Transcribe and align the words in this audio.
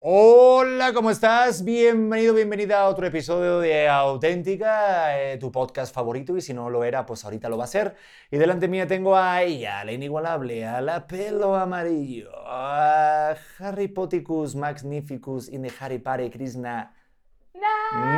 Hola, 0.00 0.92
¿cómo 0.92 1.10
estás? 1.10 1.64
Bienvenido, 1.64 2.32
bienvenida 2.32 2.82
a 2.82 2.88
otro 2.88 3.04
episodio 3.04 3.58
de 3.58 3.88
Auténtica, 3.88 5.20
eh, 5.20 5.38
tu 5.38 5.50
podcast 5.50 5.92
favorito, 5.92 6.36
y 6.36 6.40
si 6.40 6.54
no 6.54 6.70
lo 6.70 6.84
era, 6.84 7.04
pues 7.04 7.24
ahorita 7.24 7.48
lo 7.48 7.58
va 7.58 7.64
a 7.64 7.66
ser. 7.66 7.96
Y 8.30 8.36
delante 8.36 8.68
mía 8.68 8.86
tengo 8.86 9.16
a 9.16 9.42
ella, 9.42 9.84
la 9.84 9.90
inigualable, 9.90 10.64
a 10.64 10.80
la 10.80 11.08
pelo 11.08 11.56
amarillo, 11.56 12.30
a 12.46 13.34
Harry 13.58 13.88
Poticus 13.88 14.54
Magnificus 14.54 15.48
in 15.48 15.62
the 15.62 15.72
Harry 15.80 15.98
Pare 15.98 16.30
Krishna. 16.30 16.94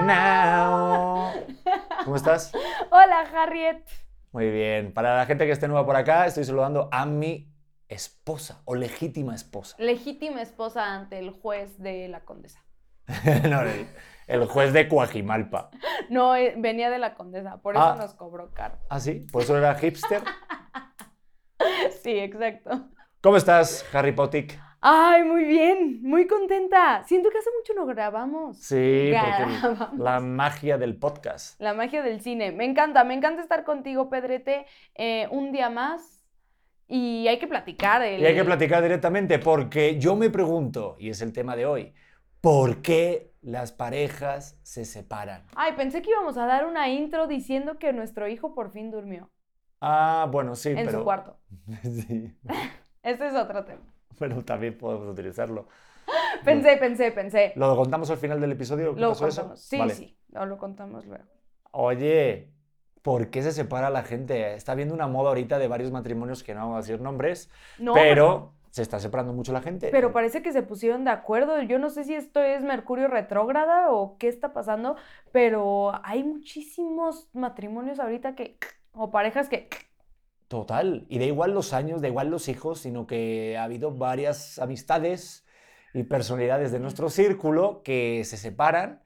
Now. 0.05 1.33
¿Cómo 2.05 2.17
estás? 2.17 2.53
Hola, 2.91 3.21
Harriet. 3.35 3.87
Muy 4.33 4.51
bien. 4.51 4.93
Para 4.93 5.17
la 5.17 5.25
gente 5.25 5.47
que 5.47 5.53
esté 5.53 5.67
nueva 5.67 5.87
por 5.87 5.97
acá, 5.97 6.27
estoy 6.27 6.45
saludando 6.45 6.91
a 6.93 7.07
mi 7.07 7.50
esposa 7.91 8.63
o 8.65 8.75
legítima 8.75 9.35
esposa. 9.35 9.77
Legítima 9.79 10.41
esposa 10.41 10.95
ante 10.95 11.19
el 11.19 11.31
juez 11.31 11.79
de 11.79 12.09
la 12.09 12.21
condesa. 12.21 12.65
no, 13.51 13.63
el, 13.63 13.87
el 14.29 14.47
juez 14.47 14.73
de 14.73 14.89
Coajimalpa. 14.89 15.71
No, 16.09 16.35
eh, 16.35 16.55
venía 16.57 16.91
de 16.91 16.99
la 16.99 17.15
condesa, 17.15 17.59
por 17.63 17.77
eso 17.77 17.85
Ah. 17.85 17.97
nos 17.97 18.15
cobró 18.15 18.53
caro. 18.53 18.79
¿Ah, 18.89 18.99
sí? 18.99 19.27
¿Por 19.31 19.43
eso 19.43 19.57
era 19.57 19.75
hipster? 19.77 20.23
Sí, 22.03 22.19
exacto. 22.19 22.89
¿Cómo 23.21 23.37
estás, 23.37 23.85
Harry 23.93 24.13
Potter? 24.13 24.47
Ay, 24.81 25.25
muy 25.25 25.45
bien, 25.45 26.01
muy 26.03 26.27
contenta. 26.27 27.05
Siento 27.05 27.29
que 27.29 27.37
hace 27.39 27.51
mucho 27.59 27.75
no 27.75 27.85
grabamos. 27.85 28.57
Sí, 28.57 29.13
porque 29.13 30.03
la 30.03 30.21
magia 30.21 30.79
del 30.79 30.97
podcast. 30.97 31.61
La 31.61 31.75
magia 31.75 32.03
del 32.03 32.23
cine. 32.23 32.51
Me 32.53 32.65
encanta, 32.65 33.05
me 33.05 33.13
encanta 33.13 33.43
estar 33.43 33.65
contigo, 33.65 34.09
Pedrete, 34.09 34.65
eh, 34.95 35.29
un 35.31 35.53
día 35.53 35.69
más. 35.69 36.20
Y 36.91 37.27
hay 37.29 37.39
que 37.39 37.47
platicar. 37.47 38.03
el- 38.03 38.21
Y 38.21 38.25
hay 38.27 38.35
que 38.35 38.45
platicar 38.45 38.83
directamente 38.83 39.39
porque 39.39 39.99
yo 39.99 40.17
me 40.17 40.31
pregunto, 40.31 40.97
y 40.99 41.11
es 41.11 41.23
el 41.23 41.33
tema 41.33 41.57
de 41.57 41.67
hoy, 41.67 41.95
¿por 42.41 42.83
qué 42.83 43.33
las 43.43 43.73
parejas 43.73 44.59
se 44.63 44.85
separan? 44.85 45.45
Ay, 45.55 45.75
pensé 45.77 46.03
que 46.03 46.11
íbamos 46.11 46.37
a 46.37 46.47
dar 46.47 46.67
una 46.67 46.89
intro 46.89 47.29
diciendo 47.29 47.79
que 47.79 47.93
nuestro 47.93 48.27
hijo 48.29 48.53
por 48.55 48.71
fin 48.73 48.91
durmió 48.91 49.31
Ah, 49.81 50.29
bueno, 50.31 50.55
sí, 50.57 50.71
en 50.71 50.85
pero... 50.85 50.99
su 50.99 51.05
cuarto. 51.05 51.37
sí, 51.83 52.35
Este 53.03 53.27
es 53.29 53.35
otro 53.35 53.65
tema. 53.65 53.83
pero 54.19 54.45
también 54.45 54.77
podemos 54.77 55.09
utilizarlo. 55.09 55.69
Pensé, 56.45 56.77
pensé, 56.77 57.13
pensé. 57.13 57.53
¿Lo 57.57 57.77
contamos 57.77 58.11
al 58.11 58.19
final 58.19 58.41
del 58.41 58.53
episodio? 58.53 58.97
¿Qué 58.97 59.01
Lo 59.01 59.09
pasó 59.09 59.27
eso? 59.29 59.43
contamos. 59.43 59.61
Sí, 59.61 59.79
Vale. 59.79 59.95
sí, 59.95 60.19
no 60.29 60.47
lo 60.47 60.59
contamos 60.59 61.05
luego. 61.07 61.25
Oye, 61.73 62.53
¿por 63.03 63.31
qué 63.31 63.43
se 63.43 63.53
separa 63.53 63.91
la 63.91 64.03
gente? 64.03 64.55
Está 64.55 64.73
habiendo 64.73 64.95
una 64.95 65.07
moda 65.07 65.31
ahorita 65.31 65.59
de 65.59 65.69
varios 65.69 65.91
matrimonios 65.91 66.43
que 66.43 66.55
no 66.55 66.61
vamos 66.61 66.77
a 66.77 66.81
decir 66.81 67.01
nombres, 67.01 67.51
No, 67.79 67.95
pero 67.95 68.55
se 68.71 68.83
está 68.83 69.01
separando 69.01 69.33
mucho 69.33 69.53
la 69.53 69.63
gente. 69.63 69.89
Pero 69.91 70.13
parece 70.13 70.43
que 70.43 70.53
se 70.53 70.63
pusieron 70.63 71.05
de 71.05 71.11
acuerdo. 71.11 71.61
Yo 71.63 71.79
no 71.79 71.91
sé 71.91 72.05
si 72.05 72.15
esto 72.15 72.41
es 72.41 72.63
Mercurio 72.63 73.09
retrógrada 73.09 73.91
o 73.91 74.17
qué 74.19 74.29
está 74.29 74.53
pasando, 74.53 74.97
pero 75.33 75.93
hay 76.05 76.23
muchísimos 76.23 77.29
matrimonios 77.33 77.99
ahorita 77.99 78.35
que, 78.35 78.59
o 78.93 79.11
parejas 79.11 79.49
que, 79.49 79.69
Total, 80.51 81.07
y 81.09 81.21
da 81.21 81.27
igual 81.27 81.55
los 81.55 81.73
años, 81.73 82.03
da 82.03 82.09
igual 82.09 82.29
los 82.29 82.49
hijos, 82.49 82.81
sino 82.81 83.07
que 83.07 83.57
ha 83.57 83.63
habido 83.63 83.93
varias 83.93 84.59
amistades 84.59 85.47
y 85.95 86.03
personalidades 86.03 86.73
de 86.73 86.81
nuestro 86.81 87.09
círculo 87.09 87.83
que 87.85 88.25
se 88.25 88.37
separan 88.37 89.01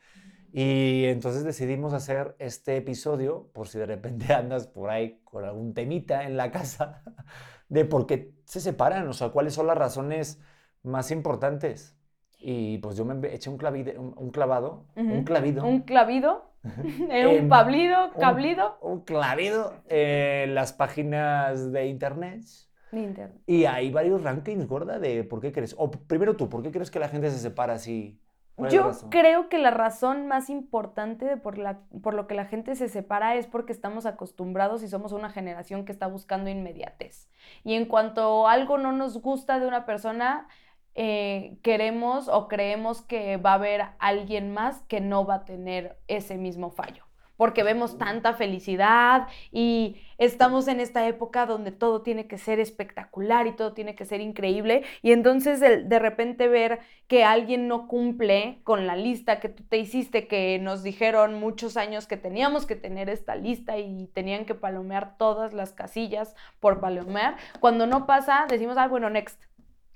y 0.57 1.07
entonces 1.07 1.45
decidimos 1.45 1.93
hacer 1.95 2.37
este 2.39 2.77
episodio, 2.77 3.51
por 3.53 3.69
si 3.69 3.79
de 3.79 3.87
repente 3.87 4.33
andas 4.35 4.69
por 4.69 4.91
ahí 4.91 5.21
con 5.25 5.45
algún 5.45 5.75
temita 5.75 6.25
en 6.25 6.37
la 6.37 6.51
casa, 6.53 7.03
de 7.69 7.85
por 7.85 8.07
qué 8.07 8.33
se 8.45 8.61
separan, 8.61 9.09
o 9.09 9.13
sea, 9.13 9.31
cuáles 9.31 9.55
son 9.55 9.67
las 9.67 9.79
razones 9.79 10.41
más 10.85 11.11
importantes. 11.11 11.97
Y 12.39 12.79
pues 12.79 12.97
yo 12.97 13.05
me 13.05 13.35
eché 13.35 13.51
un, 13.51 13.59
clavide- 13.59 13.99
un, 13.99 14.15
un 14.17 14.31
clavado, 14.31 14.87
un 15.09 15.23
Ujú, 15.23 15.25
clavido. 15.25 15.65
un 15.67 15.81
clavido, 15.83 16.51
eh, 17.11 17.27
un 17.27 17.49
pablido, 17.49 18.13
un- 18.15 18.21
cablido. 18.21 18.79
un 18.81 19.01
clavido 19.05 19.83
en 19.89 20.55
las 20.55 20.73
páginas 20.73 21.73
de 21.73 21.87
internet. 21.87 22.45
de 22.93 23.01
internet. 23.01 23.43
Y 23.47 23.65
hay 23.67 23.91
varios 23.91 24.23
rankings, 24.23 24.67
gorda, 24.67 24.99
de 24.99 25.25
por 25.25 25.41
qué 25.41 25.53
crees. 25.53 25.75
O 25.79 25.91
primero 25.91 26.37
tú, 26.37 26.49
¿por 26.49 26.63
qué 26.63 26.71
crees 26.71 26.91
que 26.91 26.99
la 26.99 27.09
gente 27.09 27.31
se 27.31 27.39
separa 27.39 27.75
así? 27.75 28.21
¿Cuál 28.57 28.71
es 28.73 28.77
la 28.77 28.83
Yo 28.83 28.85
razón? 28.85 29.11
creo 29.11 29.49
que 29.49 29.59
la 29.59 29.71
razón 29.71 30.27
más 30.27 30.49
importante 30.51 31.25
de 31.27 31.37
por, 31.37 31.59
la, 31.59 31.81
por 32.03 32.15
lo 32.15 32.27
que 32.27 32.35
la 32.35 32.47
gente 32.47 32.75
se 32.77 32.89
separa 32.89 33.35
es 33.37 33.47
porque 33.47 33.73
estamos 33.73 34.07
acostumbrados 34.07 34.83
y 34.83 34.89
somos 34.89 35.13
una 35.13 35.31
generación 35.31 35.85
que 35.85 35.93
está 35.93 36.07
buscando 36.07 36.51
inmediatez. 36.51 37.29
Y 37.65 37.75
en 37.75 37.87
cuanto 37.87 38.49
algo 38.49 38.79
no 38.79 38.93
nos 38.93 39.21
gusta 39.21 39.59
de 39.61 39.67
una 39.67 39.85
persona, 39.87 40.49
eh, 40.95 41.59
queremos 41.63 42.29
o 42.29 42.49
creemos 42.49 43.03
que 43.03 43.37
va 43.37 43.53
a 43.53 43.55
haber 43.55 43.83
alguien 43.99 44.53
más 44.53 44.83
que 44.83 45.01
no 45.01 45.27
va 45.27 45.37
a 45.37 45.45
tener 45.45 45.99
ese 46.09 46.37
mismo 46.39 46.71
fallo. 46.71 47.04
Porque 47.37 47.63
vemos 47.63 47.99
tanta 47.99 48.35
felicidad 48.35 49.27
y 49.51 49.97
estamos 50.19 50.69
en 50.69 50.81
esta 50.81 51.07
época 51.09 51.47
donde 51.47 51.73
todo 51.73 52.03
tiene 52.03 52.27
que 52.29 52.39
ser 52.39 52.61
espectacular 52.61 53.47
y 53.47 53.53
todo 53.53 53.73
tiene 53.73 53.95
que 53.95 54.05
ser 54.05 54.21
increíble. 54.21 54.85
Y 55.03 55.13
entonces 55.13 55.61
de 55.61 55.99
repente 55.99 56.49
ver 56.49 56.81
que 57.09 57.25
alguien 57.25 57.69
no 57.69 57.89
cumple 57.89 58.61
con 58.65 58.87
la 58.87 58.97
lista 58.97 59.41
que 59.41 59.49
tú 59.49 59.65
te 59.65 59.79
hiciste, 59.79 60.27
que 60.29 60.59
nos 60.61 60.83
dijeron 60.83 61.35
muchos 61.35 61.77
años 61.77 62.07
que 62.07 62.17
teníamos 62.17 62.67
que 62.67 62.77
tener 62.77 63.11
esta 63.11 63.37
lista 63.37 63.79
y 63.79 64.07
tenían 64.15 64.45
que 64.45 64.55
palomear 64.55 65.17
todas 65.19 65.53
las 65.53 65.73
casillas 65.73 66.35
por 66.61 66.81
palomear. 66.81 67.37
Cuando 67.61 67.87
no 67.87 68.07
pasa, 68.07 68.47
decimos, 68.49 68.77
ah, 68.79 68.89
bueno, 68.89 69.11
next, 69.11 69.43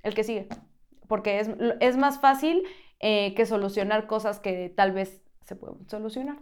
el 0.03 0.15
que 0.15 0.25
sigue. 0.25 0.49
Porque 1.07 1.41
es, 1.41 1.51
es 1.81 1.97
más 1.97 2.21
fácil 2.21 2.65
eh, 3.01 3.33
que 3.35 3.47
solucionar 3.47 4.07
cosas 4.09 4.41
que 4.41 4.73
tal 4.75 4.93
vez 4.93 5.23
se 5.45 5.55
pueden 5.57 5.89
solucionar. 5.89 6.37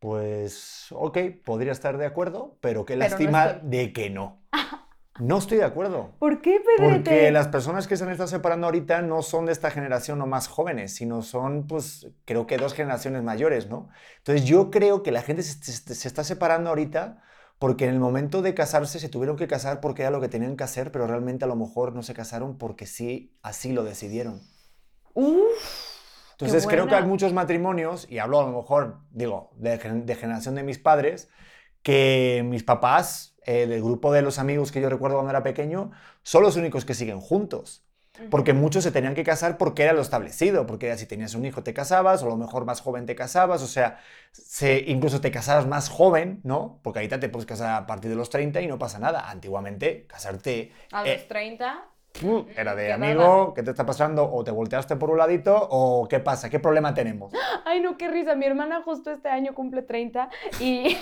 Pues, 0.00 0.86
ok, 0.90 1.18
podría 1.44 1.72
estar 1.72 1.98
de 1.98 2.06
acuerdo, 2.06 2.56
pero 2.60 2.84
qué 2.86 2.94
Pero 2.94 3.00
no 3.02 3.08
lástima 3.10 3.46
estoy. 3.46 3.70
de 3.70 3.92
que 3.92 4.10
no. 4.10 4.42
No 5.18 5.36
estoy 5.38 5.58
de 5.58 5.64
acuerdo. 5.64 6.12
¿Por 6.18 6.40
qué, 6.40 6.60
Pedrete? 6.60 7.04
Porque 7.04 7.30
las 7.30 7.48
personas 7.48 7.86
que 7.86 7.96
se 7.98 8.04
han 8.04 8.10
estado 8.10 8.28
separando 8.28 8.66
ahorita 8.66 9.02
no 9.02 9.20
son 9.22 9.44
de 9.46 9.52
esta 9.52 9.70
generación 9.70 10.22
o 10.22 10.26
más 10.26 10.48
jóvenes, 10.48 10.94
sino 10.94 11.20
son, 11.20 11.66
pues, 11.66 12.08
creo 12.24 12.46
que 12.46 12.56
dos 12.56 12.72
generaciones 12.72 13.22
mayores, 13.22 13.68
¿no? 13.68 13.90
Entonces 14.18 14.46
yo 14.46 14.70
creo 14.70 15.02
que 15.02 15.12
la 15.12 15.20
gente 15.22 15.42
se, 15.42 15.62
se- 15.62 16.08
está 16.08 16.24
separando 16.24 16.70
ahorita 16.70 17.22
porque 17.58 17.84
en 17.84 17.90
el 17.90 18.00
momento 18.00 18.40
de 18.40 18.54
casarse 18.54 18.98
se 18.98 19.10
tuvieron 19.10 19.36
que 19.36 19.46
casar 19.48 19.80
porque 19.80 20.02
era 20.02 20.10
lo 20.10 20.22
que 20.22 20.28
tenían 20.28 20.56
que 20.56 20.64
hacer, 20.64 20.90
pero 20.90 21.06
realmente 21.06 21.44
a 21.44 21.48
lo 21.48 21.56
mejor 21.56 21.92
no 21.94 22.02
se 22.02 22.14
casaron 22.14 22.56
porque 22.56 22.86
sí, 22.86 23.36
así 23.42 23.72
lo 23.72 23.84
decidieron. 23.84 24.40
Uf, 25.14 25.89
Entonces 26.40 26.66
creo 26.66 26.86
que 26.86 26.94
hay 26.94 27.04
muchos 27.04 27.32
matrimonios, 27.32 28.06
y 28.10 28.18
hablo 28.18 28.40
a 28.40 28.44
lo 28.44 28.56
mejor, 28.56 28.98
digo, 29.10 29.50
de, 29.56 29.76
de 29.78 30.14
generación 30.14 30.54
de 30.54 30.62
mis 30.62 30.78
padres, 30.78 31.28
que 31.82 32.42
mis 32.44 32.62
papás, 32.62 33.36
eh, 33.46 33.66
del 33.66 33.82
grupo 33.82 34.12
de 34.12 34.22
los 34.22 34.38
amigos 34.38 34.70
que 34.72 34.80
yo 34.80 34.88
recuerdo 34.88 35.16
cuando 35.16 35.30
era 35.30 35.42
pequeño, 35.42 35.90
son 36.22 36.42
los 36.42 36.56
únicos 36.56 36.84
que 36.84 36.94
siguen 36.94 37.20
juntos. 37.20 37.84
Porque 38.28 38.52
muchos 38.52 38.84
se 38.84 38.92
tenían 38.92 39.14
que 39.14 39.24
casar 39.24 39.56
porque 39.56 39.82
era 39.82 39.94
lo 39.94 40.02
establecido, 40.02 40.66
porque 40.66 40.86
era 40.88 40.98
si 40.98 41.06
tenías 41.06 41.34
un 41.34 41.46
hijo 41.46 41.62
te 41.62 41.72
casabas, 41.72 42.22
o 42.22 42.26
a 42.26 42.28
lo 42.28 42.36
mejor 42.36 42.66
más 42.66 42.82
joven 42.82 43.06
te 43.06 43.14
casabas, 43.14 43.62
o 43.62 43.66
sea, 43.66 43.98
se, 44.32 44.84
incluso 44.88 45.22
te 45.22 45.30
casabas 45.30 45.66
más 45.66 45.88
joven, 45.88 46.40
¿no? 46.42 46.80
Porque 46.82 46.98
ahorita 46.98 47.18
te 47.18 47.30
puedes 47.30 47.46
casar 47.46 47.82
a 47.82 47.86
partir 47.86 48.10
de 48.10 48.16
los 48.16 48.28
30 48.28 48.60
y 48.60 48.66
no 48.66 48.78
pasa 48.78 48.98
nada. 48.98 49.30
Antiguamente, 49.30 50.06
casarte 50.06 50.70
A 50.92 51.06
eh, 51.06 51.14
los 51.14 51.28
30. 51.28 51.88
Mm, 52.22 52.38
Era 52.56 52.74
de 52.74 52.92
amigo, 52.92 53.54
¿qué 53.54 53.62
te 53.62 53.70
está 53.70 53.86
pasando? 53.86 54.30
O 54.30 54.44
te 54.44 54.50
volteaste 54.50 54.96
por 54.96 55.10
un 55.10 55.18
ladito, 55.18 55.56
o 55.70 56.06
¿qué 56.08 56.20
pasa? 56.20 56.50
¿Qué 56.50 56.58
problema 56.60 56.92
tenemos? 56.92 57.32
Ay, 57.64 57.80
no, 57.80 57.96
qué 57.96 58.08
risa. 58.08 58.34
Mi 58.34 58.44
hermana 58.46 58.82
justo 58.82 59.10
este 59.10 59.28
año 59.28 59.54
cumple 59.54 59.82
30 59.82 60.28
y 60.60 60.96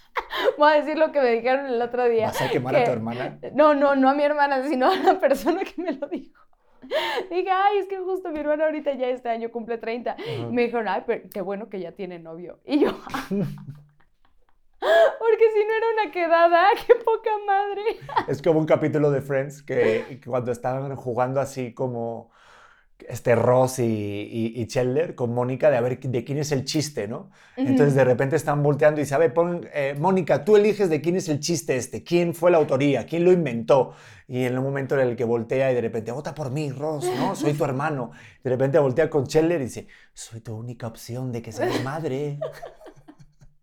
voy 0.58 0.72
a 0.72 0.74
decir 0.76 0.98
lo 0.98 1.10
que 1.12 1.20
me 1.20 1.30
dijeron 1.30 1.66
el 1.66 1.80
otro 1.80 2.08
día. 2.08 2.26
¿Vas 2.26 2.42
a 2.42 2.50
quemar 2.50 2.74
a 2.76 2.80
tu 2.80 2.84
que- 2.86 2.90
hermana? 2.92 3.38
No, 3.54 3.74
no, 3.74 3.94
no 3.96 4.10
a 4.10 4.14
mi 4.14 4.22
hermana, 4.24 4.62
sino 4.68 4.90
a 4.90 4.96
la 4.96 5.18
persona 5.18 5.62
que 5.64 5.80
me 5.80 5.92
lo 5.92 6.06
dijo. 6.08 6.38
Dije, 7.30 7.50
ay, 7.50 7.78
es 7.78 7.86
que 7.88 7.98
justo 7.98 8.30
mi 8.30 8.40
hermana 8.40 8.64
ahorita 8.66 8.92
ya 8.94 9.08
este 9.08 9.28
año 9.28 9.50
cumple 9.50 9.78
30. 9.78 10.16
Y 10.40 10.52
me 10.52 10.62
dijeron, 10.62 10.88
ay, 10.88 11.02
pero 11.06 11.28
qué 11.32 11.40
bueno 11.40 11.68
que 11.68 11.80
ya 11.80 11.92
tiene 11.92 12.18
novio. 12.18 12.60
Y 12.64 12.80
yo, 12.80 12.90
porque 14.80 15.44
si 15.54 15.64
no 15.64 15.74
era 15.74 15.86
una 16.02 16.12
quedada, 16.12 16.66
qué 16.86 16.94
poca 16.94 17.30
madre. 17.46 17.82
Es 18.28 18.42
como 18.42 18.60
un 18.60 18.66
capítulo 18.66 19.10
de 19.10 19.22
Friends 19.22 19.62
que, 19.62 20.20
que 20.20 20.28
cuando 20.28 20.52
estaban 20.52 20.94
jugando 20.96 21.40
así 21.40 21.72
como 21.74 22.30
este 23.06 23.34
Ross 23.36 23.78
y, 23.78 23.84
y, 23.84 24.60
y 24.60 24.66
Chandler 24.66 25.14
con 25.14 25.32
Mónica 25.32 25.70
de 25.70 25.76
a 25.76 25.80
ver 25.80 26.00
de 26.00 26.24
quién 26.24 26.38
es 26.38 26.50
el 26.50 26.64
chiste, 26.64 27.06
¿no? 27.06 27.30
Entonces 27.56 27.94
de 27.94 28.04
repente 28.04 28.36
están 28.36 28.62
volteando 28.62 29.00
y 29.00 29.04
dice, 29.04 29.14
a 29.14 29.18
ver, 29.18 29.32
pon, 29.32 29.68
eh, 29.72 29.94
Mónica, 29.98 30.44
tú 30.44 30.56
eliges 30.56 30.90
de 30.90 31.00
quién 31.00 31.16
es 31.16 31.28
el 31.28 31.38
chiste 31.40 31.76
este, 31.76 32.02
quién 32.02 32.34
fue 32.34 32.50
la 32.50 32.58
autoría, 32.58 33.06
quién 33.06 33.24
lo 33.24 33.32
inventó. 33.32 33.94
Y 34.26 34.44
en 34.44 34.58
un 34.58 34.64
momento 34.64 34.98
en 34.98 35.08
el 35.08 35.16
que 35.16 35.24
voltea 35.24 35.70
y 35.72 35.74
de 35.74 35.80
repente, 35.80 36.12
vota 36.12 36.34
por 36.34 36.50
mí, 36.50 36.70
Ross, 36.70 37.08
¿no? 37.16 37.34
Soy 37.34 37.54
tu 37.54 37.64
hermano. 37.64 38.10
De 38.42 38.50
repente 38.50 38.78
voltea 38.78 39.08
con 39.08 39.26
Chandler 39.26 39.60
y 39.60 39.64
dice, 39.64 39.86
soy 40.12 40.40
tu 40.40 40.54
única 40.54 40.86
opción 40.86 41.32
de 41.32 41.40
que 41.40 41.52
seas 41.52 41.82
madre. 41.82 42.38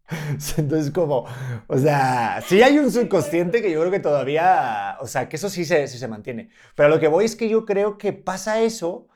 Entonces, 0.57 0.91
como, 0.91 1.25
o 1.67 1.77
sea, 1.77 2.41
sí 2.45 2.61
hay 2.61 2.77
un 2.77 2.91
subconsciente 2.91 3.61
que 3.61 3.71
yo 3.71 3.79
creo 3.79 3.91
que 3.91 3.99
todavía, 3.99 4.97
o 5.01 5.07
sea, 5.07 5.27
que 5.29 5.35
eso 5.37 5.49
sí 5.49 5.65
se, 5.65 5.87
sí 5.87 5.97
se 5.97 6.07
mantiene. 6.07 6.49
Pero 6.75 6.87
a 6.87 6.89
lo 6.89 6.99
que 6.99 7.07
voy 7.07 7.25
es 7.25 7.35
que 7.35 7.49
yo 7.49 7.65
creo 7.65 7.97
que 7.97 8.13
pasa 8.13 8.61
eso 8.61 9.07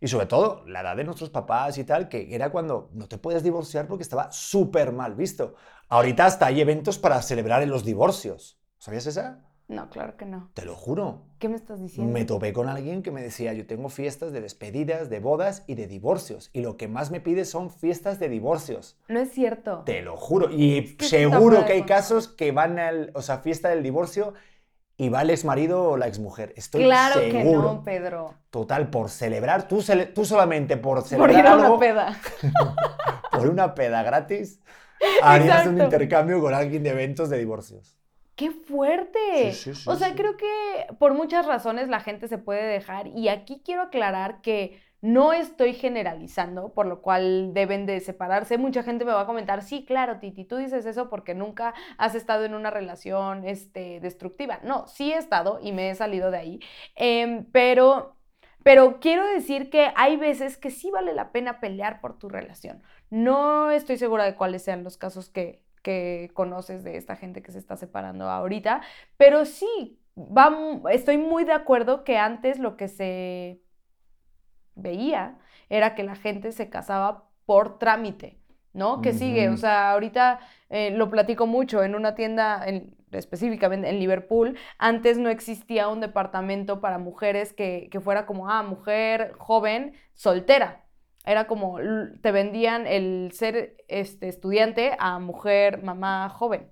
Y 0.00 0.08
sobre 0.08 0.26
todo, 0.26 0.64
la 0.68 0.82
edad 0.82 0.96
de 0.98 1.04
nuestros 1.04 1.30
papás 1.30 1.78
y 1.78 1.84
tal, 1.84 2.10
que 2.10 2.34
era 2.36 2.50
cuando 2.52 2.90
no 2.94 3.08
te 3.08 3.18
puedes 3.18 3.42
divorciar 3.44 3.88
porque 3.88 4.04
estaba 4.04 4.32
súper 4.32 4.92
mal 4.92 5.16
visto. 5.16 5.56
Ahorita 5.88 6.26
hasta 6.26 6.46
hay 6.46 6.60
eventos 6.60 6.98
para 6.98 7.22
celebrar 7.22 7.62
en 7.64 7.70
los 7.70 7.86
divorcios. 7.86 8.60
¿Sabías 8.78 9.06
esa? 9.08 9.51
No, 9.68 9.88
claro 9.88 10.16
que 10.16 10.26
no. 10.26 10.50
Te 10.54 10.64
lo 10.64 10.74
juro. 10.74 11.22
¿Qué 11.38 11.48
me 11.48 11.56
estás 11.56 11.80
diciendo? 11.80 12.12
Me 12.12 12.24
topé 12.24 12.52
con 12.52 12.68
alguien 12.68 13.02
que 13.02 13.10
me 13.10 13.22
decía, 13.22 13.52
yo 13.54 13.66
tengo 13.66 13.88
fiestas 13.88 14.32
de 14.32 14.40
despedidas, 14.42 15.08
de 15.08 15.18
bodas 15.20 15.64
y 15.66 15.74
de 15.76 15.86
divorcios. 15.86 16.50
Y 16.52 16.60
lo 16.60 16.76
que 16.76 16.88
más 16.88 17.10
me 17.10 17.20
pide 17.20 17.44
son 17.44 17.70
fiestas 17.70 18.18
de 18.18 18.28
divorcios. 18.28 18.98
No 19.08 19.20
es 19.20 19.30
cierto. 19.32 19.82
Te 19.86 20.02
lo 20.02 20.16
juro. 20.16 20.50
Y 20.50 20.78
Es 20.78 20.94
que 20.96 21.04
seguro 21.06 21.64
que 21.64 21.72
hay 21.72 21.82
casos 21.84 22.28
que 22.28 22.52
van 22.52 22.78
al, 22.78 23.12
o 23.14 23.22
sea, 23.22 23.38
fiesta 23.38 23.70
del 23.70 23.82
divorcio 23.82 24.34
y 24.98 25.08
va 25.08 25.22
el 25.22 25.30
exmarido 25.30 25.82
o 25.90 25.96
la 25.96 26.06
exmujer. 26.06 26.52
Estoy 26.56 26.84
claro 26.84 27.20
que 27.20 27.30
seguro. 27.32 27.62
no, 27.62 27.82
Pedro. 27.82 28.34
Total, 28.50 28.90
por 28.90 29.08
celebrar, 29.08 29.66
tú, 29.68 29.78
cele- 29.80 30.12
tú 30.12 30.24
solamente 30.26 30.76
por 30.76 30.98
Por 31.00 31.08
celebrar 31.08 31.38
ir 31.38 31.46
a 31.46 31.54
una 31.54 31.64
algo, 31.64 31.78
peda. 31.78 32.18
por 33.32 33.48
una 33.48 33.74
peda 33.74 34.02
gratis, 34.02 34.60
harías 35.22 35.66
un 35.66 35.80
intercambio 35.80 36.40
con 36.40 36.52
alguien 36.52 36.82
de 36.82 36.90
eventos 36.90 37.30
de 37.30 37.38
divorcios. 37.38 37.96
¡Qué 38.34 38.50
fuerte! 38.50 39.52
Sí, 39.52 39.74
sí, 39.74 39.74
sí, 39.74 39.90
o 39.90 39.94
sea, 39.96 40.14
creo 40.14 40.36
que 40.36 40.46
por 40.98 41.14
muchas 41.14 41.46
razones 41.46 41.88
la 41.88 42.00
gente 42.00 42.28
se 42.28 42.38
puede 42.38 42.64
dejar 42.64 43.06
y 43.08 43.28
aquí 43.28 43.62
quiero 43.64 43.82
aclarar 43.82 44.40
que 44.40 44.80
no 45.02 45.32
estoy 45.32 45.74
generalizando, 45.74 46.72
por 46.74 46.86
lo 46.86 47.02
cual 47.02 47.52
deben 47.54 47.86
de 47.86 47.98
separarse. 48.00 48.56
Mucha 48.56 48.84
gente 48.84 49.04
me 49.04 49.12
va 49.12 49.22
a 49.22 49.26
comentar, 49.26 49.62
sí, 49.62 49.84
claro, 49.84 50.20
Titi, 50.20 50.44
tú 50.44 50.56
dices 50.56 50.86
eso 50.86 51.10
porque 51.10 51.34
nunca 51.34 51.74
has 51.98 52.14
estado 52.14 52.44
en 52.44 52.54
una 52.54 52.70
relación 52.70 53.44
este, 53.44 53.98
destructiva. 54.00 54.60
No, 54.62 54.86
sí 54.86 55.12
he 55.12 55.16
estado 55.18 55.58
y 55.60 55.72
me 55.72 55.90
he 55.90 55.94
salido 55.96 56.30
de 56.30 56.38
ahí, 56.38 56.60
Em, 56.94 57.44
pero, 57.52 58.16
pero 58.62 59.00
quiero 59.00 59.26
decir 59.26 59.70
que 59.70 59.92
hay 59.96 60.16
veces 60.16 60.56
que 60.56 60.70
sí 60.70 60.90
vale 60.90 61.12
la 61.14 61.32
pena 61.32 61.60
pelear 61.60 62.00
por 62.00 62.18
tu 62.18 62.28
relación. 62.28 62.82
No 63.10 63.70
estoy 63.70 63.96
segura 63.98 64.24
de 64.24 64.36
cuáles 64.36 64.62
sean 64.62 64.84
los 64.84 64.96
casos 64.98 65.28
que, 65.28 65.62
que 65.82 66.30
conoces 66.34 66.84
de 66.84 66.96
esta 66.96 67.16
gente 67.16 67.42
que 67.42 67.52
se 67.52 67.58
está 67.58 67.76
separando 67.76 68.28
ahorita, 68.30 68.82
pero 69.16 69.44
sí, 69.44 70.00
va, 70.16 70.56
estoy 70.90 71.18
muy 71.18 71.44
de 71.44 71.52
acuerdo 71.52 72.04
que 72.04 72.18
antes 72.18 72.58
lo 72.58 72.76
que 72.76 72.88
se 72.88 73.60
veía 74.74 75.38
era 75.68 75.94
que 75.94 76.02
la 76.02 76.16
gente 76.16 76.52
se 76.52 76.68
casaba 76.70 77.28
por 77.46 77.78
trámite, 77.78 78.38
¿no? 78.72 79.00
Que 79.02 79.12
sigue, 79.12 79.48
o 79.50 79.56
sea, 79.56 79.92
ahorita 79.92 80.40
eh, 80.70 80.90
lo 80.92 81.10
platico 81.10 81.46
mucho 81.46 81.82
en 81.82 81.94
una 81.94 82.14
tienda, 82.14 82.62
en- 82.66 82.94
específicamente 83.10 83.88
en 83.90 83.98
Liverpool, 83.98 84.56
antes 84.78 85.18
no 85.18 85.28
existía 85.28 85.88
un 85.88 86.00
departamento 86.00 86.80
para 86.80 86.98
mujeres 86.98 87.52
que, 87.52 87.88
que 87.90 88.00
fuera 88.00 88.24
como, 88.26 88.48
ah, 88.50 88.62
mujer 88.62 89.34
joven, 89.38 89.94
soltera. 90.14 90.84
Era 91.24 91.46
como, 91.46 91.78
te 92.20 92.32
vendían 92.32 92.86
el 92.86 93.30
ser 93.32 93.76
este, 93.88 94.28
estudiante 94.28 94.96
a 94.98 95.18
mujer, 95.18 95.82
mamá 95.82 96.28
joven. 96.28 96.70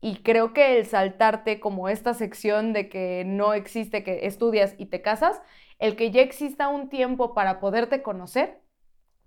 Y 0.00 0.22
creo 0.22 0.52
que 0.52 0.78
el 0.78 0.86
saltarte 0.86 1.58
como 1.58 1.88
esta 1.88 2.14
sección 2.14 2.72
de 2.72 2.88
que 2.88 3.24
no 3.26 3.54
existe, 3.54 4.04
que 4.04 4.26
estudias 4.26 4.74
y 4.78 4.86
te 4.86 5.02
casas, 5.02 5.42
el 5.78 5.96
que 5.96 6.10
ya 6.12 6.22
exista 6.22 6.68
un 6.68 6.88
tiempo 6.88 7.34
para 7.34 7.58
poderte 7.58 8.02
conocer, 8.02 8.60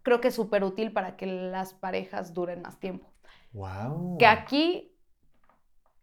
creo 0.02 0.22
que 0.22 0.30
es 0.30 0.36
súper 0.36 0.64
útil 0.64 0.94
para 0.94 1.18
que 1.18 1.26
las 1.26 1.74
parejas 1.74 2.34
duren 2.34 2.62
más 2.62 2.80
tiempo. 2.80 3.12
Wow. 3.52 4.18
Que 4.18 4.26
aquí 4.26 4.91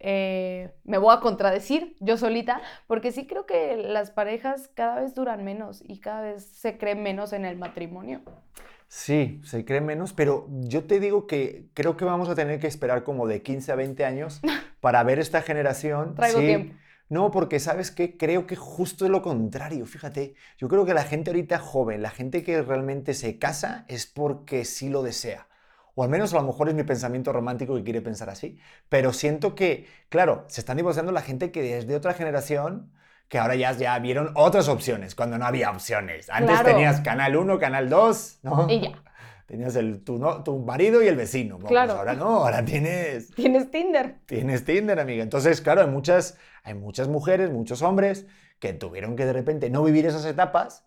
eh, 0.01 0.71
me 0.85 0.99
voy 0.99 1.15
a 1.15 1.21
contradecir 1.21 1.97
yo 2.01 2.17
solita, 2.17 2.61
porque 2.87 3.13
sí 3.13 3.27
creo 3.27 3.47
que 3.47 3.77
las 3.77 4.11
parejas 4.11 4.71
cada 4.75 5.01
vez 5.01 5.15
duran 5.15 5.45
menos 5.45 5.83
y 5.87 6.01
cada 6.01 6.23
vez 6.23 6.45
se 6.45 6.79
cree 6.79 6.95
menos 6.95 7.33
en 7.33 7.45
el 7.45 7.57
matrimonio. 7.57 8.21
Sí, 8.89 9.41
se 9.45 9.65
cree 9.65 9.83
menos, 9.83 10.15
pero 10.15 10.49
yo 10.61 10.85
te 10.85 10.99
digo 10.99 11.27
que 11.27 11.67
creo 11.75 11.97
que 11.97 12.07
vamos 12.07 12.29
a 12.29 12.35
tener 12.35 12.59
que 12.59 12.67
esperar 12.67 13.05
como 13.05 13.27
de 13.27 13.43
15 13.43 13.73
a 13.73 13.75
20 13.75 14.05
años 14.05 14.41
para 14.81 15.03
ver 15.03 15.19
esta 15.19 15.43
generación. 15.43 16.15
Traigo 16.15 16.41
sí. 16.41 16.47
tiempo. 16.47 16.75
No, 17.11 17.31
porque 17.31 17.59
sabes 17.59 17.91
qué, 17.91 18.19
creo 18.19 18.47
que 18.47 18.57
justo 18.57 19.07
es 19.07 19.11
lo 19.11 19.23
contrario, 19.23 19.87
fíjate. 19.87 20.35
Yo 20.59 20.69
creo 20.69 20.85
que 20.85 20.93
la 20.93 21.05
gente 21.05 21.31
ahorita 21.31 21.59
joven, 21.59 22.03
la 22.03 22.11
gente 22.11 22.43
que 22.43 22.61
realmente 22.61 23.15
se 23.15 23.39
casa 23.39 23.85
es 23.89 24.07
porque 24.07 24.65
sí 24.65 24.91
lo 24.91 25.03
desea. 25.03 25.49
O 25.99 26.05
al 26.05 26.11
menos 26.11 26.33
a 26.33 26.37
lo 26.37 26.45
mejor 26.45 26.69
es 26.69 26.77
mi 26.77 26.85
pensamiento 26.85 27.33
romántico 27.33 27.75
que 27.75 27.83
quiere 27.83 28.01
pensar 28.01 28.31
así. 28.31 28.57
Pero 28.89 29.13
siento 29.13 29.57
que, 29.57 29.89
claro, 30.11 30.45
se 30.47 30.61
están 30.61 30.77
divorciando 30.77 31.11
la 31.11 31.23
gente 31.23 31.51
que 31.51 31.61
desde 31.61 31.97
otra 31.97 32.15
generación, 32.15 32.93
que 33.27 33.37
ahora 33.39 33.57
ya, 33.57 33.73
ya 33.73 33.99
vieron 33.99 34.31
otras 34.37 34.69
opciones, 34.69 35.17
cuando 35.17 35.39
no 35.39 35.45
había 35.45 35.73
opciones. 35.73 36.31
Antes 36.31 36.61
Claro. 36.61 36.69
tenías 36.69 37.01
Canal 37.01 37.35
1, 37.37 37.59
Canal 37.59 37.89
2, 37.89 38.39
¿no? 38.45 38.67
Y 38.71 38.81
ya, 38.81 39.03
Tenías 39.47 39.75
el, 39.75 40.05
tu, 40.05 40.19
no- 40.19 40.45
tu 40.45 40.57
marido 40.61 41.03
y 41.03 41.09
el 41.09 41.17
vecino. 41.17 41.55
Bueno, 41.57 41.69
Claro. 41.69 41.89
pues 41.95 41.99
ahora 41.99 42.15
no, 42.15 42.27
ahora 42.45 42.65
tienes, 42.65 43.31
tienes 43.35 43.69
Tinder. 43.73 44.19
tienes 44.27 44.65
Tinder, 44.65 45.01
amiga. 45.01 45.25
Entonces, 45.25 45.61
claro, 45.61 45.81
hay 45.81 45.89
muchas, 45.89 46.39
hay 46.63 46.75
muchas 46.75 47.09
mujeres, 47.09 47.51
muchos 47.51 47.83
hombres 47.83 48.25
que 48.61 48.73
tuvieron 48.73 49.17
que 49.17 49.27
de 49.27 49.33
repente 49.33 49.69
no 49.69 49.83
vivir 49.83 50.07
esas 50.07 50.25
etapas, 50.27 50.85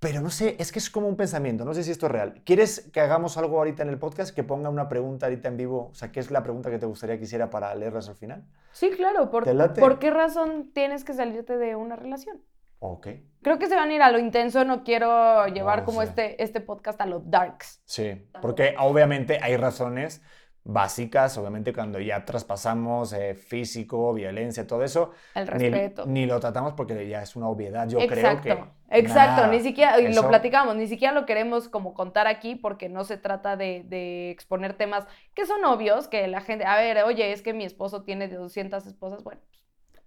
pero 0.00 0.20
no 0.20 0.30
sé, 0.30 0.56
es 0.58 0.70
que 0.70 0.78
es 0.78 0.90
como 0.90 1.08
un 1.08 1.16
pensamiento, 1.16 1.64
no 1.64 1.74
sé 1.74 1.82
si 1.82 1.90
esto 1.90 2.06
es 2.06 2.12
real. 2.12 2.42
¿Quieres 2.44 2.88
que 2.92 3.00
hagamos 3.00 3.36
algo 3.36 3.58
ahorita 3.58 3.82
en 3.82 3.88
el 3.88 3.98
podcast, 3.98 4.34
que 4.34 4.44
ponga 4.44 4.68
una 4.70 4.88
pregunta 4.88 5.26
ahorita 5.26 5.48
en 5.48 5.56
vivo? 5.56 5.88
O 5.90 5.94
sea, 5.94 6.12
¿qué 6.12 6.20
es 6.20 6.30
la 6.30 6.42
pregunta 6.42 6.70
que 6.70 6.78
te 6.78 6.86
gustaría 6.86 7.18
que 7.18 7.24
hiciera 7.24 7.50
para 7.50 7.74
leerlas 7.74 8.08
al 8.08 8.14
final? 8.14 8.46
Sí, 8.72 8.90
claro. 8.90 9.30
¿Por, 9.30 9.44
¿Te 9.44 9.54
late? 9.54 9.80
¿por 9.80 9.98
qué 9.98 10.10
razón 10.10 10.70
tienes 10.72 11.04
que 11.04 11.14
salirte 11.14 11.56
de 11.56 11.74
una 11.74 11.96
relación? 11.96 12.40
Ok. 12.78 13.08
Creo 13.42 13.58
que 13.58 13.66
se 13.66 13.74
van 13.74 13.90
a 13.90 13.94
ir 13.94 14.02
a 14.02 14.12
lo 14.12 14.20
intenso, 14.20 14.64
no 14.64 14.84
quiero 14.84 15.46
llevar 15.48 15.80
No 15.80 15.84
como 15.86 16.02
este, 16.02 16.40
este 16.42 16.60
podcast 16.60 17.00
a 17.00 17.06
lo 17.06 17.20
darks. 17.20 17.82
Sí, 17.84 18.28
porque 18.40 18.76
obviamente 18.78 19.40
hay 19.42 19.56
razones 19.56 20.22
básicas, 20.64 21.36
obviamente 21.38 21.72
cuando 21.72 22.00
ya 22.00 22.24
traspasamos 22.24 23.12
eh, 23.12 23.34
físico, 23.34 24.12
violencia, 24.14 24.66
todo 24.66 24.82
eso, 24.84 25.12
El 25.32 25.46
respeto. 25.46 26.04
ni 26.04 26.26
lo 26.26 26.40
tratamos 26.40 26.74
porque 26.74 27.08
ya 27.08 27.22
es 27.22 27.36
una 27.36 27.48
obviedad, 27.48 27.88
yo 27.88 28.04
exacto, 28.04 28.06
creo 28.06 28.40
que... 28.40 28.72
exacto, 28.90 29.46
nada, 29.46 29.48
ni 29.48 29.60
siquiera, 29.60 30.00
y 30.00 30.08
eso- 30.08 30.12
lo 30.12 30.26
platicamos, 30.26 30.76
ni 30.76 30.86
siquiera 30.88 31.12
lo 31.14 31.26
queremos 31.26 31.68
como 31.68 31.94
contar 31.94 32.26
aquí 32.26 32.54
porque 32.54 32.88
no 32.88 33.04
se 33.04 33.18
trata 33.18 33.56
de, 33.56 33.82
de 33.86 34.30
exponer 34.30 34.74
temas 34.76 35.06
que 35.34 35.46
son 35.46 35.64
obvios, 35.64 36.08
que 36.08 36.28
la 36.28 36.40
gente, 36.40 36.64
a 36.64 36.76
ver, 36.76 37.02
oye, 37.04 37.32
es 37.32 37.42
que 37.42 37.52
mi 37.54 37.64
esposo 37.64 38.02
tiene 38.04 38.28
de 38.28 38.36
200 38.36 38.86
esposas, 38.86 39.22
bueno, 39.24 39.40
pues, 39.50 39.62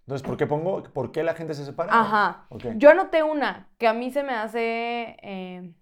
Entonces, 0.06 0.24
¿por 0.26 0.38
qué 0.38 0.46
pongo, 0.48 0.84
por 0.94 1.12
qué 1.12 1.24
la 1.24 1.34
gente 1.36 1.54
se 1.56 1.66
separa? 1.66 1.98
ajá. 1.98 2.52
Yo 2.68 2.90
anoté 2.90 3.24
una 3.24 3.70
que 3.78 3.88
a 3.88 3.94
mí 3.94 4.12
se 4.12 4.24
me 4.24 4.34
hace, 4.34 5.18
eh, 5.22 5.74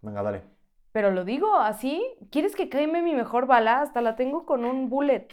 Venga, 0.00 0.22
dale. 0.22 0.55
Pero 0.96 1.10
lo 1.10 1.26
digo 1.26 1.56
así, 1.56 2.02
¿quieres 2.30 2.56
que 2.56 2.70
queme 2.70 3.02
mi 3.02 3.14
mejor 3.14 3.46
bala? 3.46 3.82
Hasta 3.82 4.00
la 4.00 4.16
tengo 4.16 4.46
con 4.46 4.64
un 4.64 4.88
bullet, 4.88 5.28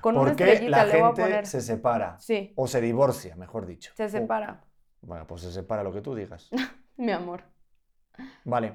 con 0.00 0.16
una 0.16 0.26
¿Por 0.28 0.36
qué 0.36 0.52
estrellita, 0.52 0.76
la 0.76 0.84
le 0.86 0.92
voy 0.92 1.00
a 1.02 1.06
gente 1.08 1.22
poner. 1.22 1.46
se 1.46 1.60
separa? 1.62 2.16
Sí, 2.20 2.52
O 2.54 2.68
se 2.68 2.80
divorcia, 2.80 3.34
mejor 3.34 3.66
dicho. 3.66 3.90
se 3.96 4.04
O- 4.04 4.08
separa, 4.08 4.62
Bueno, 5.02 5.26
pues 5.26 5.40
se 5.42 5.50
separa 5.50 5.82
lo 5.82 5.92
que 5.92 6.00
tú 6.00 6.14
digas. 6.14 6.48
mi 6.96 7.10
amor. 7.10 7.42
Vale. 8.44 8.74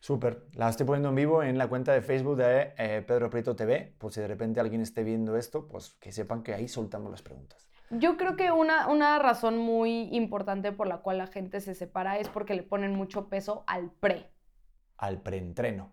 Súper. 0.00 0.44
La 0.52 0.68
estoy 0.68 0.84
poniendo 0.84 1.08
en 1.08 1.14
vivo 1.14 1.42
en 1.42 1.56
la 1.56 1.66
cuenta 1.66 1.94
de 1.94 2.02
Facebook 2.02 2.36
de 2.36 2.74
eh, 2.76 3.02
Pedro 3.06 3.30
Prieto 3.30 3.56
TV. 3.56 3.94
Por 3.96 4.12
si 4.12 4.20
de 4.20 4.28
repente 4.28 4.60
alguien 4.60 4.82
esté 4.82 5.02
viendo 5.02 5.34
esto, 5.38 5.66
pues 5.66 5.94
que 5.94 6.12
sepan 6.12 6.42
que 6.42 6.52
ahí 6.52 6.68
soltamos 6.68 7.10
las 7.10 7.22
preguntas. 7.22 7.70
Yo 7.88 8.18
creo 8.18 8.36
que 8.36 8.52
una, 8.52 8.88
una 8.88 9.18
razón 9.18 9.56
muy 9.56 10.10
importante 10.14 10.72
por 10.72 10.86
la 10.88 10.98
cual 10.98 11.16
la 11.16 11.26
gente 11.26 11.62
se 11.62 11.74
separa 11.74 12.18
es 12.18 12.28
porque 12.28 12.54
le 12.54 12.64
ponen 12.64 12.92
mucho 12.92 13.30
peso 13.30 13.64
al 13.66 13.90
pre. 13.92 14.30
Al 14.98 15.18
preentreno. 15.22 15.90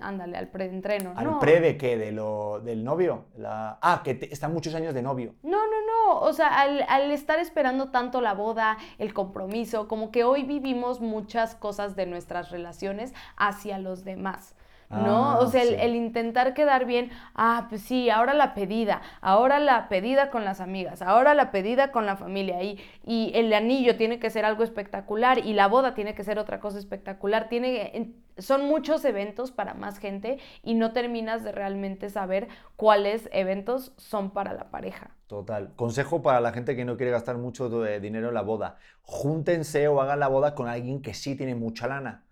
Ándale, 0.00 0.36
al 0.36 0.48
preentreno. 0.48 1.12
¿Al 1.16 1.24
no. 1.24 1.38
pre 1.38 1.60
de 1.60 1.76
qué? 1.76 1.96
¿De 1.96 2.10
lo, 2.10 2.60
¿Del 2.60 2.82
novio? 2.82 3.26
La... 3.36 3.78
Ah, 3.80 4.02
que 4.04 4.14
te- 4.14 4.32
están 4.32 4.52
muchos 4.52 4.74
años 4.74 4.92
de 4.92 5.02
novio. 5.02 5.34
No, 5.42 5.58
no, 5.58 5.86
no. 5.86 6.20
O 6.20 6.32
sea, 6.32 6.48
al, 6.60 6.84
al 6.88 7.10
estar 7.12 7.38
esperando 7.38 7.90
tanto 7.90 8.20
la 8.20 8.34
boda, 8.34 8.76
el 8.98 9.14
compromiso, 9.14 9.86
como 9.86 10.10
que 10.10 10.24
hoy 10.24 10.42
vivimos 10.42 11.00
muchas 11.00 11.54
cosas 11.54 11.94
de 11.94 12.06
nuestras 12.06 12.50
relaciones 12.50 13.14
hacia 13.36 13.78
los 13.78 14.04
demás. 14.04 14.56
¿No? 14.90 15.30
Ah, 15.32 15.38
o 15.40 15.46
sea, 15.48 15.62
el, 15.62 15.68
sí. 15.70 15.74
el 15.80 15.96
intentar 15.96 16.54
quedar 16.54 16.84
bien, 16.84 17.10
ah, 17.34 17.66
pues 17.68 17.80
sí, 17.82 18.10
ahora 18.10 18.32
la 18.34 18.54
pedida, 18.54 19.00
ahora 19.22 19.58
la 19.58 19.88
pedida 19.88 20.30
con 20.30 20.44
las 20.44 20.60
amigas, 20.60 21.02
ahora 21.02 21.34
la 21.34 21.50
pedida 21.50 21.90
con 21.90 22.06
la 22.06 22.16
familia, 22.16 22.62
y, 22.62 22.78
y 23.04 23.32
el 23.34 23.52
anillo 23.54 23.96
tiene 23.96 24.20
que 24.20 24.30
ser 24.30 24.44
algo 24.44 24.62
espectacular, 24.62 25.38
y 25.38 25.54
la 25.54 25.66
boda 25.66 25.94
tiene 25.94 26.14
que 26.14 26.22
ser 26.22 26.38
otra 26.38 26.60
cosa 26.60 26.78
espectacular, 26.78 27.48
tiene, 27.48 27.96
en- 27.96 28.23
son 28.38 28.66
muchos 28.66 29.04
eventos 29.04 29.50
para 29.52 29.74
más 29.74 29.98
gente, 29.98 30.38
y 30.62 30.74
no 30.74 30.92
terminas 30.92 31.44
de 31.44 31.52
realmente 31.52 32.10
saber 32.10 32.48
cuáles 32.76 33.28
eventos 33.32 33.92
son 33.96 34.30
para 34.32 34.52
la 34.52 34.70
pareja. 34.70 35.10
Total. 35.26 35.74
Consejo 35.76 36.22
para 36.22 36.40
la 36.40 36.52
gente 36.52 36.76
que 36.76 36.84
no 36.84 36.96
quiere 36.96 37.12
gastar 37.12 37.38
mucho 37.38 37.68
de 37.68 38.00
dinero 38.00 38.28
en 38.28 38.34
la 38.34 38.42
boda. 38.42 38.76
Júntense 39.02 39.88
o 39.88 40.00
hagan 40.00 40.20
la 40.20 40.28
boda 40.28 40.54
con 40.54 40.68
alguien 40.68 41.00
que 41.02 41.14
sí 41.14 41.34
tiene 41.36 41.54
mucha 41.54 41.86
lana. 41.88 42.24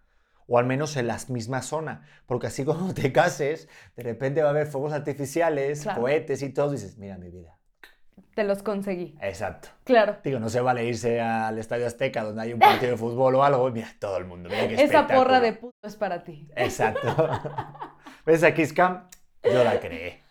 O 0.46 0.58
al 0.58 0.66
menos 0.66 0.96
en 0.96 1.06
la 1.06 1.18
misma 1.28 1.62
zona. 1.62 2.02
Porque 2.26 2.48
así 2.48 2.64
cuando 2.66 2.92
te 2.94 3.12
cases, 3.12 3.68
de 3.96 4.02
repente 4.02 4.42
va 4.42 4.48
a 4.48 4.50
haber 4.50 4.66
fuegos 4.66 4.92
artificiales, 4.92 5.82
Claro. 5.82 6.02
cohetes 6.02 6.42
y 6.42 6.50
todo. 6.50 6.70
Dices, 6.70 6.98
mira 6.98 7.16
mi 7.16 7.30
vida. 7.30 7.56
Te 8.34 8.44
los 8.44 8.62
conseguí. 8.62 9.16
Exacto. 9.20 9.68
Claro. 9.84 10.16
Digo, 10.24 10.38
no 10.38 10.48
se 10.48 10.60
vale 10.60 10.84
irse 10.84 11.20
al 11.20 11.58
Estadio 11.58 11.86
Azteca 11.86 12.24
donde 12.24 12.42
hay 12.42 12.52
un 12.52 12.60
partido 12.60 12.92
de 12.92 12.96
fútbol 12.96 13.34
o 13.34 13.44
algo. 13.44 13.70
Mira, 13.70 13.88
todo 13.98 14.16
el 14.16 14.24
mundo. 14.24 14.48
Mira 14.48 14.68
qué 14.68 14.82
Esa 14.82 15.06
porra 15.06 15.40
de 15.40 15.52
puto 15.52 15.76
es 15.86 15.96
para 15.96 16.24
ti. 16.24 16.48
Exacto. 16.56 17.08
¿Ves 18.26 18.42
a 18.44 18.54
Kiss 18.54 18.72
Cam? 18.72 19.08
Yo 19.42 19.64
la 19.64 19.80
creé. 19.80 20.22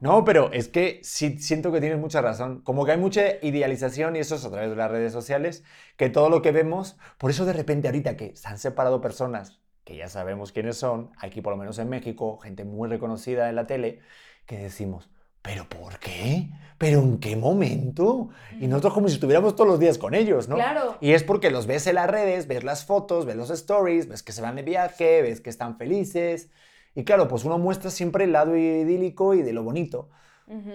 No, 0.00 0.24
pero 0.24 0.52
es 0.52 0.68
que 0.68 1.00
sí 1.02 1.38
siento 1.38 1.72
que 1.72 1.80
tienes 1.80 1.98
mucha 1.98 2.20
razón. 2.20 2.60
Como 2.62 2.84
que 2.84 2.92
hay 2.92 2.98
mucha 2.98 3.22
idealización 3.42 4.16
y 4.16 4.18
eso 4.18 4.34
es 4.34 4.44
a 4.44 4.50
través 4.50 4.70
de 4.70 4.76
las 4.76 4.90
redes 4.90 5.12
sociales, 5.12 5.64
que 5.96 6.10
todo 6.10 6.28
lo 6.28 6.42
que 6.42 6.52
vemos, 6.52 6.98
por 7.18 7.30
eso 7.30 7.46
de 7.46 7.54
repente 7.54 7.88
ahorita 7.88 8.16
que 8.16 8.36
se 8.36 8.48
han 8.48 8.58
separado 8.58 9.00
personas 9.00 9.58
que 9.84 9.96
ya 9.96 10.08
sabemos 10.08 10.50
quiénes 10.50 10.76
son, 10.76 11.12
aquí 11.16 11.40
por 11.40 11.52
lo 11.52 11.56
menos 11.56 11.78
en 11.78 11.88
México, 11.88 12.38
gente 12.38 12.64
muy 12.64 12.88
reconocida 12.88 13.48
en 13.48 13.54
la 13.54 13.68
tele, 13.68 14.00
que 14.44 14.58
decimos, 14.58 15.08
¿pero 15.46 15.68
por 15.68 15.98
qué? 16.00 16.50
¿Pero 16.76 16.98
en 17.00 17.18
qué 17.18 17.36
momento? 17.36 18.28
Y 18.60 18.66
nosotros 18.66 18.92
como 18.94 19.08
si 19.08 19.14
estuviéramos 19.14 19.54
todos 19.56 19.70
los 19.70 19.78
días 19.80 19.96
con 19.96 20.12
ellos, 20.14 20.48
¿no? 20.48 20.56
Claro. 20.56 20.98
Y 21.00 21.12
es 21.12 21.22
porque 21.22 21.50
los 21.50 21.66
ves 21.66 21.86
en 21.86 21.94
las 21.94 22.10
redes, 22.10 22.48
ves 22.48 22.64
las 22.64 22.84
fotos, 22.84 23.24
ves 23.24 23.36
los 23.36 23.48
stories, 23.50 24.08
ves 24.08 24.22
que 24.22 24.32
se 24.32 24.42
van 24.42 24.56
de 24.56 24.62
viaje, 24.62 25.22
ves 25.22 25.40
que 25.40 25.48
están 25.48 25.78
felices. 25.78 26.50
Y 26.94 27.04
claro, 27.04 27.28
pues 27.28 27.44
uno 27.44 27.58
muestra 27.58 27.90
siempre 27.90 28.24
el 28.24 28.32
lado 28.32 28.56
idílico 28.56 29.32
y 29.34 29.42
de 29.42 29.52
lo 29.52 29.62
bonito. 29.62 30.10
Ujú. 30.48 30.70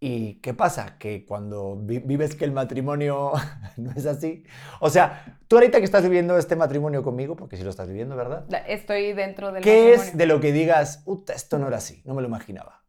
¿Y 0.00 0.40
qué 0.40 0.52
pasa? 0.52 0.96
Que 0.98 1.24
cuando 1.24 1.76
vi- 1.80 2.00
vives 2.00 2.34
que 2.34 2.44
el 2.44 2.50
matrimonio 2.52 3.32
no 3.76 3.92
es 3.92 4.04
así. 4.04 4.44
O 4.80 4.90
sea, 4.90 5.38
tú 5.48 5.56
ahorita 5.56 5.78
que 5.78 5.84
estás 5.84 6.02
viviendo 6.02 6.36
este 6.36 6.56
matrimonio 6.56 7.02
conmigo, 7.04 7.36
porque 7.36 7.56
sí 7.56 7.62
lo 7.62 7.70
estás 7.70 7.86
viviendo, 7.88 8.16
¿verdad? 8.16 8.44
Estoy 8.66 9.12
dentro 9.12 9.52
del 9.52 9.62
¿Qué 9.62 9.92
es 9.92 9.98
matrimonio. 9.98 10.18
de 10.18 10.26
lo 10.26 10.40
que 10.40 10.52
digas, 10.52 11.02
"Uta, 11.06 11.32
esto 11.34 11.58
no 11.58 11.68
era 11.68 11.76
así, 11.76 12.02
no 12.04 12.14
me 12.14 12.20
lo 12.22 12.28
imaginaba? 12.28 12.81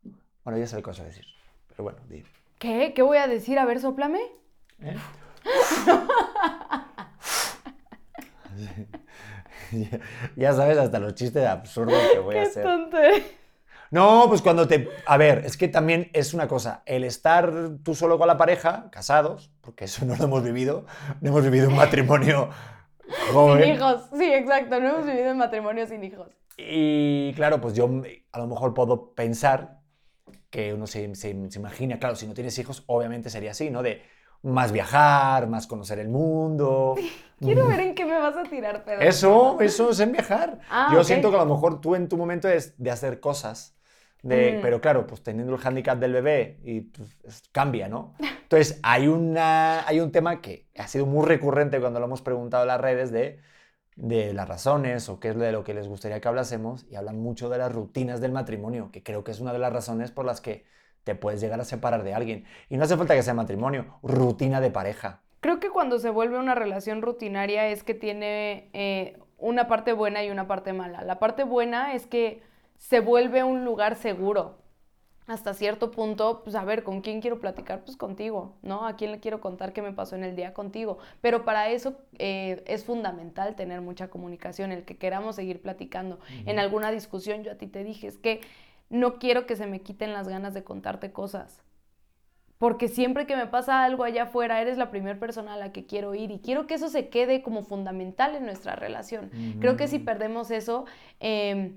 Bueno, 0.43 0.59
ya 0.59 0.67
sé 0.67 0.77
qué 0.77 0.83
vas 0.83 0.99
a 0.99 1.05
decir. 1.05 1.25
Pero 1.69 1.83
bueno, 1.83 1.99
di. 2.09 2.23
¿Qué? 2.59 2.93
¿Qué 2.93 3.01
voy 3.01 3.17
a 3.17 3.27
decir? 3.27 3.59
A 3.59 3.65
ver, 3.65 3.79
soplame. 3.79 4.21
¿Eh? 4.81 4.95
ya 10.35 10.53
sabes 10.53 10.77
hasta 10.77 10.99
los 10.99 11.15
chistes 11.15 11.45
absurdos 11.45 12.01
que 12.11 12.19
voy 12.19 12.37
a 12.37 12.43
hacer. 12.43 12.63
tonto. 12.63 12.97
No, 13.91 14.25
pues 14.27 14.41
cuando 14.41 14.67
te... 14.67 14.89
A 15.05 15.17
ver, 15.17 15.43
es 15.45 15.55
que 15.55 15.67
también 15.67 16.09
es 16.13 16.33
una 16.33 16.47
cosa, 16.47 16.81
el 16.87 17.03
estar 17.03 17.51
tú 17.83 17.93
solo 17.93 18.17
con 18.17 18.27
la 18.27 18.37
pareja, 18.37 18.89
casados, 18.91 19.51
porque 19.61 19.85
eso 19.85 20.03
no 20.05 20.15
lo 20.15 20.23
hemos 20.23 20.43
vivido, 20.43 20.85
no 21.21 21.29
hemos 21.29 21.43
vivido 21.43 21.69
un 21.69 21.75
matrimonio 21.75 22.49
joven. 23.31 23.63
Sin 23.63 23.73
hijos. 23.75 24.09
Sí, 24.17 24.33
exacto. 24.33 24.79
No 24.79 24.89
hemos 24.89 25.05
vivido 25.05 25.29
en 25.29 25.37
matrimonio 25.37 25.85
sin 25.85 26.03
hijos. 26.03 26.29
Y 26.57 27.33
claro, 27.35 27.61
pues 27.61 27.75
yo 27.75 27.87
a 28.31 28.39
lo 28.39 28.47
mejor 28.47 28.73
puedo 28.73 29.13
pensar 29.13 29.82
que 30.53 30.73
uno 30.73 30.85
se, 30.85 31.15
se- 31.15 31.49
se 31.49 31.59
imagina, 31.59 31.97
claro, 31.99 32.15
si 32.15 32.27
no 32.27 32.33
tienes 32.35 32.57
hijos, 32.59 32.83
obviamente 32.87 33.29
sería 33.31 33.51
así, 33.51 33.71
¿no? 33.71 33.81
De 33.81 34.03
más 34.43 34.71
viajar, 34.71 35.47
más 35.47 35.65
conocer 35.67 35.97
el 35.99 36.09
mundo. 36.09 36.95
Quiero 37.39 37.67
ver 37.67 37.79
en 37.79 37.95
qué 37.95 38.05
me 38.05 38.17
vas 38.19 38.37
a 38.37 38.43
tirar, 38.43 38.83
Pedro. 38.85 39.01
Eso, 39.01 39.59
eso 39.61 39.89
es 39.89 39.99
en 39.99 40.11
viajar. 40.11 40.59
Ah, 40.69 40.91
Yo 40.93 41.03
siento 41.03 41.29
que 41.31 41.37
a 41.37 41.39
lo 41.45 41.53
mejor 41.53 41.81
tú 41.81 41.95
en 41.95 42.07
tu 42.07 42.17
momento 42.17 42.47
es 42.47 42.75
de 42.77 42.91
hacer 42.91 43.19
cosas. 43.19 43.75
De, 44.21 44.53
Mm. 44.57 44.61
Pero 44.61 44.79
claro, 44.79 45.05
pues 45.07 45.21
teniendo 45.23 45.53
el 45.53 45.59
hándicap 45.59 45.99
del 45.99 46.13
bebé 46.13 46.59
y 46.63 46.81
pues, 46.81 47.09
es- 47.23 47.43
cambia, 47.51 47.89
¿no? 47.89 48.13
Entonces 48.43 48.79
hay, 48.83 49.07
una, 49.07 49.85
hay 49.87 49.99
un 49.99 50.11
tema 50.11 50.39
que 50.41 50.67
ha 50.77 50.87
sido 50.87 51.05
muy 51.05 51.25
recurrente 51.25 51.79
cuando 51.81 51.99
lo 51.99 52.05
hemos 52.05 52.21
preguntado 52.21 52.63
en 52.63 52.67
las 52.69 52.79
redes 52.79 53.11
de, 53.11 53.39
de 53.95 54.33
las 54.33 54.47
razones 54.47 55.09
o 55.09 55.19
qué 55.19 55.29
es 55.29 55.37
de 55.37 55.51
lo 55.51 55.63
que 55.63 55.73
les 55.73 55.87
gustaría 55.87 56.19
que 56.19 56.27
hablásemos 56.27 56.85
y 56.89 56.95
hablan 56.95 57.19
mucho 57.19 57.49
de 57.49 57.57
las 57.57 57.71
rutinas 57.71 58.21
del 58.21 58.31
matrimonio, 58.31 58.89
que 58.91 59.03
creo 59.03 59.23
que 59.23 59.31
es 59.31 59.39
una 59.39 59.53
de 59.53 59.59
las 59.59 59.73
razones 59.73 60.11
por 60.11 60.25
las 60.25 60.41
que 60.41 60.65
te 61.03 61.15
puedes 61.15 61.41
llegar 61.41 61.59
a 61.59 61.65
separar 61.65 62.03
de 62.03 62.13
alguien. 62.13 62.45
Y 62.69 62.77
no 62.77 62.83
hace 62.83 62.97
falta 62.97 63.15
que 63.15 63.23
sea 63.23 63.33
matrimonio, 63.33 63.99
rutina 64.03 64.61
de 64.61 64.71
pareja. 64.71 65.21
Creo 65.41 65.59
que 65.59 65.69
cuando 65.69 65.99
se 65.99 66.09
vuelve 66.09 66.39
una 66.39 66.55
relación 66.55 67.01
rutinaria 67.01 67.67
es 67.67 67.83
que 67.83 67.93
tiene 67.93 68.69
eh, 68.73 69.17
una 69.37 69.67
parte 69.67 69.91
buena 69.91 70.23
y 70.23 70.29
una 70.29 70.47
parte 70.47 70.71
mala. 70.71 71.01
La 71.03 71.19
parte 71.19 71.43
buena 71.43 71.93
es 71.93 72.07
que 72.07 72.41
se 72.77 73.01
vuelve 73.01 73.43
un 73.43 73.65
lugar 73.65 73.95
seguro. 73.95 74.62
Hasta 75.25 75.53
cierto 75.53 75.91
punto, 75.91 76.41
pues 76.43 76.55
a 76.55 76.65
ver, 76.65 76.83
¿con 76.83 77.01
quién 77.01 77.21
quiero 77.21 77.39
platicar? 77.39 77.83
Pues 77.85 77.95
contigo, 77.95 78.55
¿no? 78.61 78.85
¿A 78.85 78.95
quién 78.95 79.11
le 79.11 79.19
quiero 79.19 79.39
contar 79.39 79.71
qué 79.71 79.81
me 79.81 79.93
pasó 79.93 80.15
en 80.15 80.23
el 80.23 80.35
día 80.35 80.53
contigo? 80.53 80.97
Pero 81.21 81.45
para 81.45 81.69
eso 81.69 81.95
eh, 82.19 82.63
es 82.67 82.83
fundamental 82.83 83.55
tener 83.55 83.81
mucha 83.81 84.09
comunicación, 84.09 84.71
el 84.71 84.83
que 84.83 84.97
queramos 84.97 85.37
seguir 85.37 85.61
platicando. 85.61 86.19
En 86.45 86.59
alguna 86.59 86.91
discusión 86.91 87.43
yo 87.43 87.51
a 87.53 87.55
ti 87.55 87.67
te 87.67 87.83
dije, 87.83 88.07
es 88.07 88.17
que 88.17 88.41
no 88.89 89.17
quiero 89.17 89.45
que 89.45 89.55
se 89.55 89.65
me 89.65 89.81
quiten 89.81 90.11
las 90.11 90.27
ganas 90.27 90.53
de 90.53 90.63
contarte 90.63 91.11
cosas 91.11 91.63
porque 92.63 92.87
siempre 92.87 93.25
que 93.25 93.35
me 93.35 93.45
pasa 93.45 93.83
algo 93.83 94.05
allá 94.05 94.23
afuera, 94.23 94.61
eres 94.61 94.77
la 94.77 94.89
primera 94.89 95.19
persona 95.19 95.55
a 95.55 95.57
la 95.57 95.73
que 95.73 95.85
quiero 95.85 96.15
ir 96.15 96.31
y 96.31 96.39
quiero 96.39 96.65
que 96.65 96.75
eso 96.75 96.87
se 96.87 97.09
quede 97.09 97.41
como 97.41 97.63
fundamental 97.63 98.35
en 98.35 98.45
nuestra 98.45 98.73
relación. 98.77 99.31
Creo 99.59 99.75
que 99.75 99.89
si 99.89 99.99
perdemos 99.99 100.49
eso, 100.49 100.85
eh, 101.19 101.73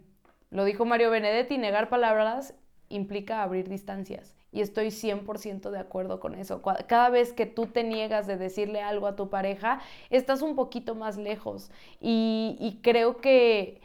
lo 0.50 0.64
dijo 0.64 0.84
Mario 0.84 1.10
Benedetti, 1.10 1.58
negar 1.58 1.88
palabras 1.88 2.54
implica 2.88 3.42
abrir 3.42 3.68
distancias. 3.68 4.34
Y 4.52 4.60
estoy 4.62 4.90
100% 4.90 5.70
de 5.70 5.78
acuerdo 5.78 6.18
con 6.20 6.34
eso. 6.34 6.62
Cada 6.86 7.10
vez 7.10 7.32
que 7.32 7.44
tú 7.46 7.66
te 7.66 7.84
niegas 7.84 8.26
de 8.26 8.36
decirle 8.36 8.80
algo 8.80 9.06
a 9.06 9.16
tu 9.16 9.28
pareja, 9.28 9.80
estás 10.08 10.40
un 10.40 10.54
poquito 10.56 10.94
más 10.94 11.18
lejos. 11.18 11.70
Y, 12.00 12.56
y 12.58 12.80
creo 12.82 13.18
que, 13.18 13.80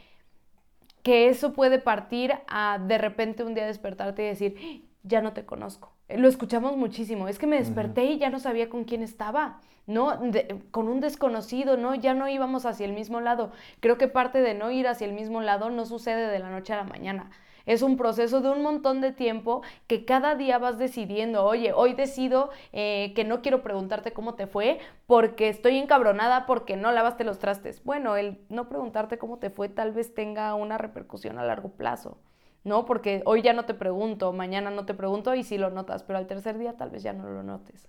que 1.02 1.28
eso 1.28 1.52
puede 1.52 1.78
partir 1.78 2.32
a 2.48 2.78
de 2.78 2.98
repente 2.98 3.42
un 3.44 3.54
día 3.54 3.66
despertarte 3.66 4.22
y 4.22 4.26
decir, 4.26 4.56
"¡Ah! 4.62 4.88
ya 5.02 5.20
no 5.20 5.32
te 5.32 5.44
conozco. 5.44 5.92
Lo 6.08 6.28
escuchamos 6.28 6.76
muchísimo. 6.76 7.26
Es 7.26 7.38
que 7.38 7.46
me 7.46 7.56
desperté 7.58 8.04
y 8.04 8.18
ya 8.18 8.30
no 8.30 8.38
sabía 8.38 8.68
con 8.68 8.84
quién 8.84 9.02
estaba, 9.02 9.60
¿no? 9.86 10.16
De- 10.16 10.60
con 10.70 10.86
un 10.88 11.00
desconocido, 11.00 11.76
¿no? 11.76 11.94
Ya 11.96 12.14
no 12.14 12.28
íbamos 12.28 12.66
hacia 12.66 12.86
el 12.86 12.92
mismo 12.92 13.20
lado. 13.20 13.50
Creo 13.80 13.98
que 13.98 14.06
parte 14.08 14.40
de 14.42 14.54
no 14.54 14.70
ir 14.70 14.86
hacia 14.86 15.06
el 15.06 15.12
mismo 15.12 15.40
lado 15.40 15.70
no 15.70 15.86
sucede 15.86 16.28
de 16.30 16.38
la 16.38 16.50
noche 16.50 16.72
a 16.72 16.76
la 16.76 16.84
mañana. 16.84 17.30
Es 17.66 17.82
un 17.82 17.96
proceso 17.96 18.40
de 18.40 18.50
un 18.50 18.62
montón 18.62 19.00
de 19.00 19.12
tiempo 19.12 19.62
que 19.86 20.04
cada 20.04 20.34
día 20.34 20.58
vas 20.58 20.78
decidiendo, 20.78 21.44
oye, 21.44 21.72
hoy 21.72 21.94
decido 21.94 22.50
eh, 22.72 23.12
que 23.14 23.24
no 23.24 23.42
quiero 23.42 23.62
preguntarte 23.62 24.12
cómo 24.12 24.34
te 24.34 24.46
fue 24.46 24.78
porque 25.06 25.48
estoy 25.48 25.78
encabronada 25.78 26.46
porque 26.46 26.76
no 26.76 26.92
lavaste 26.92 27.24
los 27.24 27.38
trastes. 27.38 27.82
Bueno, 27.84 28.16
el 28.16 28.40
no 28.48 28.68
preguntarte 28.68 29.18
cómo 29.18 29.38
te 29.38 29.50
fue 29.50 29.68
tal 29.68 29.92
vez 29.92 30.14
tenga 30.14 30.54
una 30.54 30.78
repercusión 30.78 31.38
a 31.38 31.44
largo 31.44 31.70
plazo, 31.70 32.18
¿no? 32.64 32.84
Porque 32.84 33.22
hoy 33.26 33.42
ya 33.42 33.52
no 33.52 33.64
te 33.64 33.74
pregunto, 33.74 34.32
mañana 34.32 34.70
no 34.70 34.84
te 34.86 34.94
pregunto 34.94 35.34
y 35.34 35.42
sí 35.44 35.58
lo 35.58 35.70
notas, 35.70 36.02
pero 36.02 36.18
al 36.18 36.26
tercer 36.26 36.58
día 36.58 36.76
tal 36.76 36.90
vez 36.90 37.02
ya 37.02 37.12
no 37.12 37.28
lo 37.28 37.42
notes. 37.42 37.88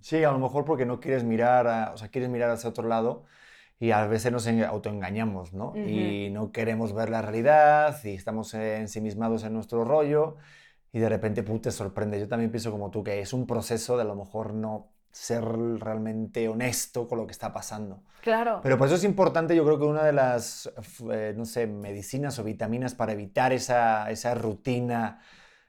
Sí, 0.00 0.22
a 0.22 0.32
lo 0.32 0.38
mejor 0.38 0.64
porque 0.64 0.84
no 0.86 1.00
quieres 1.00 1.24
mirar, 1.24 1.66
a- 1.66 1.92
o 1.94 1.96
sea, 1.96 2.08
quieres 2.08 2.28
mirar 2.30 2.50
hacia 2.50 2.68
otro 2.70 2.86
lado 2.88 3.24
y 3.80 3.90
a 3.90 4.06
veces 4.06 4.32
nos 4.32 4.46
en- 4.46 4.64
autoengañamos, 4.64 5.52
¿no? 5.52 5.72
Y 5.76 6.30
no 6.30 6.52
queremos 6.52 6.92
ver 6.92 7.10
la 7.10 7.22
realidad 7.22 7.96
y 8.04 8.14
estamos 8.14 8.54
ensimismados 8.54 9.44
en 9.44 9.52
nuestro 9.52 9.84
rollo 9.84 10.36
y 10.92 11.00
de 11.00 11.08
repente, 11.08 11.42
pum, 11.42 11.60
te 11.60 11.70
sorprende. 11.70 12.20
Yo 12.20 12.28
también 12.28 12.50
pienso 12.50 12.70
como 12.70 12.90
tú, 12.90 13.02
que 13.02 13.20
es 13.20 13.32
un 13.32 13.46
proceso 13.46 13.96
de 13.96 14.02
a 14.02 14.06
lo 14.06 14.14
mejor 14.14 14.54
no 14.54 14.90
ser 15.10 15.44
realmente 15.44 16.48
honesto 16.48 17.06
con 17.06 17.18
lo 17.18 17.26
que 17.26 17.32
está 17.32 17.52
pasando. 17.52 18.02
Claro. 18.20 18.60
Pero 18.62 18.78
por 18.78 18.86
eso 18.88 18.96
es 18.96 19.04
importante, 19.04 19.54
yo 19.54 19.64
creo 19.64 19.78
que 19.78 19.84
una 19.84 20.02
de 20.02 20.12
las, 20.12 20.72
eh, 21.12 21.34
no 21.36 21.44
sé, 21.44 21.66
medicinas 21.68 22.38
o 22.38 22.44
vitaminas 22.44 22.94
para 22.94 23.12
evitar 23.12 23.52
esa, 23.52 24.10
esa 24.10 24.34
rutina 24.34 25.20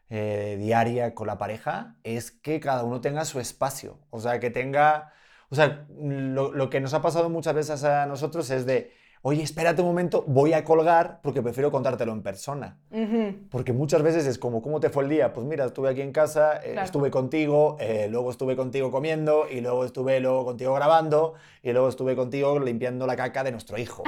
eh, 0.10 0.58
diaria 0.60 1.14
con 1.16 1.28
la 1.28 1.38
pareja 1.38 1.96
es 2.04 2.32
que 2.32 2.60
cada 2.60 2.84
uno 2.84 3.02
tenga 3.02 3.26
su 3.26 3.40
espacio. 3.40 4.00
O 4.10 4.20
sea, 4.20 4.40
que 4.40 4.50
tenga, 4.52 5.12
o 5.58 5.62
sea, 5.66 5.86
lo, 5.98 6.52
lo 6.52 6.70
que 6.70 6.80
nos 6.82 6.94
ha 6.94 7.02
pasado 7.02 7.30
muchas 7.30 7.54
veces 7.54 7.84
a 7.84 8.06
nosotros 8.06 8.50
es 8.50 8.66
de, 8.66 8.92
oye, 9.22 9.42
espérate 9.42 9.82
un 9.82 9.88
momento, 9.88 10.24
voy 10.28 10.54
a 10.54 10.64
colgar 10.64 11.20
porque 11.24 11.42
prefiero 11.42 11.72
contártelo 11.72 12.12
en 12.12 12.22
persona. 12.22 12.78
Ujú. 12.92 13.48
Porque 13.50 13.74
muchas 13.74 14.02
veces 14.04 14.26
es 14.28 14.38
como, 14.38 14.62
¿cómo 14.62 14.80
te 14.80 14.90
fue 14.90 15.04
el 15.04 15.10
día? 15.10 15.34
Pues 15.34 15.46
mira, 15.48 15.66
estuve 15.66 15.90
aquí 15.90 16.02
en 16.02 16.12
casa, 16.12 16.58
eh, 16.58 16.74
Claro. 16.74 16.86
estuve 16.86 17.10
contigo, 17.10 17.78
eh, 17.80 18.08
luego 18.10 18.30
estuve 18.32 18.56
contigo 18.56 18.92
comiendo, 18.92 19.46
y 19.50 19.62
luego 19.62 19.86
estuve 19.86 20.20
luego 20.20 20.46
contigo 20.46 20.74
grabando, 20.74 21.34
y 21.64 21.72
luego 21.72 21.88
estuve 21.90 22.16
contigo 22.16 22.60
limpiando 22.60 23.08
la 23.08 23.16
caca 23.16 23.44
de 23.44 23.52
nuestro 23.52 23.78
hijo. 23.78 24.04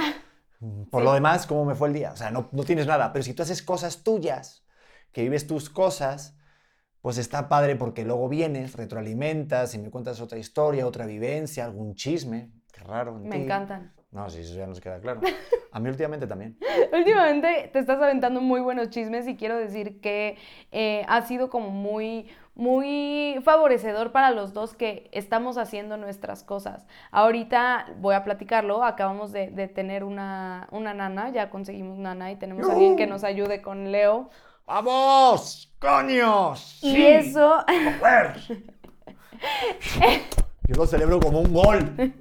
Mm, 0.60 0.84
Por 0.92 1.01
Sí. 1.01 1.06
lo 1.06 1.13
demás, 1.13 1.48
¿cómo 1.48 1.66
me 1.66 1.75
fue 1.75 1.88
el 1.88 1.94
día? 1.94 2.12
O 2.12 2.18
sea, 2.18 2.30
no, 2.30 2.50
no 2.51 2.63
tienes 2.63 2.86
nada. 2.88 3.12
Pero 3.13 3.24
si 3.24 3.34
tú 3.34 3.44
haces 3.44 3.62
cosas 3.63 4.04
tuyas, 4.04 4.66
que 5.12 5.24
vives 5.24 5.48
tus 5.48 5.70
cosas, 5.70 6.37
pues 7.07 7.19
está 7.19 7.47
padre 7.47 7.77
porque 7.77 8.03
luego 8.03 8.27
vienes, 8.27 8.75
retroalimentas 8.75 9.73
y 9.73 9.79
me 9.79 9.89
cuentas 9.89 10.19
otra 10.19 10.39
historia, 10.39 10.85
otra 10.85 11.05
vivencia, 11.05 11.63
algún 11.63 11.95
chisme. 11.95 12.51
Qué 12.73 12.83
raro. 12.83 13.15
en 13.15 13.29
Me 13.29 13.37
ti. 13.37 13.43
encantan. 13.43 13.93
No, 14.11 14.29
sí, 14.29 14.41
eso 14.41 14.55
ya 14.55 14.67
nos 14.67 14.81
queda 14.81 14.99
claro. 14.99 15.21
A 15.71 15.79
mí 15.79 15.87
últimamente 15.87 16.27
también. 16.27 16.57
Últimamente 16.91 17.69
te 17.71 17.79
estás 17.79 18.01
aventando 18.01 18.41
muy 18.41 18.59
buenos 18.59 18.89
chismes 18.89 19.25
y 19.25 19.37
quiero 19.37 19.55
decir 19.55 20.01
que 20.01 20.35
eh, 20.73 21.05
ha 21.07 21.21
sido 21.21 21.49
como 21.49 21.69
muy, 21.69 22.27
muy 22.55 23.39
favorecedor 23.41 24.11
para 24.11 24.31
los 24.31 24.51
dos 24.51 24.73
que 24.73 25.09
estamos 25.13 25.57
haciendo 25.57 25.95
nuestras 25.95 26.43
cosas. 26.43 26.87
Ahorita 27.11 27.85
voy 28.01 28.15
a 28.15 28.25
platicarlo, 28.25 28.83
acabamos 28.83 29.31
de, 29.31 29.49
de 29.49 29.69
tener 29.69 30.03
una, 30.03 30.67
una 30.71 30.93
nana, 30.93 31.29
ya 31.29 31.49
conseguimos 31.49 31.99
nana 31.99 32.33
y 32.33 32.35
tenemos 32.35 32.67
a 32.67 32.73
alguien 32.73 32.97
que 32.97 33.07
nos 33.07 33.23
ayude 33.23 33.61
con 33.61 33.93
Leo. 33.93 34.29
¡Vamos! 34.67 35.74
¡Coños! 35.79 36.79
Y 36.83 37.01
eso... 37.01 37.63
Yo 40.67 40.75
lo 40.75 40.86
celebro 40.86 41.21
como 41.21 41.39
un 41.39 41.53
gol. 41.53 42.13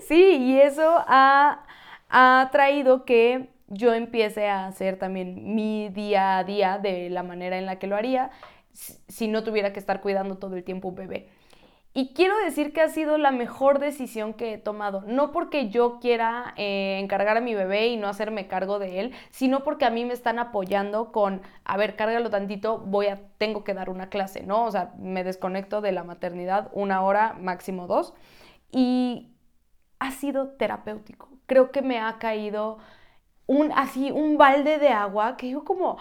Sí, 0.00 0.36
y 0.40 0.60
eso 0.60 1.04
ha, 1.06 1.66
ha 2.08 2.48
traído 2.52 3.04
que 3.04 3.50
yo 3.68 3.92
empiece 3.92 4.48
a 4.48 4.66
hacer 4.66 4.98
también 4.98 5.54
mi 5.54 5.90
día 5.90 6.38
a 6.38 6.44
día 6.44 6.78
de 6.78 7.10
la 7.10 7.22
manera 7.22 7.58
en 7.58 7.66
la 7.66 7.78
que 7.78 7.86
lo 7.86 7.96
haría 7.96 8.30
si 8.72 9.28
no 9.28 9.44
tuviera 9.44 9.74
que 9.74 9.78
estar 9.78 10.00
cuidando 10.00 10.38
todo 10.38 10.56
el 10.56 10.64
tiempo 10.64 10.88
un 10.88 10.94
bebé. 10.94 11.28
Y 11.96 12.12
quiero 12.12 12.36
decir 12.38 12.72
que 12.72 12.80
ha 12.80 12.88
sido 12.88 13.18
la 13.18 13.30
mejor 13.30 13.78
decisión 13.78 14.34
que 14.34 14.54
he 14.54 14.58
tomado, 14.58 15.02
no 15.06 15.30
porque 15.30 15.68
yo 15.68 16.00
quiera 16.00 16.52
eh, 16.56 16.98
encargar 17.00 17.36
a 17.36 17.40
mi 17.40 17.54
bebé 17.54 17.86
y 17.86 17.96
no 17.96 18.08
hacerme 18.08 18.48
cargo 18.48 18.80
de 18.80 18.98
él, 18.98 19.12
sino 19.30 19.62
porque 19.62 19.84
a 19.84 19.90
mí 19.90 20.04
me 20.04 20.12
están 20.12 20.40
apoyando 20.40 21.12
con, 21.12 21.40
a 21.64 21.76
ver, 21.76 21.94
cárgalo 21.94 22.30
tantito, 22.30 22.78
voy 22.78 23.06
a, 23.06 23.20
tengo 23.38 23.62
que 23.62 23.74
dar 23.74 23.90
una 23.90 24.08
clase, 24.08 24.42
¿no? 24.42 24.64
O 24.64 24.72
sea, 24.72 24.92
me 24.98 25.22
desconecto 25.22 25.80
de 25.80 25.92
la 25.92 26.02
maternidad 26.02 26.68
una 26.72 27.00
hora, 27.00 27.34
máximo 27.40 27.86
dos, 27.86 28.12
y 28.72 29.30
ha 30.00 30.10
sido 30.10 30.48
terapéutico. 30.48 31.28
Creo 31.46 31.70
que 31.70 31.80
me 31.80 32.00
ha 32.00 32.18
caído 32.18 32.78
un, 33.46 33.70
así, 33.72 34.10
un 34.10 34.36
balde 34.36 34.78
de 34.78 34.88
agua 34.88 35.36
que 35.36 35.48
yo 35.50 35.64
como, 35.64 35.98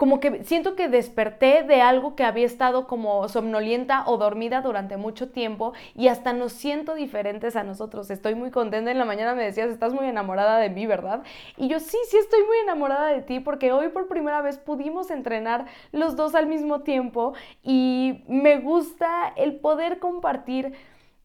como 0.00 0.18
que 0.18 0.44
siento 0.44 0.76
que 0.76 0.88
desperté 0.88 1.62
de 1.62 1.82
algo 1.82 2.16
que 2.16 2.24
había 2.24 2.46
estado 2.46 2.86
como 2.86 3.28
somnolienta 3.28 4.04
o 4.06 4.16
dormida 4.16 4.62
durante 4.62 4.96
mucho 4.96 5.28
tiempo 5.28 5.74
y 5.94 6.08
hasta 6.08 6.32
nos 6.32 6.54
siento 6.54 6.94
diferentes 6.94 7.54
a 7.54 7.64
nosotros. 7.64 8.10
Estoy 8.10 8.34
muy 8.34 8.50
contenta. 8.50 8.90
En 8.90 8.96
la 8.96 9.04
mañana 9.04 9.34
me 9.34 9.44
decías, 9.44 9.68
estás 9.68 9.92
muy 9.92 10.06
enamorada 10.06 10.56
de 10.56 10.70
mí, 10.70 10.86
¿verdad? 10.86 11.22
Y 11.58 11.68
yo 11.68 11.80
sí, 11.80 11.98
sí 12.08 12.16
estoy 12.16 12.42
muy 12.44 12.56
enamorada 12.62 13.08
de 13.08 13.20
ti 13.20 13.40
porque 13.40 13.72
hoy 13.72 13.90
por 13.90 14.08
primera 14.08 14.40
vez 14.40 14.56
pudimos 14.56 15.10
entrenar 15.10 15.66
los 15.92 16.16
dos 16.16 16.34
al 16.34 16.46
mismo 16.46 16.80
tiempo 16.80 17.34
y 17.62 18.24
me 18.26 18.58
gusta 18.58 19.34
el 19.36 19.60
poder 19.60 19.98
compartir 19.98 20.72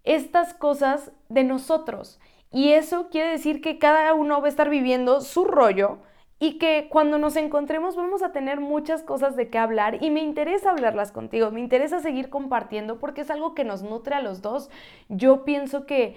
estas 0.03 0.53
cosas 0.53 1.13
de 1.29 1.46
nosotros. 1.46 2.20
Y 2.51 2.74
eso 2.74 3.08
quiere 3.10 3.29
decir 3.29 3.62
que 3.62 3.79
cada 3.79 4.13
uno 4.13 4.41
va 4.41 4.48
a 4.48 4.50
estar 4.50 4.70
viviendo 4.70 5.22
su 5.22 5.46
rollo 5.46 6.00
y 6.45 6.59
que 6.59 6.89
cuando 6.91 7.17
nos 7.17 7.37
encontremos 7.37 7.95
vamos 7.95 8.21
a 8.21 8.31
tener 8.31 8.59
muchas 8.59 9.01
cosas 9.01 9.35
de 9.35 9.49
qué 9.49 9.57
hablar 9.57 10.03
y 10.03 10.11
me 10.11 10.21
interesa 10.21 10.69
hablarlas 10.69 11.11
contigo, 11.11 11.49
me 11.49 11.59
interesa 11.59 12.01
seguir 12.01 12.29
compartiendo 12.29 12.99
porque 12.99 13.21
es 13.21 13.31
algo 13.31 13.55
que 13.55 13.63
nos 13.63 13.81
nutre 13.81 14.13
a 14.13 14.21
los 14.21 14.43
dos. 14.43 14.69
Yo 15.09 15.43
pienso 15.43 15.87
que 15.87 16.15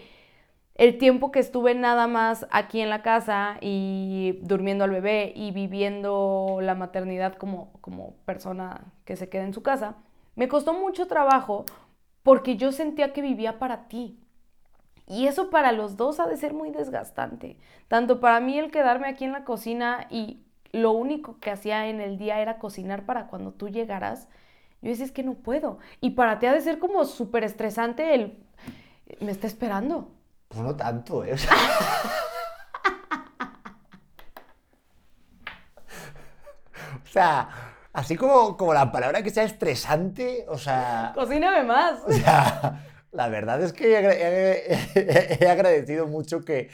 el 0.74 0.98
tiempo 0.98 1.30
que 1.32 1.38
estuve 1.38 1.74
nada 1.74 2.06
más 2.08 2.46
aquí 2.50 2.82
en 2.82 2.90
la 2.90 3.00
casa 3.00 3.56
y 3.62 4.38
durmiendo 4.42 4.84
al 4.84 4.90
bebé 4.90 5.32
y 5.34 5.50
viviendo 5.50 6.58
la 6.60 6.74
maternidad 6.74 7.34
como, 7.36 7.72
como 7.80 8.16
persona 8.26 8.92
que 9.06 9.16
se 9.16 9.30
queda 9.30 9.44
en 9.44 9.54
su 9.54 9.62
casa, 9.62 9.96
me 10.36 10.46
costó 10.46 10.74
mucho 10.74 11.06
trabajo 11.06 11.64
porque 12.22 12.58
yo 12.58 12.70
sentía 12.70 13.14
que 13.14 13.22
vivía 13.22 13.58
para 13.58 13.88
ti, 13.88 14.20
y 15.08 15.26
eso 15.26 15.48
para 15.48 15.72
los 15.72 15.96
dos 15.96 16.20
ha 16.20 16.26
de 16.26 16.36
ser 16.36 16.52
muy 16.52 16.70
desgastante. 16.70 17.56
Tanto 17.88 18.20
para 18.20 18.40
mí 18.40 18.58
el 18.58 18.70
quedarme 18.70 19.08
aquí 19.08 19.24
en 19.24 19.32
la 19.32 19.44
cocina 19.44 20.06
y 20.10 20.42
lo 20.70 20.92
único 20.92 21.38
que 21.40 21.50
hacía 21.50 21.86
en 21.88 22.00
el 22.00 22.18
día 22.18 22.40
era 22.40 22.58
cocinar 22.58 23.06
para 23.06 23.26
cuando 23.26 23.52
tú 23.52 23.68
llegaras. 23.68 24.28
Yo 24.82 24.90
decía, 24.90 25.06
es 25.06 25.12
que 25.12 25.24
no 25.24 25.34
puedo. 25.34 25.78
Y 26.00 26.10
para 26.10 26.38
ti 26.38 26.46
ha 26.46 26.52
de 26.52 26.60
ser 26.60 26.78
como 26.78 27.04
súper 27.06 27.42
estresante 27.42 28.14
el... 28.14 28.38
Me 29.20 29.32
está 29.32 29.46
esperando. 29.46 30.12
Pues 30.48 30.62
no 30.62 30.76
tanto, 30.76 31.24
¿eh? 31.24 31.34
O 37.04 37.10
sea, 37.10 37.48
así 37.94 38.16
como, 38.16 38.56
como 38.58 38.74
la 38.74 38.92
palabra 38.92 39.22
que 39.22 39.30
sea 39.30 39.44
estresante, 39.44 40.44
o 40.48 40.58
sea... 40.58 41.12
Cocíname 41.14 41.62
más. 41.64 42.02
O 42.06 42.12
sea, 42.12 42.84
la 43.12 43.28
verdad 43.28 43.62
es 43.62 43.72
que 43.72 43.92
he, 45.40 45.48
agradecido 45.48 46.06
mucho 46.06 46.44
que, 46.44 46.68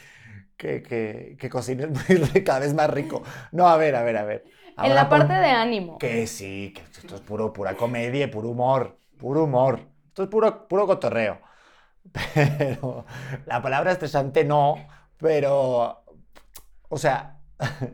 que, 0.57 0.81
que, 0.81 1.37
que 1.39 1.49
cocines 1.49 1.89
cada 2.45 2.59
vez 2.59 2.73
más 2.73 2.89
rico. 2.89 3.23
No, 3.51 3.67
a 3.67 3.77
ver, 3.77 3.95
a 3.95 4.03
ver, 4.03 4.17
a 4.17 4.23
ver. 4.23 4.45
en 4.77 4.95
la 4.95 5.09
parte 5.09 5.33
de 5.33 5.49
ánimo. 5.49 5.97
Que 5.97 6.27
sí, 6.27 6.73
que 6.75 6.81
esto 6.81 7.15
es 7.15 7.21
puro, 7.21 7.53
pura 7.53 7.75
comedia, 7.75 8.29
puro 8.29 8.49
humor, 8.49 8.97
puro 9.17 9.43
humor. 9.43 9.79
Esto 10.07 10.23
es 10.23 10.29
puro, 10.29 10.67
puro 10.67 10.87
cotorreo. 10.87 11.39
Pero 12.33 13.05
la 13.45 13.61
palabra 13.61 13.91
estresante 13.91 14.43
no, 14.43 14.75
pero, 15.17 16.03
o 16.89 16.97
sea, 16.97 17.39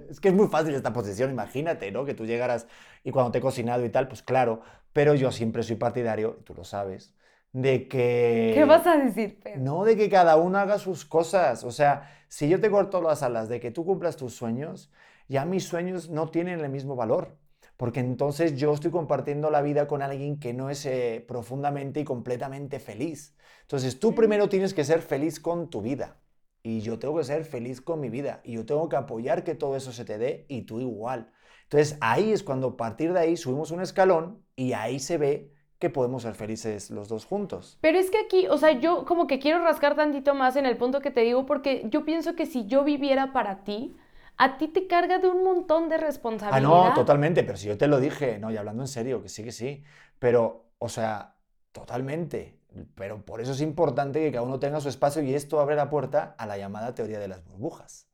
es 0.10 0.20
que 0.20 0.30
es 0.30 0.34
muy 0.34 0.48
fácil 0.48 0.74
esta 0.74 0.92
posición, 0.94 1.32
imagínate, 1.32 1.92
¿no? 1.92 2.06
Que 2.06 2.14
tú 2.14 2.26
llegaras 2.26 2.68
y 3.04 3.12
cuando 3.12 3.32
te 3.32 3.38
he 3.38 3.42
cocinado 3.42 3.86
y 3.86 3.90
tal, 3.90 4.08
pues 4.08 4.22
claro, 4.22 4.62
pero 4.94 5.16
yo 5.16 5.32
siempre 5.32 5.64
soy 5.64 5.76
partidario, 5.76 6.40
tú 6.44 6.54
lo 6.54 6.64
sabes, 6.64 7.14
de 7.54 7.88
que... 7.88 8.52
¿Qué 8.54 8.66
vas 8.66 8.86
a 8.88 8.98
decir, 8.98 9.40
Pedro? 9.40 9.62
No, 9.62 9.84
de 9.84 9.98
que 9.98 10.10
cada 10.10 10.38
uno 10.38 10.58
haga 10.58 10.80
sus 10.80 11.06
cosas. 11.06 11.64
O 11.64 11.72
sea, 11.72 12.10
si 12.28 12.48
yo 12.48 12.60
te 12.60 12.72
corto 12.72 13.02
las 13.02 13.24
alas 13.24 13.50
de 13.50 13.60
que 13.60 13.72
tú 13.72 13.86
cumplas 13.86 14.16
tus 14.16 14.34
sueños, 14.34 14.92
ya 15.28 15.46
mis 15.46 15.66
sueños 15.66 16.10
no 16.10 16.30
tienen 16.30 16.60
el 16.60 16.70
mismo 16.70 16.96
valor. 16.96 17.38
Porque 17.78 18.00
entonces 18.00 18.58
yo 18.58 18.74
estoy 18.74 18.92
compartiendo 18.92 19.50
la 19.50 19.62
vida 19.62 19.88
con 19.88 20.02
alguien 20.02 20.40
que 20.40 20.54
no 20.54 20.70
es 20.70 20.86
eh, 20.86 21.26
profundamente 21.28 22.00
y 22.00 22.04
completamente 22.04 22.80
feliz. 22.80 23.36
Entonces 23.62 24.00
tú 24.00 24.14
primero 24.14 24.50
tienes 24.50 24.74
que 24.74 24.84
ser 24.84 25.02
feliz 25.02 25.40
con 25.40 25.70
tu 25.70 25.82
vida. 25.82 26.20
Y 26.64 26.82
yo 26.82 27.00
tengo 27.00 27.18
que 27.18 27.24
ser 27.24 27.44
feliz 27.44 27.82
con 27.82 28.00
mi 28.00 28.10
vida. 28.10 28.42
Y 28.44 28.54
yo 28.54 28.66
tengo 28.66 28.88
que 28.88 28.98
apoyar 28.98 29.44
que 29.44 29.56
todo 29.56 29.76
eso 29.76 29.92
se 29.92 30.06
te 30.06 30.20
dé 30.20 30.46
y 30.48 30.62
tú 30.62 30.80
igual. 30.80 31.32
Entonces 31.64 31.98
ahí 32.02 32.32
es 32.32 32.44
cuando 32.44 32.68
a 32.68 32.78
partir 32.78 33.14
de 33.14 33.20
ahí 33.20 33.36
subimos 33.36 33.72
un 33.72 33.82
escalón 33.82 34.46
y 34.56 34.74
ahí 34.74 35.00
se 35.00 35.18
ve 35.18 35.52
que 35.82 35.90
podemos 35.90 36.22
ser 36.22 36.36
felices 36.36 36.92
los 36.92 37.10
dos 37.10 37.26
juntos. 37.26 37.80
Pero 37.82 37.98
es 37.98 38.12
que 38.12 38.20
aquí, 38.20 38.48
o 38.48 38.58
sea, 38.58 38.80
yo 38.80 39.04
como 39.04 39.26
que 39.26 39.40
quiero 39.40 39.64
rascar 39.64 39.96
tantito 39.96 40.36
más 40.36 40.56
en 40.56 40.68
el 40.68 40.78
punto 40.78 41.02
que 41.02 41.10
te 41.10 41.22
digo, 41.22 41.48
porque 41.48 41.88
yo 41.90 42.06
pienso 42.06 42.36
que 42.36 42.46
si 42.46 42.68
yo 42.68 42.84
viviera 42.84 43.34
para 43.34 43.64
ti, 43.64 43.98
a 44.38 44.60
ti 44.60 44.68
te 44.68 44.86
carga 44.86 45.18
de 45.18 45.28
un 45.28 45.44
montón 45.44 45.90
de 45.90 45.98
responsabilidad. 45.98 46.72
Ah, 46.72 46.90
no, 46.90 46.94
totalmente, 46.94 47.44
pero 47.44 47.58
si 47.58 47.68
yo 47.68 47.80
te 47.80 47.88
lo 47.88 48.00
dije, 48.00 48.38
no, 48.38 48.52
y 48.52 48.58
hablando 48.58 48.84
en 48.84 48.88
serio, 48.88 49.24
que 49.24 49.30
sí, 49.30 49.44
que 49.44 49.52
sí, 49.52 49.84
pero, 50.20 50.68
o 50.78 50.88
sea, 50.88 51.36
totalmente. 51.72 52.60
Pero 52.94 53.26
por 53.26 53.42
eso 53.42 53.52
es 53.52 53.62
importante 53.62 54.20
que 54.20 54.32
cada 54.32 54.44
uno 54.44 54.60
tenga 54.60 54.80
su 54.80 54.88
espacio 54.88 55.24
y 55.24 55.34
esto 55.34 55.60
abre 55.60 55.76
la 55.76 55.90
puerta 55.90 56.36
a 56.38 56.46
la 56.46 56.58
llamada 56.58 56.94
teoría 56.94 57.20
de 57.20 57.28
las 57.28 57.44
burbujas. 57.44 58.08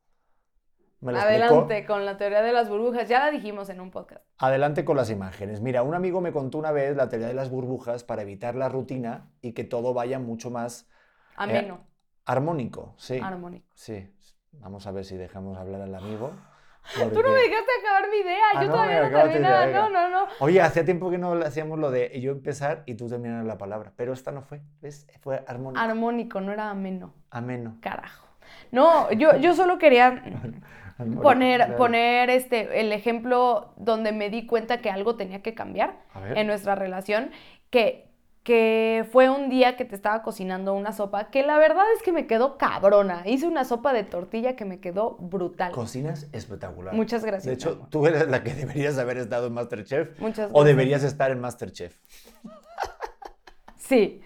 Adelante 1.05 1.85
con 1.85 2.05
la 2.05 2.17
teoría 2.17 2.41
de 2.41 2.51
las 2.51 2.69
burbujas, 2.69 3.07
ya 3.07 3.19
la 3.19 3.31
dijimos 3.31 3.69
en 3.69 3.79
un 3.81 3.91
podcast. 3.91 4.25
Adelante 4.39 4.83
con 4.83 4.97
las 4.97 5.09
imágenes. 5.11 5.61
Mira, 5.61 5.83
un 5.83 5.93
amigo 5.93 6.21
me 6.21 6.31
contó 6.31 6.57
una 6.57 6.71
vez 6.71 6.95
la 6.95 7.07
teoría 7.07 7.27
de 7.27 7.35
las 7.35 7.49
burbujas 7.49 8.03
para 8.03 8.23
evitar 8.23 8.55
la 8.55 8.67
rutina 8.67 9.29
y 9.41 9.53
que 9.53 9.63
todo 9.63 9.93
vaya 9.93 10.17
mucho 10.17 10.49
más... 10.49 10.83
Eh, 10.83 11.35
Ameno. 11.37 11.85
armónico, 12.25 12.95
sí. 12.97 13.19
Armónico. 13.21 13.67
Sí. 13.75 14.11
Vamos 14.53 14.87
a 14.87 14.91
ver 14.91 15.05
si 15.05 15.17
dejamos 15.17 15.57
hablar 15.57 15.81
al 15.81 15.93
amigo. 15.93 16.31
Tú 16.95 17.21
no 17.21 17.29
me 17.29 17.41
dejaste 17.41 17.71
acabar 17.81 18.09
mi 18.09 18.17
idea, 18.17 18.43
ah, 18.55 18.63
yo 18.63 18.71
todavía 18.71 19.09
no 19.09 19.17
terminé 19.17 19.39
nada, 19.41 19.67
no, 19.67 19.89
no, 19.89 20.09
no. 20.09 20.27
Oye, 20.39 20.61
hacía 20.61 20.85
tiempo 20.85 21.09
que 21.09 21.17
no 21.17 21.33
hacíamos 21.33 21.77
lo 21.79 21.91
de 21.91 22.19
yo 22.21 22.31
empezar 22.31 22.83
y 22.85 22.95
tú 22.95 23.09
terminar 23.09 23.43
la 23.43 23.57
palabra, 23.57 23.91
pero 23.97 24.13
esta 24.13 24.31
no 24.31 24.41
fue, 24.41 24.61
¿ves? 24.81 25.05
Fue 25.19 25.43
armónico. 25.47 25.81
Armónico, 25.81 26.39
no 26.39 26.53
era 26.53 26.69
ameno. 26.69 27.13
Ameno. 27.29 27.77
Carajo. 27.81 28.25
No, 28.71 29.11
yo, 29.11 29.35
yo 29.35 29.53
solo 29.53 29.77
quería 29.77 30.23
poner, 31.21 31.75
poner 31.75 32.29
este, 32.29 32.79
el 32.79 32.91
ejemplo 32.91 33.73
donde 33.77 34.11
me 34.11 34.29
di 34.29 34.45
cuenta 34.45 34.79
que 34.79 34.89
algo 34.89 35.15
tenía 35.15 35.41
que 35.41 35.53
cambiar 35.53 35.99
en 36.35 36.47
nuestra 36.47 36.75
relación, 36.75 37.31
que, 37.69 38.09
que 38.43 39.05
fue 39.11 39.29
un 39.29 39.49
día 39.49 39.75
que 39.75 39.85
te 39.85 39.95
estaba 39.95 40.23
cocinando 40.23 40.73
una 40.73 40.93
sopa, 40.93 41.29
que 41.29 41.43
la 41.43 41.57
verdad 41.57 41.83
es 41.95 42.01
que 42.01 42.11
me 42.11 42.27
quedó 42.27 42.57
cabrona. 42.57 43.23
Hice 43.25 43.47
una 43.47 43.65
sopa 43.65 43.93
de 43.93 44.03
tortilla 44.03 44.55
que 44.55 44.65
me 44.65 44.79
quedó 44.79 45.17
brutal. 45.19 45.71
Cocinas 45.71 46.27
espectacular. 46.31 46.93
Muchas 46.93 47.23
gracias. 47.23 47.45
De 47.45 47.53
hecho, 47.53 47.87
tú 47.89 48.07
eres 48.07 48.27
la 48.29 48.43
que 48.43 48.53
deberías 48.53 48.97
haber 48.97 49.17
estado 49.17 49.47
en 49.47 49.53
Masterchef. 49.53 50.19
Muchas 50.19 50.37
gracias. 50.37 50.51
O 50.53 50.63
deberías 50.63 51.03
estar 51.03 51.31
en 51.31 51.39
Masterchef. 51.39 51.95
Sí. 53.77 54.21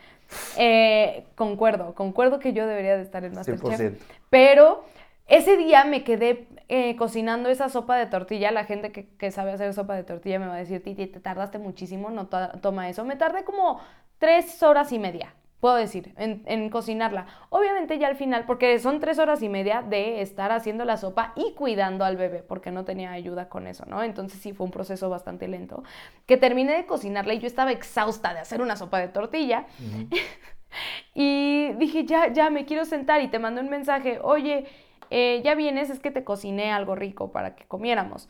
Eh, 0.58 1.26
concuerdo, 1.36 1.94
concuerdo 1.94 2.40
que 2.40 2.54
yo 2.54 2.66
debería 2.66 2.96
de 2.96 3.04
estar 3.04 3.24
en 3.26 3.34
Masterchef. 3.34 4.02
Pero 4.30 4.86
ese 5.32 5.56
día 5.56 5.86
me 5.86 6.04
quedé 6.04 6.46
eh, 6.68 6.98
cocinando 6.98 7.48
esa 7.48 7.70
sopa 7.70 7.96
de 7.96 8.06
tortilla. 8.06 8.52
La 8.52 8.66
gente 8.66 8.92
que, 8.92 9.32
sabe 9.32 9.54
hacer 9.54 9.74
sopa 9.74 9.96
de 9.96 10.04
tortilla 10.04 10.40
me 10.40 10.48
va 10.48 10.56
a 10.56 10.58
decir, 10.58 10.84
Titi, 10.84 11.08
te 11.08 11.22
tardaste 11.22 11.58
muchísimo, 11.58 12.10
no 12.10 12.28
toma 12.28 12.90
eso. 12.90 13.06
Me 13.06 13.16
tardé 13.16 13.46
como 13.46 13.80
tres 14.18 14.62
horas 14.62 14.92
y 14.92 15.00
media, 15.00 15.34
puedo 15.62 15.76
decir, 15.76 16.14
en, 16.18 16.70
cocinarla. 16.70 17.28
Obviamente 17.50 17.98
ya 17.98 18.10
al 18.10 18.18
final, 18.18 18.44
porque 18.46 18.78
son 18.80 19.00
tres 19.00 19.20
horas 19.20 19.42
y 19.42 19.48
media 19.48 19.82
de 19.82 20.22
estar 20.22 20.52
haciendo 20.52 20.84
la 20.84 20.98
sopa 20.98 21.32
y 21.38 21.54
cuidando 21.54 22.04
al 22.04 22.18
bebé, 22.18 22.44
porque 22.44 22.72
no 22.72 22.84
tenía 22.84 23.14
ayuda 23.14 23.48
con 23.48 23.68
eso, 23.68 23.86
¿no? 23.86 24.04
Entonces 24.04 24.42
sí 24.42 24.52
fue 24.52 24.66
un 24.66 24.72
proceso 24.72 25.10
bastante 25.10 25.48
lento. 25.48 25.82
Que 26.26 26.36
terminé 26.36 26.74
de 26.74 26.86
cocinarla 26.86 27.34
y 27.34 27.40
yo 27.40 27.48
estaba 27.48 27.72
exhausta 27.72 28.34
de 28.34 28.42
hacer 28.42 28.62
una 28.62 28.76
sopa 28.76 29.00
de 29.00 29.08
tortilla. 29.08 29.66
y 31.16 31.72
dije, 31.74 32.04
ya, 32.04 32.34
ya, 32.34 32.50
me 32.50 32.66
quiero 32.66 32.84
sentar 32.84 33.22
y 33.22 33.30
te 33.30 33.40
mando 33.40 33.62
un 33.62 33.70
mensaje, 33.70 34.20
oye, 34.22 34.68
eh, 35.12 35.42
ya 35.44 35.56
vienes, 35.56 35.90
es 35.90 36.00
que 36.00 36.10
te 36.10 36.24
cociné 36.24 36.72
algo 36.72 36.96
rico 36.96 37.32
para 37.32 37.56
que 37.56 37.66
comiéramos. 37.66 38.30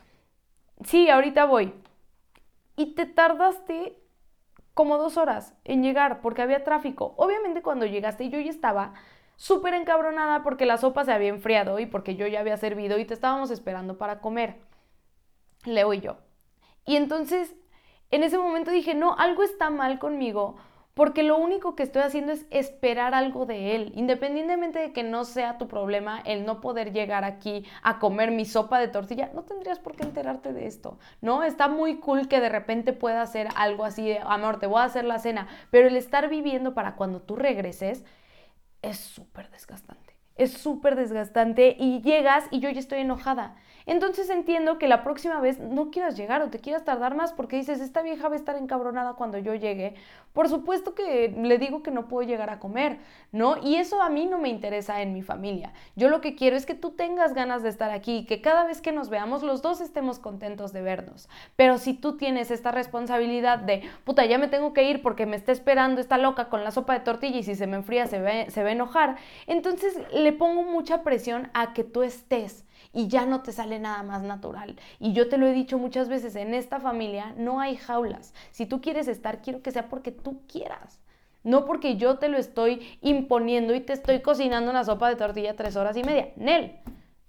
Sí, 0.84 1.10
ahorita 1.10 1.46
voy. 1.46 1.74
y 2.76 2.96
te 2.96 3.06
tardaste 3.06 3.98
como 4.74 4.98
dos 4.98 5.18
horas 5.18 5.54
en 5.66 5.84
llegar 5.84 6.22
porque 6.22 6.42
había 6.42 6.64
tráfico. 6.64 7.14
Obviamente 7.18 7.62
cuando 7.62 7.86
llegaste 7.86 8.30
yo 8.30 8.40
ya 8.40 8.50
estaba 8.50 8.94
súper 9.36 9.74
encabronada 9.76 10.44
porque 10.44 10.66
la 10.66 10.78
sopa 10.78 11.06
se 11.06 11.12
había 11.12 11.30
enfriado 11.30 11.80
y 11.80 11.86
porque 11.86 12.16
yo 12.16 12.28
ya 12.28 12.40
había 12.40 12.58
servido 12.58 12.98
y 12.98 13.06
te 13.06 13.14
estábamos 13.14 13.52
esperando 13.52 13.98
para 13.98 14.20
comer. 14.20 14.58
Leo 15.66 15.94
y 15.94 16.02
yo. 16.02 16.18
Y 16.86 16.96
entonces, 16.96 17.56
en 18.10 18.24
ese 18.24 18.38
momento 18.40 18.72
dije, 18.72 18.96
no, 18.96 19.16
algo 19.18 19.44
está 19.44 19.70
mal 19.70 20.00
conmigo 20.00 20.58
porque 20.94 21.24
lo 21.24 21.38
único 21.38 21.76
que 21.76 21.84
estoy 21.84 22.02
haciendo 22.02 22.32
es 22.32 22.46
esperar 22.50 23.14
algo 23.14 23.46
de 23.46 23.76
él, 23.76 23.92
independientemente 23.96 24.80
de 24.80 24.94
que 24.94 25.04
no 25.04 25.24
sea 25.24 25.58
tu 25.58 25.68
problema 25.68 26.22
el 26.26 26.46
no 26.46 26.62
poder 26.62 26.92
llegar 26.92 27.24
aquí 27.24 27.66
a 27.82 28.00
comer 28.00 28.32
mi 28.32 28.46
sopa 28.46 28.80
de 28.80 28.88
tortilla, 28.88 29.32
no 29.34 29.44
tendrías 29.44 29.80
por 29.80 29.96
qué 29.96 30.04
enterarte 30.04 30.54
de 30.54 30.68
esto, 30.68 31.00
¿no? 31.22 31.44
Está 31.44 31.68
muy 31.68 32.00
cool 32.00 32.28
que 32.28 32.42
de 32.42 32.50
repente 32.50 32.94
pueda 32.94 33.22
hacer 33.22 33.48
algo 33.56 33.86
así 33.86 34.08
de, 34.08 34.20
amor, 34.20 34.60
te 34.60 34.68
voy 34.68 34.82
a 34.82 34.86
hacer 34.86 35.06
la 35.06 35.20
cena, 35.20 35.48
pero 35.70 35.88
el 35.88 35.96
estar 35.96 36.30
viviendo 36.30 36.74
para 36.74 36.96
cuando 36.96 37.22
tú 37.22 37.36
regreses 37.36 38.04
es 38.82 38.98
súper 38.98 39.50
desgastante, 39.52 40.16
es 40.36 40.54
súper 40.54 40.96
desgastante 40.96 41.76
y 41.80 42.02
llegas 42.02 42.46
y 42.52 42.60
yo 42.60 42.70
ya 42.70 42.80
estoy 42.80 43.00
enojada. 43.00 43.56
Entonces 43.86 44.30
entiendo 44.30 44.78
que 44.78 44.88
la 44.88 45.04
próxima 45.04 45.40
vez 45.40 45.60
no 45.60 45.92
quieras 45.92 46.18
llegar 46.18 46.42
o 46.42 46.50
te 46.50 46.60
quieras 46.60 46.84
tardar 46.84 47.16
más 47.16 47.34
porque 47.34 47.56
dices, 47.56 47.82
esta 47.82 48.02
vieja 48.02 48.28
va 48.28 48.36
a 48.36 48.38
estar 48.38 48.56
encabronada 48.56 49.14
cuando 49.14 49.38
yo 49.38 49.56
llegue. 49.56 49.96
Por 50.34 50.48
supuesto 50.48 50.96
que 50.96 51.34
le 51.36 51.58
digo 51.58 51.84
que 51.84 51.92
no 51.92 52.08
puedo 52.08 52.28
llegar 52.28 52.50
a 52.50 52.60
comer, 52.60 53.00
¿no? 53.32 53.58
Y 53.62 53.76
eso 53.76 54.02
a 54.02 54.10
mí 54.10 54.26
no 54.26 54.38
me 54.38 54.50
interesa 54.50 55.02
en 55.02 55.14
mi 55.14 55.22
familia. 55.22 55.74
Yo 55.96 56.10
lo 56.10 56.22
que 56.22 56.36
quiero 56.36 56.56
es 56.56 56.66
que 56.66 56.74
tú 56.74 56.92
tengas 56.92 57.34
ganas 57.34 57.64
de 57.64 57.70
estar 57.70 57.92
aquí 57.92 58.20
y 58.20 58.26
que 58.26 58.42
cada 58.42 58.66
vez 58.66 58.82
que 58.82 58.92
nos 58.92 59.10
veamos 59.10 59.44
los 59.44 59.62
dos 59.62 59.82
estemos 59.82 60.20
contentos 60.20 60.72
de 60.72 60.82
vernos. 60.82 61.28
Pero 61.56 61.78
si 61.78 61.94
tú 61.94 62.16
tienes 62.16 62.50
esta 62.50 62.72
responsabilidad 62.72 63.60
de, 63.60 63.84
puta, 64.06 64.26
ya 64.26 64.38
me 64.38 64.48
tengo 64.48 64.74
que 64.74 64.84
ir 64.84 65.02
porque 65.02 65.26
me 65.26 65.36
está 65.36 65.52
esperando 65.52 66.00
esta 66.00 66.18
loca 66.18 66.50
con 66.50 66.64
la 66.64 66.72
sopa 66.72 66.94
de 66.94 67.02
tortilla 67.02 67.40
y 67.40 67.44
si 67.44 67.56
se 67.56 67.68
me 67.68 67.78
enfría 67.78 68.08
se, 68.08 68.50
se 68.50 68.64
va 68.64 68.70
a 68.70 68.72
enojar, 68.72 69.18
entonces 69.48 70.00
le 70.14 70.32
pongo 70.32 70.64
mucha 70.64 71.04
presión 71.04 71.50
a 71.54 71.74
que 71.74 71.84
tú 71.84 72.04
estés 72.04 72.66
y 72.94 73.08
ya 73.08 73.26
no 73.26 73.42
te 73.42 73.52
sale 73.52 73.80
nada 73.80 74.04
más 74.04 74.24
natural. 74.24 74.76
Y 75.00 75.14
yo 75.14 75.30
te 75.30 75.38
lo 75.38 75.48
he 75.48 75.54
dicho 75.54 75.78
muchas 75.78 76.10
veces, 76.10 76.36
en 76.36 76.54
esta 76.54 76.80
familia 76.80 77.34
no 77.38 77.60
hay 77.60 77.76
jaulas. 77.76 78.34
Si 78.52 78.66
tú 78.66 78.82
quieres 78.82 79.08
estar, 79.08 79.42
quiero 79.42 79.62
que 79.62 79.72
sea 79.72 79.90
porque 79.90 80.12
tú 80.12 80.42
quieras. 80.48 81.00
No 81.44 81.66
porque 81.66 81.98
yo 81.98 82.18
te 82.20 82.30
lo 82.30 82.38
estoy 82.38 82.98
imponiendo 83.02 83.74
y 83.74 83.80
te 83.80 83.94
estoy 83.94 84.22
cocinando 84.22 84.70
una 84.70 84.84
sopa 84.84 85.10
de 85.10 85.16
tortilla 85.16 85.56
tres 85.56 85.76
horas 85.76 85.98
y 85.98 86.04
media. 86.04 86.30
Nel, 86.36 86.80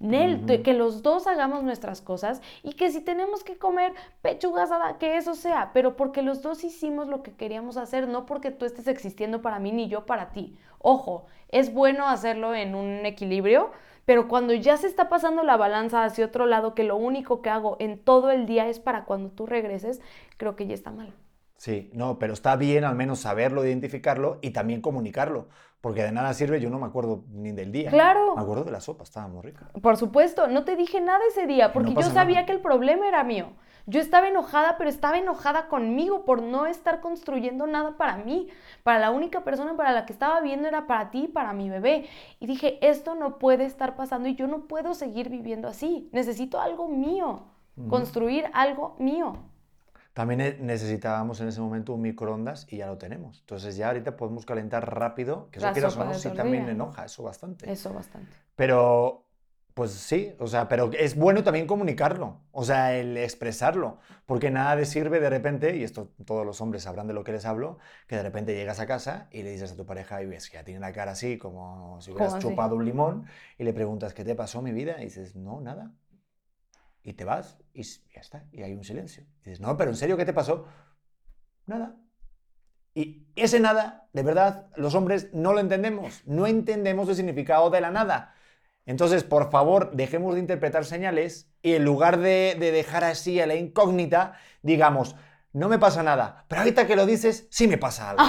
Nel, 0.03 0.62
que 0.62 0.75
los 0.75 1.03
dos 1.03 1.29
hagamos 1.29 1.62
nuestras 1.62 2.03
cosas 2.03 2.42
y 2.64 2.72
que 2.72 2.90
si 2.90 3.01
tenemos 3.01 3.44
que 3.44 3.57
comer 3.57 3.92
pechugas, 4.20 4.68
que 4.98 5.16
eso 5.16 5.35
sea, 5.35 5.70
pero 5.72 5.96
porque 5.96 6.22
los 6.22 6.42
dos 6.42 6.64
hicimos 6.64 7.07
lo 7.07 7.22
que 7.22 7.33
queríamos 7.33 7.77
hacer, 7.77 8.09
no 8.09 8.27
porque 8.27 8.51
tú 8.51 8.66
estés 8.66 8.88
existiendo 8.88 9.40
para 9.40 9.61
mí 9.61 9.70
ni 9.70 9.88
yo 9.88 10.05
para 10.05 10.33
ti. 10.33 10.59
Ojo, 10.81 11.27
es 11.48 11.72
bueno 11.72 12.09
hacerlo 12.09 12.53
en 12.55 12.75
un 12.75 13.07
equilibrio, 13.07 13.70
pero 14.04 14.28
cuando 14.28 14.54
ya 14.54 14.76
se 14.76 14.86
está 14.86 15.08
pasando 15.08 15.42
la 15.42 15.56
balanza 15.56 16.04
hacia 16.04 16.26
otro 16.26 16.46
lado, 16.46 16.74
que 16.74 16.84
lo 16.84 16.96
único 16.96 17.42
que 17.42 17.50
hago 17.50 17.76
en 17.80 17.98
todo 17.98 18.30
el 18.30 18.46
día 18.46 18.68
es 18.68 18.80
para 18.80 19.04
cuando 19.04 19.30
tú 19.30 19.46
regreses, 19.46 20.00
creo 20.36 20.56
que 20.56 20.66
ya 20.66 20.74
está 20.74 20.90
mal. 20.90 21.14
Sí, 21.56 21.90
no, 21.94 22.18
pero 22.18 22.32
está 22.32 22.56
bien 22.56 22.82
al 22.82 22.96
menos 22.96 23.20
saberlo, 23.20 23.64
identificarlo 23.64 24.38
y 24.42 24.50
también 24.50 24.80
comunicarlo, 24.80 25.46
porque 25.80 26.02
de 26.02 26.10
nada 26.10 26.34
sirve, 26.34 26.60
yo 26.60 26.70
no 26.70 26.80
me 26.80 26.86
acuerdo 26.86 27.22
ni 27.28 27.52
del 27.52 27.70
día. 27.70 27.90
Claro. 27.90 28.34
Me 28.34 28.42
acuerdo 28.42 28.64
de 28.64 28.72
la 28.72 28.80
sopa, 28.80 29.04
estaba 29.04 29.28
muy 29.28 29.42
rica. 29.42 29.70
Por 29.80 29.96
supuesto, 29.96 30.48
no 30.48 30.64
te 30.64 30.74
dije 30.74 31.00
nada 31.00 31.20
ese 31.28 31.46
día, 31.46 31.72
porque 31.72 31.94
yo 31.94 32.02
sabía 32.02 32.46
que 32.46 32.52
el 32.52 32.60
problema 32.60 33.06
era 33.06 33.22
mío. 33.22 33.52
Yo 33.86 34.00
estaba 34.00 34.28
enojada, 34.28 34.76
pero 34.78 34.88
estaba 34.88 35.18
enojada 35.18 35.68
conmigo 35.68 36.24
por 36.24 36.42
no 36.42 36.66
estar 36.66 37.00
construyendo 37.00 37.66
nada 37.66 37.96
para 37.96 38.16
mí. 38.16 38.48
Para 38.82 38.98
la 38.98 39.10
única 39.10 39.44
persona 39.44 39.76
para 39.76 39.92
la 39.92 40.06
que 40.06 40.12
estaba 40.12 40.40
viendo 40.40 40.68
era 40.68 40.86
para 40.86 41.10
ti, 41.10 41.28
para 41.28 41.52
mi 41.52 41.68
bebé. 41.68 42.08
Y 42.40 42.46
dije, 42.46 42.78
esto 42.86 43.14
no 43.14 43.38
puede 43.38 43.64
estar 43.64 43.96
pasando 43.96 44.28
y 44.28 44.34
yo 44.34 44.46
no 44.46 44.66
puedo 44.66 44.94
seguir 44.94 45.28
viviendo 45.28 45.68
así. 45.68 46.08
Necesito 46.12 46.60
algo 46.60 46.88
mío, 46.88 47.44
construir 47.88 48.46
algo 48.52 48.96
mío. 48.98 49.36
También 50.12 50.58
necesitábamos 50.66 51.40
en 51.40 51.48
ese 51.48 51.60
momento 51.60 51.94
un 51.94 52.02
microondas 52.02 52.66
y 52.70 52.76
ya 52.76 52.86
lo 52.86 52.98
tenemos. 52.98 53.40
Entonces 53.40 53.76
ya 53.76 53.88
ahorita 53.88 54.16
podemos 54.16 54.44
calentar 54.44 54.94
rápido, 54.94 55.48
que 55.50 55.58
eso 55.58 55.72
quieras 55.72 55.96
o 55.96 56.04
no, 56.04 56.14
sí 56.14 56.28
también 56.30 56.68
enoja, 56.68 57.06
eso 57.06 57.22
bastante. 57.22 57.70
Eso 57.70 57.94
bastante. 57.94 58.30
Pero 58.54 59.24
pues 59.74 59.92
sí, 59.92 60.35
o 60.38 60.46
sea, 60.46 60.68
pero 60.68 60.90
es 60.92 61.16
bueno 61.16 61.42
también 61.42 61.66
comunicarlo, 61.66 62.40
o 62.50 62.64
sea, 62.64 62.94
el 62.94 63.16
expresarlo, 63.16 63.98
porque 64.26 64.50
nada 64.50 64.76
de 64.76 64.85
sirve 64.85 65.18
de 65.18 65.30
repente, 65.30 65.76
y 65.76 65.82
esto 65.82 66.12
todos 66.26 66.44
los 66.44 66.61
hombres 66.61 66.82
sabrán 66.82 67.06
de 67.06 67.14
lo 67.14 67.24
que 67.24 67.32
les 67.32 67.46
hablo, 67.46 67.78
que 68.06 68.16
de 68.16 68.22
repente 68.22 68.54
llegas 68.54 68.80
a 68.80 68.87
casa 68.87 69.28
y 69.30 69.42
le 69.42 69.50
dices 69.50 69.72
a 69.72 69.76
tu 69.76 69.87
pareja 69.87 70.22
y 70.22 70.26
ves 70.26 70.50
que 70.50 70.58
ya 70.58 70.64
tiene 70.64 70.80
la 70.80 70.92
cara 70.92 71.12
así 71.12 71.38
como 71.38 72.00
si 72.00 72.11
hubieras 72.11 72.38
chupado 72.38 72.76
un 72.76 72.85
limón 72.85 73.26
y 73.56 73.64
le 73.64 73.72
preguntas, 73.72 74.12
¿qué 74.12 74.24
te 74.24 74.35
pasó 74.35 74.61
mi 74.61 74.72
vida? 74.72 74.96
Y 75.00 75.04
dices, 75.04 75.37
no, 75.37 75.61
nada. 75.61 75.92
Y 77.02 77.14
te 77.14 77.24
vas 77.24 77.58
y 77.72 77.82
ya 77.82 78.20
está, 78.20 78.44
y 78.52 78.62
hay 78.62 78.74
un 78.74 78.85
silencio. 78.85 79.24
Y 79.40 79.50
dices, 79.50 79.61
no, 79.61 79.76
pero 79.76 79.90
en 79.90 79.96
serio, 79.96 80.16
¿qué 80.16 80.24
te 80.24 80.35
pasó? 80.35 80.66
Nada. 81.66 81.96
Y 82.94 83.26
ese 83.37 83.58
nada, 83.58 84.08
de 84.12 84.22
verdad, 84.22 84.68
los 84.76 84.94
hombres 84.94 85.32
no 85.32 85.54
lo 85.54 85.61
entendemos, 85.61 86.22
no 86.26 86.46
entendemos 86.46 87.08
el 87.08 87.16
significado 87.16 87.70
de 87.70 87.80
la 87.80 87.90
nada. 87.90 88.35
Entonces, 88.86 89.22
por 89.24 89.50
favor, 89.50 89.92
dejemos 89.92 90.34
de 90.34 90.40
interpretar 90.40 90.84
señales 90.84 91.48
y 91.62 91.74
en 91.74 91.84
lugar 91.84 92.18
de, 92.18 92.56
dejar 92.58 93.04
así 93.04 93.40
a 93.40 93.46
la 93.46 93.54
incógnita, 93.54 94.34
digamos, 94.62 95.14
no 95.52 95.68
me 95.68 95.78
pasa 95.78 96.02
nada, 96.02 96.44
pero 96.48 96.62
ahorita 96.62 96.86
que 96.86 96.96
lo 96.96 97.06
dices, 97.06 97.46
sí 97.50 97.68
me 97.68 97.78
pasa 97.78 98.10
algo. 98.10 98.22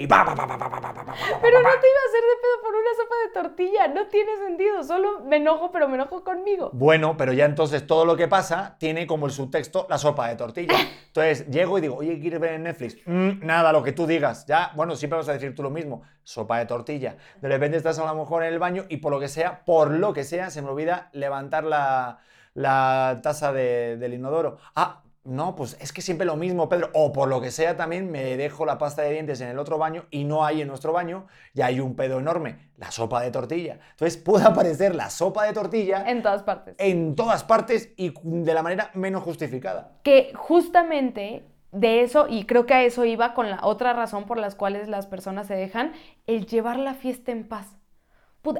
Y 0.00 0.06
pa, 0.06 0.24
Pero 0.24 0.36
no 0.36 0.40
te 0.40 0.46
iba 0.46 1.58
a 1.58 2.06
hacer 2.06 2.22
de 2.22 2.36
pedo 2.40 2.60
por 2.62 2.72
una 2.72 2.90
sopa 2.96 3.14
de 3.26 3.32
tortilla. 3.42 3.88
No 3.88 4.06
tiene 4.06 4.36
sentido. 4.36 4.84
Solo 4.84 5.24
me 5.24 5.38
enojo, 5.38 5.72
pero 5.72 5.88
me 5.88 5.96
enojo 5.96 6.22
conmigo. 6.22 6.70
Bueno, 6.72 7.16
pero 7.16 7.32
ya 7.32 7.44
entonces 7.46 7.84
todo 7.84 8.04
lo 8.04 8.16
que 8.16 8.28
pasa 8.28 8.76
tiene 8.78 9.08
como 9.08 9.26
el 9.26 9.32
subtexto 9.32 9.88
la 9.90 9.98
sopa 9.98 10.28
de 10.28 10.36
tortilla. 10.36 10.76
Entonces 11.08 11.48
llego 11.48 11.78
y 11.78 11.80
digo, 11.80 11.96
oye, 11.96 12.20
¿quieres 12.20 12.38
ver 12.38 12.52
en 12.52 12.62
Netflix? 12.62 12.96
Mm, 13.06 13.44
nada, 13.44 13.72
lo 13.72 13.82
que 13.82 13.90
tú 13.90 14.06
digas. 14.06 14.46
Ya, 14.46 14.70
bueno, 14.76 14.94
siempre 14.94 15.16
vas 15.16 15.28
a 15.30 15.32
decir 15.32 15.52
tú 15.56 15.64
lo 15.64 15.70
mismo. 15.70 16.02
Sopa 16.22 16.60
de 16.60 16.66
tortilla. 16.66 17.16
De 17.40 17.48
repente 17.48 17.76
estás 17.76 17.98
a 17.98 18.04
lo 18.04 18.14
mejor 18.14 18.44
en 18.44 18.52
el 18.52 18.60
baño 18.60 18.84
y 18.88 18.98
por 18.98 19.10
lo 19.10 19.18
que 19.18 19.26
sea, 19.26 19.64
por 19.64 19.90
lo 19.90 20.12
que 20.12 20.22
sea, 20.22 20.50
se 20.50 20.62
me 20.62 20.68
olvida 20.68 21.10
levantar 21.12 21.64
la, 21.64 22.20
la 22.54 23.18
taza 23.20 23.52
de, 23.52 23.96
del 23.96 24.14
inodoro. 24.14 24.58
Ah, 24.76 25.02
no, 25.28 25.54
pues 25.54 25.76
es 25.78 25.92
que 25.92 26.00
siempre 26.00 26.26
lo 26.26 26.36
mismo, 26.36 26.70
Pedro. 26.70 26.88
O 26.94 27.12
por 27.12 27.28
lo 27.28 27.40
que 27.42 27.50
sea 27.50 27.76
también 27.76 28.10
me 28.10 28.38
dejo 28.38 28.64
la 28.64 28.78
pasta 28.78 29.02
de 29.02 29.12
dientes 29.12 29.40
en 29.42 29.48
el 29.48 29.58
otro 29.58 29.76
baño 29.76 30.06
y 30.10 30.24
no 30.24 30.44
hay 30.44 30.62
en 30.62 30.68
nuestro 30.68 30.92
baño 30.92 31.26
y 31.52 31.60
hay 31.60 31.80
un 31.80 31.94
pedo 31.94 32.18
enorme, 32.18 32.70
la 32.78 32.90
sopa 32.90 33.20
de 33.20 33.30
tortilla. 33.30 33.78
Entonces 33.90 34.16
puede 34.16 34.46
aparecer 34.46 34.94
la 34.94 35.10
sopa 35.10 35.44
de 35.44 35.52
tortilla. 35.52 36.08
En 36.08 36.22
todas 36.22 36.42
partes. 36.42 36.74
En 36.78 37.14
todas 37.14 37.44
partes 37.44 37.92
y 37.98 38.14
de 38.22 38.54
la 38.54 38.62
manera 38.62 38.90
menos 38.94 39.22
justificada. 39.22 39.98
Que 40.02 40.32
justamente 40.34 41.44
de 41.72 42.02
eso, 42.02 42.26
y 42.26 42.44
creo 42.44 42.64
que 42.64 42.72
a 42.72 42.82
eso 42.82 43.04
iba 43.04 43.34
con 43.34 43.50
la 43.50 43.60
otra 43.62 43.92
razón 43.92 44.24
por 44.24 44.38
las 44.38 44.54
cuales 44.54 44.88
las 44.88 45.06
personas 45.06 45.46
se 45.46 45.54
dejan, 45.54 45.92
el 46.26 46.46
llevar 46.46 46.78
la 46.78 46.94
fiesta 46.94 47.32
en 47.32 47.46
paz 47.46 47.77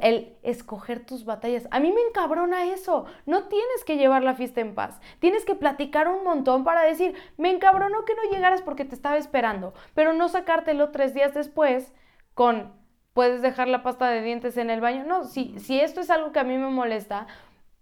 el 0.02 0.36
escoger 0.42 1.04
tus 1.04 1.24
batallas. 1.24 1.68
A 1.70 1.80
mí 1.80 1.92
me 1.92 2.00
encabrona 2.02 2.66
eso. 2.66 3.06
No 3.26 3.44
tienes 3.44 3.84
que 3.84 3.96
llevar 3.96 4.22
la 4.22 4.34
fiesta 4.34 4.60
en 4.60 4.74
paz. 4.74 5.00
Tienes 5.18 5.44
que 5.44 5.54
platicar 5.54 6.08
un 6.08 6.24
montón 6.24 6.64
para 6.64 6.82
decir, 6.82 7.14
me 7.36 7.50
encabronó 7.50 8.04
que 8.04 8.14
no 8.14 8.30
llegaras 8.30 8.62
porque 8.62 8.84
te 8.84 8.94
estaba 8.94 9.16
esperando, 9.16 9.74
pero 9.94 10.12
no 10.12 10.28
sacártelo 10.28 10.90
tres 10.90 11.14
días 11.14 11.34
después 11.34 11.92
con, 12.34 12.72
puedes 13.14 13.42
dejar 13.42 13.68
la 13.68 13.82
pasta 13.82 14.08
de 14.08 14.22
dientes 14.22 14.56
en 14.56 14.70
el 14.70 14.80
baño. 14.80 15.04
No, 15.04 15.24
si, 15.24 15.58
si 15.58 15.80
esto 15.80 16.00
es 16.00 16.10
algo 16.10 16.32
que 16.32 16.38
a 16.38 16.44
mí 16.44 16.56
me 16.56 16.70
molesta, 16.70 17.26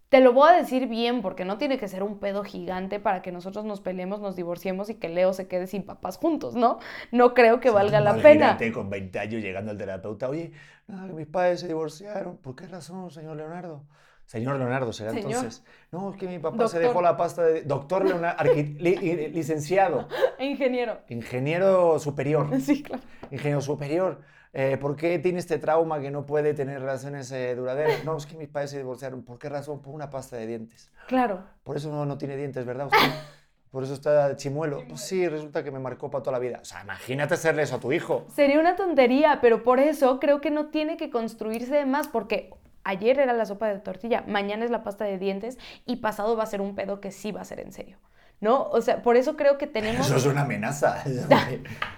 te 0.08 0.20
lo 0.20 0.32
voy 0.32 0.50
a 0.50 0.52
decir 0.52 0.86
bien 0.86 1.20
porque 1.20 1.44
no 1.44 1.58
tiene 1.58 1.78
que 1.78 1.88
ser 1.88 2.02
un 2.02 2.18
pedo 2.18 2.44
gigante 2.44 3.00
para 3.00 3.22
que 3.22 3.32
nosotros 3.32 3.64
nos 3.64 3.80
peleemos, 3.80 4.20
nos 4.20 4.36
divorciemos 4.36 4.88
y 4.88 4.94
que 4.94 5.08
Leo 5.08 5.32
se 5.32 5.48
quede 5.48 5.66
sin 5.66 5.82
papás 5.84 6.16
juntos, 6.16 6.54
¿no? 6.54 6.78
No 7.10 7.34
creo 7.34 7.60
que 7.60 7.70
valga 7.70 8.00
la 8.00 8.16
pena. 8.16 8.56
con 8.72 8.88
20 8.88 9.18
años 9.18 9.42
llegando 9.42 9.72
al 9.72 9.78
terapeuta, 9.78 10.28
oye, 10.28 10.52
que 10.86 11.12
mis 11.12 11.26
padres 11.26 11.60
se 11.60 11.68
divorciaron. 11.68 12.36
¿Por 12.36 12.54
qué 12.54 12.66
razón, 12.66 13.10
señor 13.10 13.36
Leonardo? 13.36 13.84
Señor 14.26 14.56
Leonardo, 14.58 14.92
será 14.92 15.12
entonces. 15.12 15.64
No, 15.92 16.10
es 16.10 16.16
que 16.16 16.26
mi 16.26 16.40
papá 16.40 16.66
se 16.66 16.80
dejó 16.80 17.00
la 17.00 17.16
pasta 17.16 17.42
de. 17.42 17.62
Doctor 17.62 18.04
Leonardo, 18.04 18.52
licenciado. 18.52 20.08
Ingeniero. 20.40 20.98
Ingeniero 21.08 21.98
superior. 21.98 22.48
Sí, 22.60 22.82
claro. 22.82 23.02
Ingeniero 23.30 23.60
superior. 23.60 24.20
Eh, 24.58 24.78
¿Por 24.78 24.96
qué 24.96 25.18
tiene 25.18 25.38
este 25.38 25.58
trauma 25.58 26.00
que 26.00 26.10
no 26.10 26.24
puede 26.24 26.54
tener 26.54 26.80
relaciones 26.80 27.30
eh, 27.30 27.54
duraderas? 27.54 28.02
No, 28.06 28.16
es 28.16 28.24
que 28.24 28.38
mis 28.38 28.48
padres 28.48 28.70
se 28.70 28.78
divorciaron. 28.78 29.22
¿Por 29.22 29.38
qué 29.38 29.50
razón? 29.50 29.82
Por 29.82 29.94
una 29.94 30.08
pasta 30.08 30.36
de 30.36 30.46
dientes. 30.46 30.90
Claro. 31.08 31.44
Por 31.62 31.76
eso 31.76 31.90
no, 31.90 32.06
no 32.06 32.16
tiene 32.16 32.38
dientes, 32.38 32.64
¿verdad 32.64 32.86
usted? 32.86 32.98
Por 33.70 33.84
eso 33.84 33.92
está 33.92 34.34
chimuelo. 34.36 34.82
Pues 34.88 35.02
sí, 35.02 35.28
resulta 35.28 35.62
que 35.62 35.70
me 35.70 35.78
marcó 35.78 36.10
para 36.10 36.22
toda 36.22 36.32
la 36.32 36.38
vida. 36.38 36.60
O 36.62 36.64
sea, 36.64 36.80
imagínate 36.82 37.34
hacerle 37.34 37.64
eso 37.64 37.76
a 37.76 37.80
tu 37.80 37.92
hijo. 37.92 38.24
Sería 38.34 38.58
una 38.58 38.76
tontería, 38.76 39.40
pero 39.42 39.62
por 39.62 39.78
eso 39.78 40.18
creo 40.20 40.40
que 40.40 40.50
no 40.50 40.68
tiene 40.68 40.96
que 40.96 41.10
construirse 41.10 41.74
de 41.74 41.84
más, 41.84 42.08
porque 42.08 42.54
ayer 42.84 43.18
era 43.18 43.34
la 43.34 43.44
sopa 43.44 43.68
de 43.68 43.78
tortilla, 43.80 44.24
mañana 44.26 44.64
es 44.64 44.70
la 44.70 44.82
pasta 44.82 45.04
de 45.04 45.18
dientes 45.18 45.58
y 45.84 45.96
pasado 45.96 46.34
va 46.34 46.44
a 46.44 46.46
ser 46.46 46.62
un 46.62 46.74
pedo 46.74 47.02
que 47.02 47.12
sí 47.12 47.32
va 47.32 47.42
a 47.42 47.44
ser 47.44 47.60
en 47.60 47.72
serio. 47.72 47.98
¿no? 48.40 48.68
O 48.70 48.80
sea, 48.80 49.02
por 49.02 49.16
eso 49.16 49.36
creo 49.36 49.58
que 49.58 49.66
tenemos... 49.66 50.06
Eso 50.06 50.16
es 50.16 50.26
una 50.26 50.42
amenaza. 50.42 51.02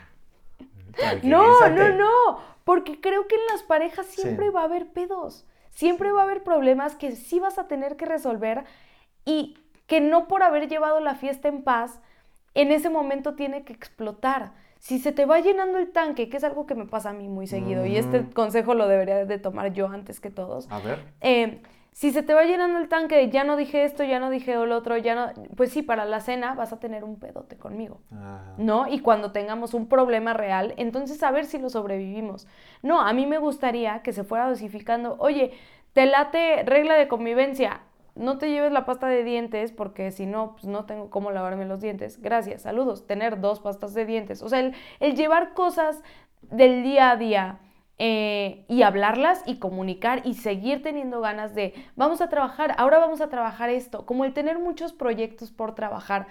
no, 1.23 1.69
no, 1.71 1.89
no, 1.95 2.41
porque 2.65 3.01
creo 3.01 3.27
que 3.27 3.37
en 3.37 3.47
las 3.51 3.63
parejas 3.63 4.07
siempre 4.07 4.51
va 4.51 4.63
a 4.63 4.65
haber 4.65 4.89
pedos, 4.89 5.47
siempre 5.71 6.13
va 6.13 6.23
a 6.23 6.25
haber 6.25 6.43
problemas 6.43 6.97
que 6.97 7.13
sí 7.13 7.39
vas 7.41 7.59
a 7.59 7.69
tener 7.69 7.97
que 7.97 8.07
resolver 8.07 8.65
y 9.25 9.59
que 9.87 10.01
no 10.01 10.29
por 10.29 10.43
haber 10.43 10.69
llevado 10.69 11.01
la 11.01 11.15
fiesta 11.15 11.49
en 11.49 11.63
paz, 11.63 12.01
en 12.55 12.73
ese 12.73 12.91
momento 12.91 13.35
tiene 13.35 13.65
que 13.65 13.73
explotar. 13.73 14.53
Si 14.79 14.99
se 14.99 15.13
te 15.13 15.27
va 15.27 15.41
llenando 15.41 15.79
el 15.79 15.91
tanque, 15.91 16.29
que 16.29 16.37
es 16.37 16.45
algo 16.45 16.67
que 16.67 16.75
me 16.75 16.87
pasa 16.87 17.11
a 17.11 17.13
mí 17.13 17.27
muy 17.29 17.47
seguido, 17.47 17.85
y 17.85 17.97
este 17.97 18.31
consejo 18.31 18.75
lo 18.75 18.87
debería 18.87 19.25
de 19.25 19.39
tomar 19.39 19.73
yo 19.73 19.89
antes 19.89 20.21
que 20.21 20.31
todos. 20.31 20.71
A 20.71 20.79
ver. 20.79 21.05
Eh, 21.21 21.61
si 21.99 22.13
se 22.13 22.23
te 22.23 22.33
va 22.33 22.45
llenando 22.45 22.79
el 22.79 22.89
tanque 22.89 23.17
de 23.17 23.29
ya 23.29 23.43
no 23.43 23.57
dije 23.57 23.83
esto, 23.83 24.05
ya 24.05 24.21
no 24.21 24.31
dije 24.31 24.55
lo 24.55 24.77
otro, 24.77 24.97
ya 24.99 25.17
no, 25.17 25.33
pues 25.57 25.73
sí, 25.73 25.83
para 25.83 26.05
la 26.05 26.21
cena 26.21 26.55
vas 26.55 26.73
a 26.73 26.79
tener 26.79 27.03
un 27.03 27.19
pedote 27.19 27.57
conmigo, 27.57 28.03
ah. 28.13 28.55
¿no? 28.57 28.87
Y 28.87 29.01
cuando 29.01 29.33
tengamos 29.33 29.75
un 29.75 29.89
problema 29.89 30.33
real, 30.33 30.75
entonces 30.77 31.21
a 31.25 31.33
ver 31.33 31.45
si 31.45 31.59
lo 31.59 31.71
sobrevivimos. 31.71 32.47
No, 32.85 33.01
a 33.01 33.13
mí 33.15 33.27
me 33.27 33.39
gustaría 33.39 34.01
que 34.03 34.13
se 34.13 34.23
fuera 34.23 34.49
dosificando, 34.49 35.17
oye, 35.19 35.51
te 35.93 36.07
late 36.07 36.63
regla 36.63 36.95
de 36.95 37.09
convivencia, 37.09 37.81
no 38.15 38.39
te 38.39 38.49
lleves 38.49 38.71
la 38.71 38.87
pasta 38.87 39.09
de 39.09 39.25
dientes 39.25 39.73
porque 39.73 40.13
si 40.13 40.25
no, 40.25 40.53
pues 40.53 40.67
no 40.67 40.85
tengo 40.85 41.11
cómo 41.11 41.33
lavarme 41.33 41.65
los 41.65 41.81
dientes. 41.81 42.23
Gracias, 42.23 42.63
saludos, 42.63 43.09
tener 43.09 43.41
dos 43.41 43.59
pastas 43.59 43.93
de 43.95 44.07
dientes. 44.07 44.41
O 44.45 44.49
sea, 44.49 44.61
el, 44.61 44.73
el 45.01 45.17
llevar 45.17 45.53
cosas 45.53 46.05
del 46.43 46.85
día 46.85 47.11
a 47.11 47.17
día 47.17 47.59
eh, 47.99 48.65
y 48.69 48.83
hablarlas 48.83 49.43
y 49.45 49.59
comunicar 49.59 50.23
y 50.25 50.35
seguir 50.35 50.83
teniendo 50.83 51.21
ganas 51.21 51.55
de, 51.55 51.75
vamos 51.97 52.21
a 52.21 52.29
trabajar, 52.29 52.75
ahora 52.79 52.99
vamos 52.99 53.21
a 53.21 53.29
trabajar 53.29 53.71
esto, 53.71 54.07
como 54.07 54.25
el 54.25 54.33
tener 54.33 54.59
muchos 54.59 54.93
proyectos 54.93 55.51
por 55.51 55.75
trabajar, 55.75 56.27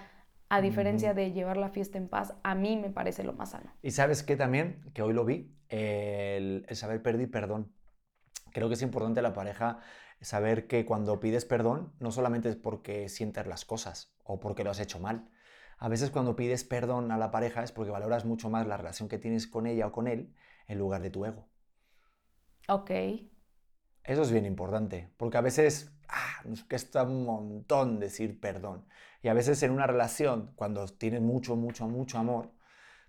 a 0.50 0.62
diferencia 0.62 1.12
de 1.12 1.32
llevar 1.32 1.58
la 1.58 1.68
fiesta 1.68 1.98
en 1.98 2.08
paz, 2.08 2.34
a 2.42 2.54
mí 2.54 2.76
me 2.76 2.90
parece 2.90 3.22
lo 3.22 3.34
más 3.34 3.50
sano. 3.50 3.70
Y 3.82 3.90
sabes 3.90 4.22
qué 4.22 4.34
también, 4.34 4.80
que 4.94 5.02
hoy 5.02 5.12
lo 5.12 5.26
vi, 5.26 5.54
el, 5.68 6.64
saber 6.72 7.02
pedir 7.02 7.30
perdón. 7.30 7.70
Creo 8.52 8.68
que 8.68 8.74
es 8.74 8.82
importante 8.82 9.20
la 9.20 9.34
pareja 9.34 9.80
saber 10.20 10.66
que 10.66 10.86
cuando 10.86 11.20
pides 11.20 11.44
perdón, 11.44 11.92
no 12.00 12.10
solamente 12.10 12.48
es 12.48 12.56
porque 12.56 13.08
sientes 13.08 13.46
las 13.46 13.64
cosas 13.64 14.14
o 14.24 14.40
porque 14.40 14.64
lo 14.64 14.70
has 14.70 14.80
hecho 14.80 14.98
mal. 14.98 15.28
A 15.76 15.88
veces 15.88 16.10
cuando 16.10 16.34
pides 16.34 16.64
perdón 16.64 17.12
a 17.12 17.18
la 17.18 17.30
pareja 17.30 17.62
es 17.62 17.70
porque 17.70 17.90
valoras 17.90 18.24
mucho 18.24 18.48
más 18.48 18.66
la 18.66 18.76
relación 18.76 19.08
que 19.08 19.18
tienes 19.18 19.46
con 19.46 19.66
ella 19.66 19.86
o 19.86 19.92
con 19.92 20.08
él 20.08 20.34
en 20.66 20.78
lugar 20.78 21.02
de 21.02 21.10
tu 21.10 21.24
ego. 21.24 21.47
Ok. 22.68 22.90
Eso 24.04 24.22
es 24.22 24.32
bien 24.32 24.46
importante, 24.46 25.10
porque 25.16 25.36
a 25.36 25.42
veces 25.42 25.92
ah, 26.08 26.42
nos 26.44 26.64
cuesta 26.64 27.02
un 27.02 27.24
montón 27.24 28.00
decir 28.00 28.40
perdón. 28.40 28.86
Y 29.22 29.28
a 29.28 29.34
veces 29.34 29.62
en 29.62 29.70
una 29.72 29.86
relación, 29.86 30.52
cuando 30.56 30.86
tienes 30.88 31.20
mucho, 31.20 31.56
mucho, 31.56 31.86
mucho 31.88 32.18
amor, 32.18 32.50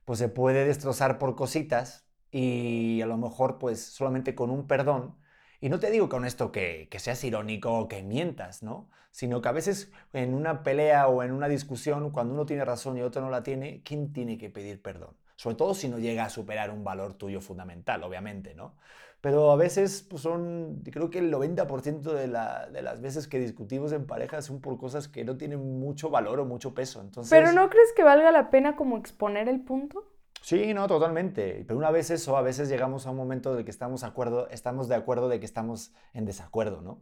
pues 0.06 0.20
se 0.20 0.30
puede 0.30 0.66
destrozar 0.66 1.20
por 1.20 1.36
cositas 1.36 2.08
y 2.32 3.02
a 3.02 3.06
lo 3.08 3.18
mejor 3.18 3.60
pues 3.60 3.82
solamente 3.86 4.36
con 4.36 4.50
un 4.50 4.68
perdón. 4.68 5.18
Y 5.62 5.70
no 5.70 5.80
te 5.80 5.92
digo 5.92 6.10
con 6.10 6.26
esto 6.26 6.52
que, 6.52 6.88
que 6.92 7.00
seas 7.00 7.24
irónico 7.24 7.74
o 7.80 7.88
que 7.88 8.04
mientas, 8.04 8.64
¿no? 8.64 8.90
Sino 9.12 9.42
que 9.42 9.50
a 9.50 9.52
veces 9.54 9.92
en 10.14 10.34
una 10.34 10.64
pelea 10.64 11.08
o 11.08 11.24
en 11.24 11.32
una 11.32 11.48
discusión, 11.48 12.12
cuando 12.12 12.34
uno 12.34 12.46
tiene 12.46 12.66
razón 12.66 12.98
y 12.98 13.02
otro 13.02 13.22
no 13.22 13.30
la 13.30 13.44
tiene, 13.44 13.84
¿quién 13.84 14.14
tiene 14.14 14.38
que 14.38 14.50
pedir 14.50 14.82
perdón? 14.82 15.16
Sobre 15.36 15.56
todo 15.56 15.74
si 15.74 15.88
no 15.90 16.00
llega 16.00 16.26
a 16.26 16.30
superar 16.30 16.72
un 16.72 16.84
valor 16.84 17.14
tuyo 17.14 17.42
fundamental, 17.42 18.04
obviamente, 18.04 18.54
¿no? 18.56 18.76
Pero 19.22 19.52
a 19.52 19.58
veces 19.58 20.06
pues 20.10 20.22
son, 20.22 20.82
creo 20.92 21.10
que 21.10 21.20
el 21.20 21.32
90% 21.32 22.02
de, 22.14 22.28
de, 22.72 22.82
las 22.82 23.02
veces 23.02 23.28
que 23.28 23.40
discutimos 23.40 23.92
en 23.92 24.06
pareja 24.06 24.42
son 24.42 24.62
por 24.62 24.78
cosas 24.78 25.10
que 25.10 25.26
no 25.26 25.38
tienen 25.38 25.80
mucho 25.80 26.10
valor 26.10 26.40
o 26.40 26.46
mucho 26.46 26.74
peso. 26.74 27.02
Entonces, 27.02 27.30
¿Pero 27.30 27.52
no 27.52 27.70
crees 27.70 27.92
que 27.94 28.04
valga 28.04 28.32
la 28.32 28.50
pena 28.50 28.78
como 28.78 28.98
exponer 28.98 29.50
el 29.50 29.62
punto? 29.62 30.06
Sí, 30.42 30.74
no, 30.74 30.88
totalmente. 30.88 31.66
Pero 31.68 31.78
una 31.78 31.92
vez 31.92 32.12
eso, 32.12 32.38
a 32.38 32.42
veces 32.42 32.70
llegamos 32.70 33.06
a 33.06 33.12
un 33.12 33.18
momento 33.18 33.56
de 33.56 33.66
que 33.66 33.72
estamos, 33.72 34.04
acuerdo, 34.04 34.48
estamos 34.50 34.88
de 34.88 34.96
acuerdo 34.96 35.28
de 35.28 35.40
que 35.40 35.46
estamos 35.46 35.92
en 36.14 36.26
desacuerdo, 36.26 36.82
¿no? 36.82 37.00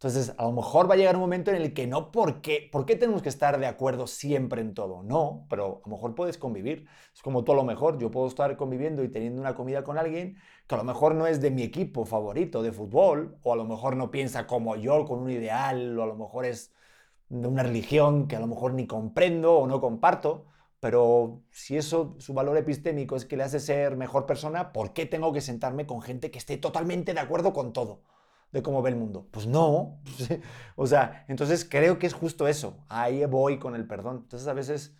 Entonces, 0.00 0.34
a 0.38 0.44
lo 0.44 0.52
mejor 0.52 0.88
va 0.90 0.94
a 0.94 0.96
llegar 0.96 1.14
un 1.16 1.20
momento 1.20 1.50
en 1.50 1.58
el 1.58 1.74
que 1.74 1.86
no, 1.86 2.10
¿por 2.10 2.40
qué? 2.40 2.66
¿Por 2.72 2.86
qué 2.86 2.96
tenemos 2.96 3.20
que 3.20 3.28
estar 3.28 3.60
de 3.60 3.66
acuerdo 3.66 4.06
siempre 4.06 4.62
en 4.62 4.72
todo? 4.72 5.02
No, 5.02 5.46
pero 5.50 5.82
a 5.84 5.88
lo 5.88 5.94
mejor 5.94 6.14
puedes 6.14 6.38
convivir. 6.38 6.86
Es 7.14 7.20
como 7.20 7.44
todo 7.44 7.56
lo 7.56 7.64
mejor. 7.64 7.98
Yo 7.98 8.10
puedo 8.10 8.26
estar 8.26 8.56
conviviendo 8.56 9.04
y 9.04 9.10
teniendo 9.10 9.42
una 9.42 9.54
comida 9.54 9.84
con 9.84 9.98
alguien 9.98 10.38
que 10.66 10.74
a 10.74 10.78
lo 10.78 10.84
mejor 10.84 11.14
no 11.14 11.26
es 11.26 11.42
de 11.42 11.50
mi 11.50 11.62
equipo 11.62 12.06
favorito 12.06 12.62
de 12.62 12.72
fútbol, 12.72 13.36
o 13.42 13.52
a 13.52 13.56
lo 13.56 13.66
mejor 13.66 13.94
no 13.94 14.10
piensa 14.10 14.46
como 14.46 14.74
yo 14.76 15.04
con 15.04 15.18
un 15.18 15.30
ideal, 15.30 15.98
o 15.98 16.02
a 16.02 16.06
lo 16.06 16.16
mejor 16.16 16.46
es 16.46 16.72
de 17.28 17.46
una 17.48 17.62
religión 17.62 18.26
que 18.28 18.36
a 18.36 18.40
lo 18.40 18.46
mejor 18.46 18.72
ni 18.74 18.86
comprendo 18.86 19.58
o 19.58 19.66
no 19.66 19.82
comparto. 19.82 20.46
Pero 20.80 21.42
si 21.50 21.76
eso, 21.76 22.16
su 22.18 22.32
valor 22.32 22.56
epistémico 22.56 23.16
es 23.16 23.26
que 23.26 23.36
le 23.36 23.42
hace 23.44 23.60
ser 23.60 23.96
mejor 23.98 24.24
persona, 24.26 24.72
¿por 24.72 24.94
qué 24.94 25.04
tengo 25.06 25.32
que 25.34 25.42
sentarme 25.42 25.86
con 25.86 26.00
gente 26.02 26.30
que 26.30 26.38
esté 26.38 26.56
totalmente 26.56 27.12
de 27.12 27.20
acuerdo 27.20 27.52
con 27.52 27.72
todo? 27.74 28.00
De 28.52 28.62
cómo 28.62 28.82
ve 28.82 28.90
el 28.90 28.96
mundo. 28.96 29.26
Pues 29.30 29.46
no. 29.46 29.98
o 30.76 30.86
sea, 30.86 31.24
entonces 31.28 31.66
creo 31.68 31.98
que 31.98 32.06
es 32.06 32.14
justo 32.14 32.48
eso. 32.48 32.76
Ahí 32.88 33.24
voy 33.26 33.58
con 33.58 33.74
el 33.74 33.86
perdón. 33.86 34.20
Entonces 34.22 34.48
a 34.48 34.52
veces 34.52 34.96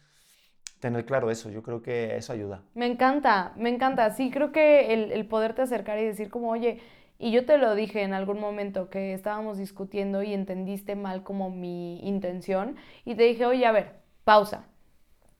tener 0.80 1.04
claro 1.04 1.30
eso, 1.30 1.50
yo 1.50 1.62
creo 1.62 1.82
que 1.82 2.16
eso 2.16 2.32
ayuda. 2.32 2.62
Me 2.74 2.86
encanta, 2.86 3.52
me 3.56 3.68
encanta. 3.68 4.10
Sí, 4.10 4.30
creo 4.30 4.50
que 4.50 4.94
el, 4.94 5.12
el 5.12 5.26
poderte 5.26 5.62
acercar 5.62 5.98
y 5.98 6.04
decir 6.04 6.30
como, 6.30 6.50
oye, 6.50 6.80
y 7.18 7.32
yo 7.32 7.44
te 7.44 7.58
lo 7.58 7.74
dije 7.74 8.02
en 8.02 8.14
algún 8.14 8.40
momento 8.40 8.88
que 8.88 9.12
estábamos 9.12 9.58
discutiendo 9.58 10.22
y 10.22 10.32
entendiste 10.32 10.96
mal 10.96 11.22
como 11.22 11.50
mi 11.50 12.00
intención 12.00 12.76
y 13.04 13.14
te 13.14 13.24
dije, 13.24 13.44
oye, 13.44 13.66
a 13.66 13.72
ver, 13.72 14.00
pausa. 14.24 14.64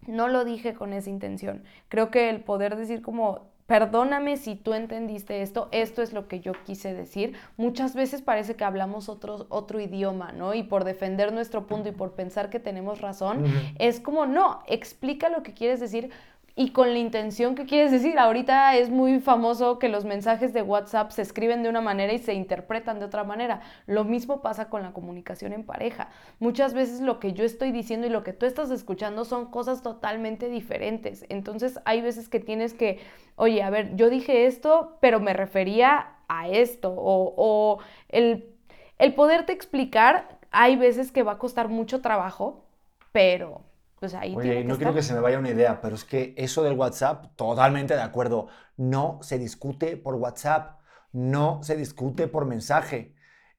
No 0.07 0.29
lo 0.29 0.45
dije 0.45 0.75
con 0.75 0.93
esa 0.93 1.11
intención. 1.11 1.65
Creo 1.89 2.11
que 2.11 2.29
el 2.29 2.43
poder 2.43 2.77
decir 2.77 3.01
como 3.01 3.50
perdóname 3.71 4.37
si 4.37 4.57
tú 4.57 4.75
entendiste 4.75 5.43
esto, 5.43 5.69
esto 5.71 6.03
es 6.03 6.13
lo 6.13 6.27
que 6.27 6.41
yo 6.41 6.55
quise 6.67 6.93
decir. 6.93 7.35
Muchas 7.57 7.95
veces 7.95 8.21
parece 8.21 8.57
que 8.57 8.65
hablamos 8.65 9.09
otro, 9.09 9.47
otro 9.49 9.79
idioma, 9.79 10.33
¿no? 10.33 10.55
Y 10.55 10.65
por 10.65 10.83
defender 10.83 11.33
nuestro 11.33 11.69
punto 11.69 11.89
y 11.89 11.93
por 11.93 12.15
pensar 12.15 12.51
que 12.51 12.59
tenemos 12.59 13.01
razón, 13.01 13.45
es 13.79 14.01
como, 14.01 14.27
no, 14.27 14.65
explica 14.67 15.29
lo 15.29 15.45
que 15.45 15.55
quieres 15.55 15.79
decir 15.79 16.11
y 16.57 16.71
con 16.71 16.93
la 16.93 16.99
intención 16.99 17.55
que 17.55 17.67
quieres 17.67 17.91
decir. 17.91 18.19
Ahorita 18.19 18.77
es 18.77 18.91
muy 18.91 19.21
famoso 19.21 19.79
que 19.79 19.89
los 19.89 20.05
mensajes 20.05 20.53
de 20.53 20.63
WhatsApp 20.63 21.11
se 21.11 21.23
escriben 21.23 21.63
de 21.63 21.69
una 21.69 21.81
manera 21.81 22.13
y 22.13 22.19
se 22.19 22.35
interpretan 22.35 22.99
de 22.99 23.07
otra 23.07 23.25
manera. 23.25 23.61
Lo 23.87 24.05
mismo 24.05 24.43
pasa 24.43 24.69
con 24.69 24.83
la 24.83 24.93
comunicación 24.93 25.53
en 25.53 25.65
pareja. 25.65 26.09
Muchas 26.39 26.75
veces 26.75 27.01
lo 27.01 27.21
que 27.21 27.33
yo 27.33 27.45
estoy 27.45 27.73
diciendo 27.73 28.07
y 28.07 28.11
lo 28.11 28.23
que 28.25 28.33
tú 28.33 28.47
estás 28.47 28.71
escuchando 28.71 29.25
son 29.25 29.51
cosas 29.51 29.83
totalmente 29.83 30.49
diferentes. 30.49 31.25
Entonces 31.29 31.79
hay 31.85 32.01
veces 32.01 32.29
que 32.29 32.41
tienes 32.41 32.75
que, 32.75 33.01
oye, 33.37 33.63
a 33.63 33.71
ver, 33.71 33.97
yo 33.97 34.11
dije 34.11 34.47
esto, 34.47 34.99
pero 35.01 35.21
me 35.21 35.33
refería 35.33 36.09
a 36.29 36.49
esto. 36.49 36.95
O, 36.97 37.79
el, 38.09 38.55
el 38.99 39.15
poderte 39.15 39.53
explicar, 39.53 40.39
hay 40.51 40.77
veces 40.77 41.13
que 41.13 41.23
va 41.23 41.33
a 41.33 41.39
costar 41.39 41.69
mucho 41.69 42.01
trabajo, 42.01 42.65
pero 43.13 43.63
pues 44.01 44.15
ahí 44.15 44.35
Oye, 44.35 44.65
no 44.65 44.79
quiero 44.79 44.95
que 44.95 45.03
se 45.03 45.13
me 45.13 45.21
vaya 45.21 45.39
una 45.39 45.51
idea, 45.51 45.83
pero 45.83 45.95
es 45.95 46.05
que 46.05 46.35
eso 46.39 46.63
del 46.63 46.73
WhatsApp, 46.73 47.27
totalmente 47.37 47.95
de 47.95 48.01
acuerdo. 48.01 48.49
No 48.79 49.19
se 49.21 49.39
discute 49.39 49.99
por 49.99 50.15
WhatsApp, 50.15 50.81
no 51.13 51.63
se 51.63 51.77
discute 51.77 52.27
por 52.27 52.47
mensaje. 52.47 53.15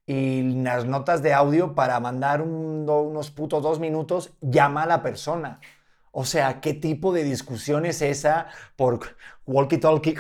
Y 0.07 0.41
las 0.63 0.85
notas 0.85 1.21
de 1.21 1.33
audio 1.33 1.75
para 1.75 1.99
mandar 1.99 2.41
unos 2.41 3.29
putos 3.29 3.61
dos 3.61 3.79
minutos, 3.79 4.33
llama 4.41 4.81
a 4.83 4.87
la 4.87 5.03
persona. 5.03 5.59
O 6.13 6.25
sea, 6.25 6.59
¿qué 6.59 6.73
tipo 6.73 7.13
de 7.13 7.23
discusión 7.23 7.85
es 7.85 8.01
esa 8.01 8.47
por 8.75 8.99
walkie-talkie? 9.45 10.17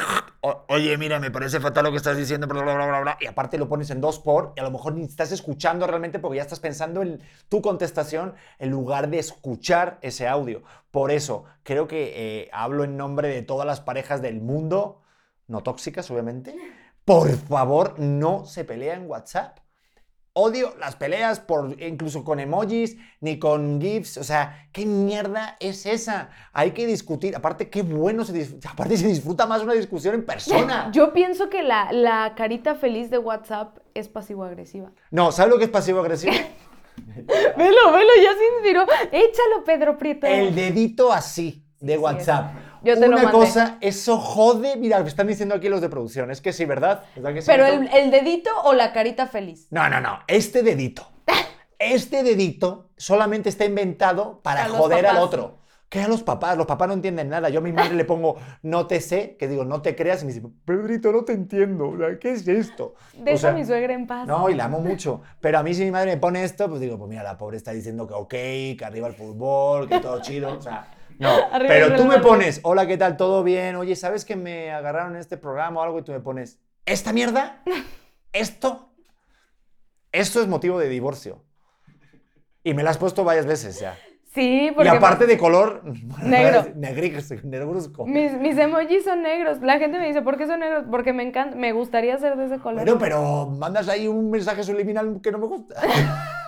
Oye, 0.69 0.97
mira, 0.97 1.19
me 1.19 1.31
parece 1.31 1.59
fatal 1.59 1.83
lo 1.83 1.91
que 1.91 1.97
estás 1.97 2.15
diciendo, 2.15 2.47
bla, 2.47 2.61
bla, 2.63 2.75
bla, 2.75 3.01
bla, 3.01 3.17
Y 3.19 3.27
aparte 3.27 3.57
lo 3.57 3.67
pones 3.67 3.89
en 3.89 3.99
dos 3.99 4.19
por, 4.19 4.53
y 4.55 4.61
a 4.61 4.63
lo 4.63 4.71
mejor 4.71 4.93
ni 4.93 5.03
estás 5.03 5.33
escuchando 5.33 5.85
realmente 5.87 6.17
porque 6.19 6.37
ya 6.37 6.43
estás 6.43 6.61
pensando 6.61 7.01
en 7.01 7.21
tu 7.49 7.61
contestación 7.61 8.35
en 8.57 8.71
lugar 8.71 9.09
de 9.09 9.19
escuchar 9.19 9.99
ese 10.01 10.29
audio. 10.29 10.63
Por 10.91 11.11
eso, 11.11 11.43
creo 11.63 11.87
que 11.87 12.13
eh, 12.43 12.49
hablo 12.53 12.85
en 12.85 12.95
nombre 12.95 13.27
de 13.27 13.41
todas 13.41 13.67
las 13.67 13.81
parejas 13.81 14.21
del 14.21 14.39
mundo, 14.39 15.01
no 15.47 15.61
tóxicas, 15.61 16.09
obviamente. 16.09 16.55
Por 17.03 17.29
favor, 17.31 17.99
no 17.99 18.45
se 18.45 18.63
pelea 18.63 18.93
en 18.93 19.09
WhatsApp. 19.09 19.60
Odio 20.33 20.73
las 20.79 20.95
peleas 20.95 21.41
por 21.41 21.75
incluso 21.81 22.23
con 22.23 22.39
emojis 22.39 22.95
ni 23.19 23.37
con 23.37 23.81
GIFs. 23.81 24.17
O 24.17 24.23
sea, 24.23 24.69
¿qué 24.71 24.85
mierda 24.85 25.57
es 25.59 25.85
esa? 25.85 26.29
Hay 26.53 26.71
que 26.71 26.87
discutir. 26.87 27.35
Aparte, 27.35 27.69
qué 27.69 27.81
bueno 27.81 28.23
se 28.23 28.31
disfruta. 28.31 28.69
Aparte, 28.69 28.95
se 28.95 29.07
disfruta 29.07 29.45
más 29.45 29.61
una 29.61 29.73
discusión 29.73 30.15
en 30.15 30.25
persona. 30.25 30.89
Yo 30.93 31.11
pienso 31.11 31.49
que 31.49 31.63
la, 31.63 31.91
la 31.91 32.33
carita 32.35 32.75
feliz 32.75 33.09
de 33.09 33.17
WhatsApp 33.17 33.79
es 33.93 34.07
pasivo-agresiva. 34.07 34.91
No, 35.09 35.33
¿sabes 35.33 35.51
lo 35.51 35.57
que 35.57 35.65
es 35.65 35.69
pasivo-agresivo? 35.69 36.31
velo, 36.95 37.91
velo, 37.91 38.11
ya 38.23 38.33
se 38.33 38.53
inspiró. 38.55 38.85
Échalo, 39.11 39.65
Pedro 39.65 39.97
Prieto. 39.97 40.27
El 40.27 40.55
dedito 40.55 41.11
así 41.11 41.65
de 41.81 41.97
WhatsApp. 41.97 42.53
Yo 42.83 42.99
te 42.99 43.07
Una 43.07 43.31
cosa, 43.31 43.77
eso 43.81 44.17
jode. 44.17 44.75
Mira, 44.75 45.01
me 45.01 45.09
están 45.09 45.27
diciendo 45.27 45.55
aquí 45.55 45.69
los 45.69 45.81
de 45.81 45.89
producción. 45.89 46.31
Es 46.31 46.41
que 46.41 46.51
sí, 46.51 46.65
¿verdad? 46.65 47.03
Pero 47.45 47.65
el, 47.65 48.11
dedito 48.11 48.49
o 48.63 48.73
la 48.73 48.91
carita 48.91 49.27
feliz. 49.27 49.67
No, 49.69 49.89
no, 49.89 50.01
no. 50.01 50.19
Este 50.27 50.63
dedito. 50.63 51.07
este 51.79 52.23
dedito 52.23 52.89
solamente 52.97 53.49
está 53.49 53.65
inventado 53.65 54.41
para 54.41 54.65
A 54.65 54.67
los 54.67 54.77
joder 54.77 55.05
al 55.05 55.15
papás. 55.15 55.23
otro. 55.23 55.61
¿Qué 55.89 56.01
a 56.01 56.07
los 56.07 56.23
papás? 56.23 56.55
Los 56.57 56.67
papás 56.67 56.87
no 56.87 56.93
entienden 56.93 57.27
nada. 57.27 57.49
Yo 57.49 57.59
a 57.59 57.61
mi 57.61 57.73
madre 57.73 57.95
le 57.95 58.05
pongo 58.05 58.37
no 58.63 58.87
te 58.87 59.01
sé, 59.01 59.35
que 59.37 59.49
digo 59.49 59.65
no 59.65 59.81
te 59.81 59.93
creas, 59.93 60.23
y 60.23 60.25
me 60.25 60.31
dice, 60.31 60.47
Pedrito, 60.63 61.11
no 61.11 61.25
te 61.25 61.33
entiendo. 61.33 61.89
O 61.89 61.97
sea, 61.97 62.17
¿Qué 62.17 62.31
es 62.31 62.47
esto? 62.47 62.95
Deja 63.13 63.35
O 63.35 63.37
sea, 63.37 63.49
a 63.49 63.53
mi 63.53 63.65
suegra 63.65 63.93
en 63.93 64.07
paz. 64.07 64.25
No, 64.25 64.49
y 64.49 64.55
la 64.55 64.65
amo 64.65 64.79
mucho. 64.79 65.21
Pero 65.41 65.59
a 65.59 65.63
mí 65.63 65.73
si 65.73 65.83
mi 65.83 65.91
madre 65.91 66.11
me 66.11 66.17
pone 66.17 66.45
esto, 66.45 66.69
pues 66.69 66.79
digo, 66.79 66.97
pues 66.97 67.09
mira, 67.09 67.23
la 67.23 67.37
pobre 67.37 67.57
está 67.57 67.71
diciendo 67.71 68.07
que 68.07 68.13
ok, 68.13 68.29
que 68.29 68.85
arriba 68.85 69.09
el 69.09 69.15
fútbol, 69.15 69.89
que 69.89 69.99
todo 69.99 70.21
chido. 70.21 70.57
O 70.57 70.61
sea, 70.61 70.87
no. 71.21 71.29
Arriba 71.51 71.73
Pero 71.73 71.95
tú 71.95 72.05
me 72.05 72.19
pones, 72.19 72.59
hola, 72.63 72.87
¿qué 72.87 72.97
tal? 72.97 73.15
¿Todo 73.15 73.43
bien? 73.43 73.75
Oye, 73.75 73.95
¿sabes 73.95 74.25
que 74.25 74.35
me 74.35 74.71
agarraron 74.71 75.13
en 75.13 75.21
este 75.21 75.37
programa 75.37 75.79
o 75.79 75.83
algo? 75.83 75.99
Y 75.99 76.03
tú 76.03 76.11
me 76.11 76.19
pones, 76.19 76.59
¿esta 76.85 77.13
mierda? 77.13 77.63
¿Esto? 78.33 78.89
Esto 80.11 80.41
es 80.41 80.47
motivo 80.47 80.79
de 80.79 80.89
divorcio. 80.89 81.43
Y 82.63 82.73
me 82.73 82.83
la 82.83 82.89
has 82.89 82.97
puesto 82.97 83.23
varias 83.23 83.45
veces 83.45 83.79
ya. 83.79 83.97
Sí, 84.33 84.67
Y 84.67 84.71
porque 84.71 84.89
aparte 84.89 85.25
de 85.27 85.37
color... 85.37 85.83
Negro. 86.23 86.65
Negruzco. 86.75 88.05
mis, 88.05 88.33
mis 88.33 88.57
emojis 88.57 89.03
son 89.03 89.21
negros. 89.21 89.61
La 89.61 89.77
gente 89.77 89.99
me 89.99 90.07
dice, 90.07 90.21
¿por 90.21 90.37
qué 90.37 90.47
son 90.47 90.61
negros? 90.61 90.85
Porque 90.89 91.13
me 91.13 91.23
encanta, 91.23 91.55
me 91.55 91.71
gustaría 91.73 92.17
ser 92.17 92.37
de 92.37 92.45
ese 92.45 92.59
color. 92.59 92.83
Bueno, 92.83 92.97
pero 92.97 93.47
mandas 93.47 93.89
ahí 93.89 94.07
un 94.07 94.31
mensaje 94.31 94.63
subliminal 94.63 95.19
que 95.21 95.31
no 95.31 95.37
me 95.37 95.47
gusta. 95.47 95.75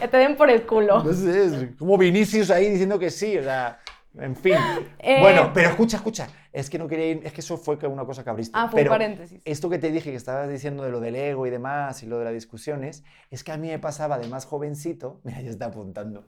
Que 0.00 0.08
te 0.08 0.16
den 0.16 0.36
por 0.36 0.50
el 0.50 0.66
culo. 0.66 1.02
No 1.04 1.12
sé, 1.12 1.44
es 1.44 1.76
como 1.78 1.96
Vinicius 1.96 2.50
ahí 2.50 2.70
diciendo 2.70 2.98
que 2.98 3.10
sí, 3.10 3.38
o 3.38 3.42
sea, 3.42 3.78
en 4.18 4.34
fin. 4.34 4.54
Eh, 4.98 5.20
Bueno, 5.20 5.52
pero 5.54 5.68
escucha, 5.68 5.98
escucha, 5.98 6.28
es 6.52 6.68
que 6.68 6.78
no 6.78 6.88
quería 6.88 7.06
ir, 7.10 7.20
es 7.24 7.32
que 7.32 7.40
eso 7.40 7.56
fue 7.56 7.76
una 7.86 8.04
cosa 8.04 8.24
que 8.24 8.30
abriste. 8.30 8.52
Ah, 8.56 8.66
fue 8.68 8.80
un 8.80 8.84
pero 8.84 8.90
paréntesis. 8.90 9.40
Esto 9.44 9.70
que 9.70 9.78
te 9.78 9.92
dije 9.92 10.10
que 10.10 10.16
estabas 10.16 10.48
diciendo 10.48 10.82
de 10.82 10.90
lo 10.90 10.98
del 10.98 11.14
ego 11.14 11.46
y 11.46 11.50
demás 11.50 12.02
y 12.02 12.06
lo 12.06 12.18
de 12.18 12.24
las 12.24 12.34
discusiones, 12.34 13.04
es 13.30 13.44
que 13.44 13.52
a 13.52 13.56
mí 13.56 13.68
me 13.68 13.78
pasaba 13.78 14.18
de 14.18 14.26
más 14.26 14.46
jovencito, 14.46 15.20
mira, 15.24 15.40
ya 15.40 15.50
está 15.50 15.66
apuntando, 15.66 16.26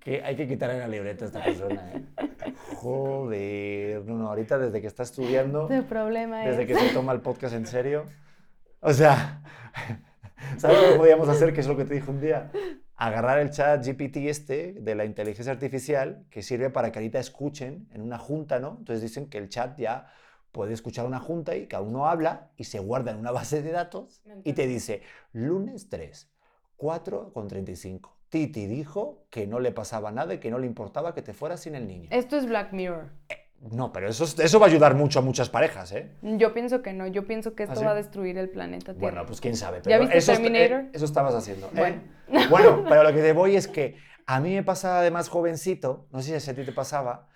que 0.00 0.22
hay 0.22 0.36
que 0.36 0.46
quitarle 0.46 0.78
la 0.78 0.86
libreta 0.88 1.24
a 1.24 1.28
esta 1.28 1.42
persona, 1.42 1.92
¿eh? 1.92 2.04
Joder, 2.76 4.04
no, 4.04 4.16
no, 4.16 4.28
ahorita 4.28 4.58
desde 4.58 4.80
que 4.80 4.86
está 4.86 5.02
estudiando, 5.02 5.66
Tu 5.66 5.82
problema 5.84 6.44
es... 6.44 6.56
desde 6.56 6.66
que 6.66 6.78
se 6.78 6.92
toma 6.94 7.12
el 7.12 7.20
podcast 7.20 7.54
en 7.54 7.66
serio, 7.66 8.04
o 8.80 8.92
sea, 8.92 9.42
¿sabes 10.58 10.82
lo 10.82 10.92
que 10.92 10.98
podíamos 10.98 11.28
hacer? 11.28 11.52
Que 11.52 11.60
es 11.60 11.66
lo 11.66 11.76
que 11.76 11.84
te 11.84 11.94
dije 11.94 12.10
un 12.10 12.20
día. 12.20 12.50
Agarrar 12.96 13.38
el 13.40 13.50
chat 13.50 13.84
GPT 13.84 14.16
este 14.28 14.72
de 14.74 14.94
la 14.94 15.04
inteligencia 15.04 15.52
artificial 15.52 16.24
que 16.30 16.42
sirve 16.42 16.70
para 16.70 16.92
que 16.92 16.98
ahorita 16.98 17.18
escuchen 17.18 17.88
en 17.92 18.02
una 18.02 18.18
junta, 18.18 18.60
¿no? 18.60 18.76
Entonces 18.78 19.02
dicen 19.02 19.28
que 19.28 19.38
el 19.38 19.48
chat 19.48 19.78
ya 19.78 20.06
puede 20.52 20.72
escuchar 20.72 21.04
una 21.04 21.18
junta 21.18 21.56
y 21.56 21.66
cada 21.66 21.82
uno 21.82 22.06
habla 22.06 22.50
y 22.56 22.64
se 22.64 22.78
guarda 22.78 23.10
en 23.10 23.18
una 23.18 23.30
base 23.32 23.62
de 23.62 23.72
datos 23.72 24.22
y 24.44 24.52
te 24.52 24.66
dice, 24.66 25.02
lunes 25.32 25.88
3, 25.88 26.30
4 26.76 27.32
con 27.32 27.48
35. 27.48 28.16
Titi 28.28 28.66
dijo 28.66 29.26
que 29.30 29.46
no 29.46 29.60
le 29.60 29.70
pasaba 29.70 30.10
nada 30.10 30.34
y 30.34 30.38
que 30.38 30.50
no 30.50 30.58
le 30.58 30.66
importaba 30.66 31.14
que 31.14 31.22
te 31.22 31.34
fueras 31.34 31.60
sin 31.60 31.74
el 31.74 31.86
niño. 31.86 32.08
Esto 32.10 32.36
es 32.36 32.46
Black 32.46 32.72
Mirror. 32.72 33.10
No, 33.72 33.92
pero 33.92 34.08
eso, 34.08 34.24
es- 34.24 34.38
eso 34.38 34.60
va 34.60 34.66
a 34.66 34.68
ayudar 34.68 34.94
mucho 34.94 35.18
a 35.20 35.22
muchas 35.22 35.48
parejas, 35.48 35.90
¿eh? 35.92 36.10
Yo 36.22 36.52
pienso 36.52 36.82
que 36.82 36.92
no. 36.92 37.06
Yo 37.06 37.26
pienso 37.26 37.54
que 37.54 37.62
esto 37.62 37.72
¿Ah, 37.74 37.76
sí? 37.76 37.84
va 37.84 37.92
a 37.92 37.94
destruir 37.94 38.36
el 38.36 38.50
planeta 38.50 38.92
Tierra. 38.92 39.00
Bueno, 39.00 39.26
pues 39.26 39.40
quién 39.40 39.56
sabe. 39.56 39.78
¿Ya 39.78 39.82
Pero 39.84 40.00
viste 40.00 40.18
eso, 40.18 40.32
Terminator? 40.32 40.80
eh, 40.80 40.90
eso 40.92 41.04
estabas 41.06 41.34
haciendo. 41.34 41.66
¿eh? 41.68 41.72
Bueno. 41.76 42.02
Bueno, 42.50 42.84
pero 42.88 43.02
lo 43.04 43.12
que 43.12 43.20
te 43.22 43.32
voy 43.32 43.56
es 43.56 43.66
que 43.68 43.96
a 44.26 44.40
mí 44.40 44.54
me 44.54 44.62
pasaba 44.62 45.02
de 45.02 45.10
más 45.10 45.28
jovencito, 45.28 46.06
no 46.10 46.20
sé 46.20 46.40
si 46.40 46.50
a 46.50 46.54
ti 46.54 46.64
te 46.64 46.72
pasaba, 46.72 47.28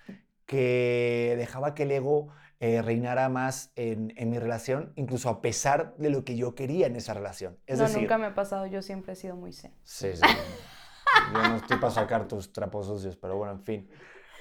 que 0.47 1.35
dejaba 1.39 1.75
que 1.75 1.85
el 1.85 1.93
ego 1.93 2.29
eh, 2.61 2.83
reinara 2.83 3.29
más 3.29 3.73
en, 3.77 4.13
en 4.17 4.31
mi 4.31 4.39
relación, 4.39 4.93
incluso 4.97 5.29
a 5.29 5.41
pesar 5.41 5.95
de 5.97 6.11
lo 6.11 6.25
que 6.25 6.37
yo 6.37 6.55
quería 6.55 6.87
en 6.87 6.97
esa 6.97 7.15
relación. 7.15 7.59
Es 7.67 7.79
no, 7.79 7.85
decir, 7.85 8.01
nunca 8.03 8.19
me 8.19 8.27
ha 8.27 8.35
pasado. 8.35 8.67
Yo 8.67 8.83
siempre 8.83 9.13
he 9.13 9.17
sido 9.17 9.37
muy 9.37 9.53
zen. 9.53 9.73
Sí, 9.85 10.11
sí. 10.15 10.23
Yo 10.23 11.43
no 11.49 11.57
estoy 11.57 11.77
para 11.79 11.91
sacar 11.93 12.27
tus 12.27 12.53
trapos 12.53 12.87
sucios, 12.87 13.17
pero 13.17 13.37
bueno, 13.37 13.53
en 13.53 13.63
fin. 13.63 13.91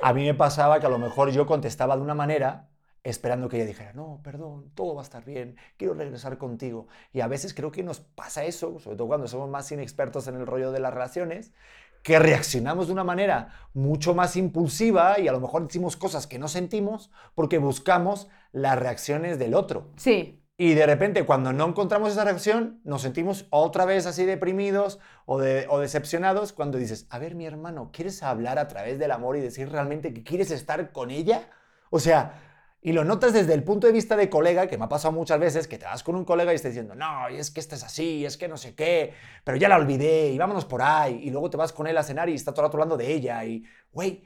A 0.02 0.14
mí 0.14 0.24
me 0.24 0.34
pasaba 0.34 0.80
que 0.80 0.86
a 0.86 0.90
lo 0.90 1.00
mejor 1.00 1.32
yo 1.32 1.46
contestaba 1.46 1.96
de 1.96 2.04
una 2.04 2.14
manera 2.14 2.70
esperando 3.04 3.48
que 3.48 3.58
ella 3.58 3.66
dijera, 3.66 3.94
no, 3.94 4.20
perdón, 4.24 4.70
todo 4.76 4.96
va 4.96 5.02
a 5.02 5.04
estar 5.04 5.24
bien, 5.24 5.56
quiero 5.78 5.94
regresar 5.94 6.38
contigo. 6.38 6.88
Y 7.14 7.22
a 7.22 7.28
veces 7.28 7.54
creo 7.54 7.72
que 7.72 7.82
nos 7.82 8.02
pasa 8.02 8.44
eso, 8.44 8.80
sobre 8.80 8.98
todo 8.98 9.08
cuando 9.08 9.28
somos 9.28 9.50
más 9.50 9.72
inexpertos 9.72 10.28
en 10.28 10.36
el 10.36 10.46
rollo 10.46 10.72
de 10.72 10.82
las 10.82 10.94
relaciones, 10.94 11.54
que 12.04 12.20
reaccionamos 12.20 12.88
de 12.88 12.94
una 12.94 13.04
manera 13.04 13.50
mucho 13.74 14.14
más 14.14 14.36
impulsiva 14.36 15.20
y 15.20 15.28
a 15.28 15.32
lo 15.32 15.40
mejor 15.40 15.66
decimos 15.68 15.98
cosas 15.98 16.28
que 16.28 16.40
no 16.40 16.48
sentimos 16.48 17.12
porque 17.34 17.58
buscamos 17.58 18.28
las 18.52 18.78
reacciones 18.78 19.40
del 19.40 19.54
otro. 19.54 19.92
Sí. 19.96 20.44
Y 20.60 20.74
de 20.74 20.88
repente, 20.88 21.24
cuando 21.26 21.54
no 21.54 21.68
encontramos 21.68 22.12
esa 22.12 22.24
reacción, 22.24 22.82
nos 22.84 23.04
sentimos 23.04 23.46
otra 23.52 23.86
vez 23.86 24.08
así 24.08 24.26
deprimidos 24.26 25.00
o, 25.26 25.40
de- 25.40 25.68
o 25.70 25.80
decepcionados 25.80 26.52
cuando 26.52 26.80
dices, 26.80 27.06
a 27.12 27.20
ver, 27.20 27.36
mi 27.36 27.46
hermano, 27.46 27.92
¿quieres 27.94 28.24
hablar 28.24 28.58
a 28.58 28.68
través 28.68 28.98
del 28.98 29.12
amor 29.12 29.38
y 29.38 29.42
decir 29.42 29.70
realmente 29.70 30.14
que 30.14 30.24
quieres 30.24 30.50
estar 30.50 30.92
con 30.92 31.12
ella? 31.12 31.50
O 31.92 32.00
sea, 32.00 32.42
y 32.82 32.92
lo 32.94 33.04
notas 33.04 33.34
desde 33.34 33.54
el 33.54 33.64
punto 33.64 33.86
de 33.88 33.94
vista 33.94 34.16
de 34.16 34.30
colega, 34.32 34.68
que 34.68 34.78
me 34.80 34.86
ha 34.86 34.90
pasado 34.90 35.12
muchas 35.12 35.40
veces, 35.40 35.68
que 35.68 35.78
te 35.78 35.86
vas 35.86 36.02
con 36.04 36.16
un 36.16 36.26
colega 36.26 36.52
y 36.54 36.56
estás 36.56 36.72
diciendo, 36.72 36.96
no, 36.96 37.30
y 37.30 37.38
es 37.38 37.52
que 37.52 37.60
esta 37.60 37.76
es 37.76 37.84
así, 37.84 38.26
es 38.26 38.36
que 38.38 38.48
no 38.48 38.58
sé 38.58 38.74
qué, 38.76 39.14
pero 39.44 39.58
ya 39.58 39.70
la 39.70 39.78
olvidé 39.78 40.30
y 40.32 40.38
vámonos 40.40 40.66
por 40.66 40.82
ahí. 40.82 41.20
Y 41.24 41.30
luego 41.30 41.50
te 41.52 41.58
vas 41.58 41.72
con 41.74 41.86
él 41.88 41.98
a 41.98 42.04
cenar 42.04 42.30
y 42.30 42.34
está 42.34 42.52
todo 42.54 42.62
el 42.66 42.68
rato 42.70 42.78
hablando 42.78 42.98
de 42.98 43.14
ella 43.14 43.44
y, 43.46 43.64
güey, 43.92 44.24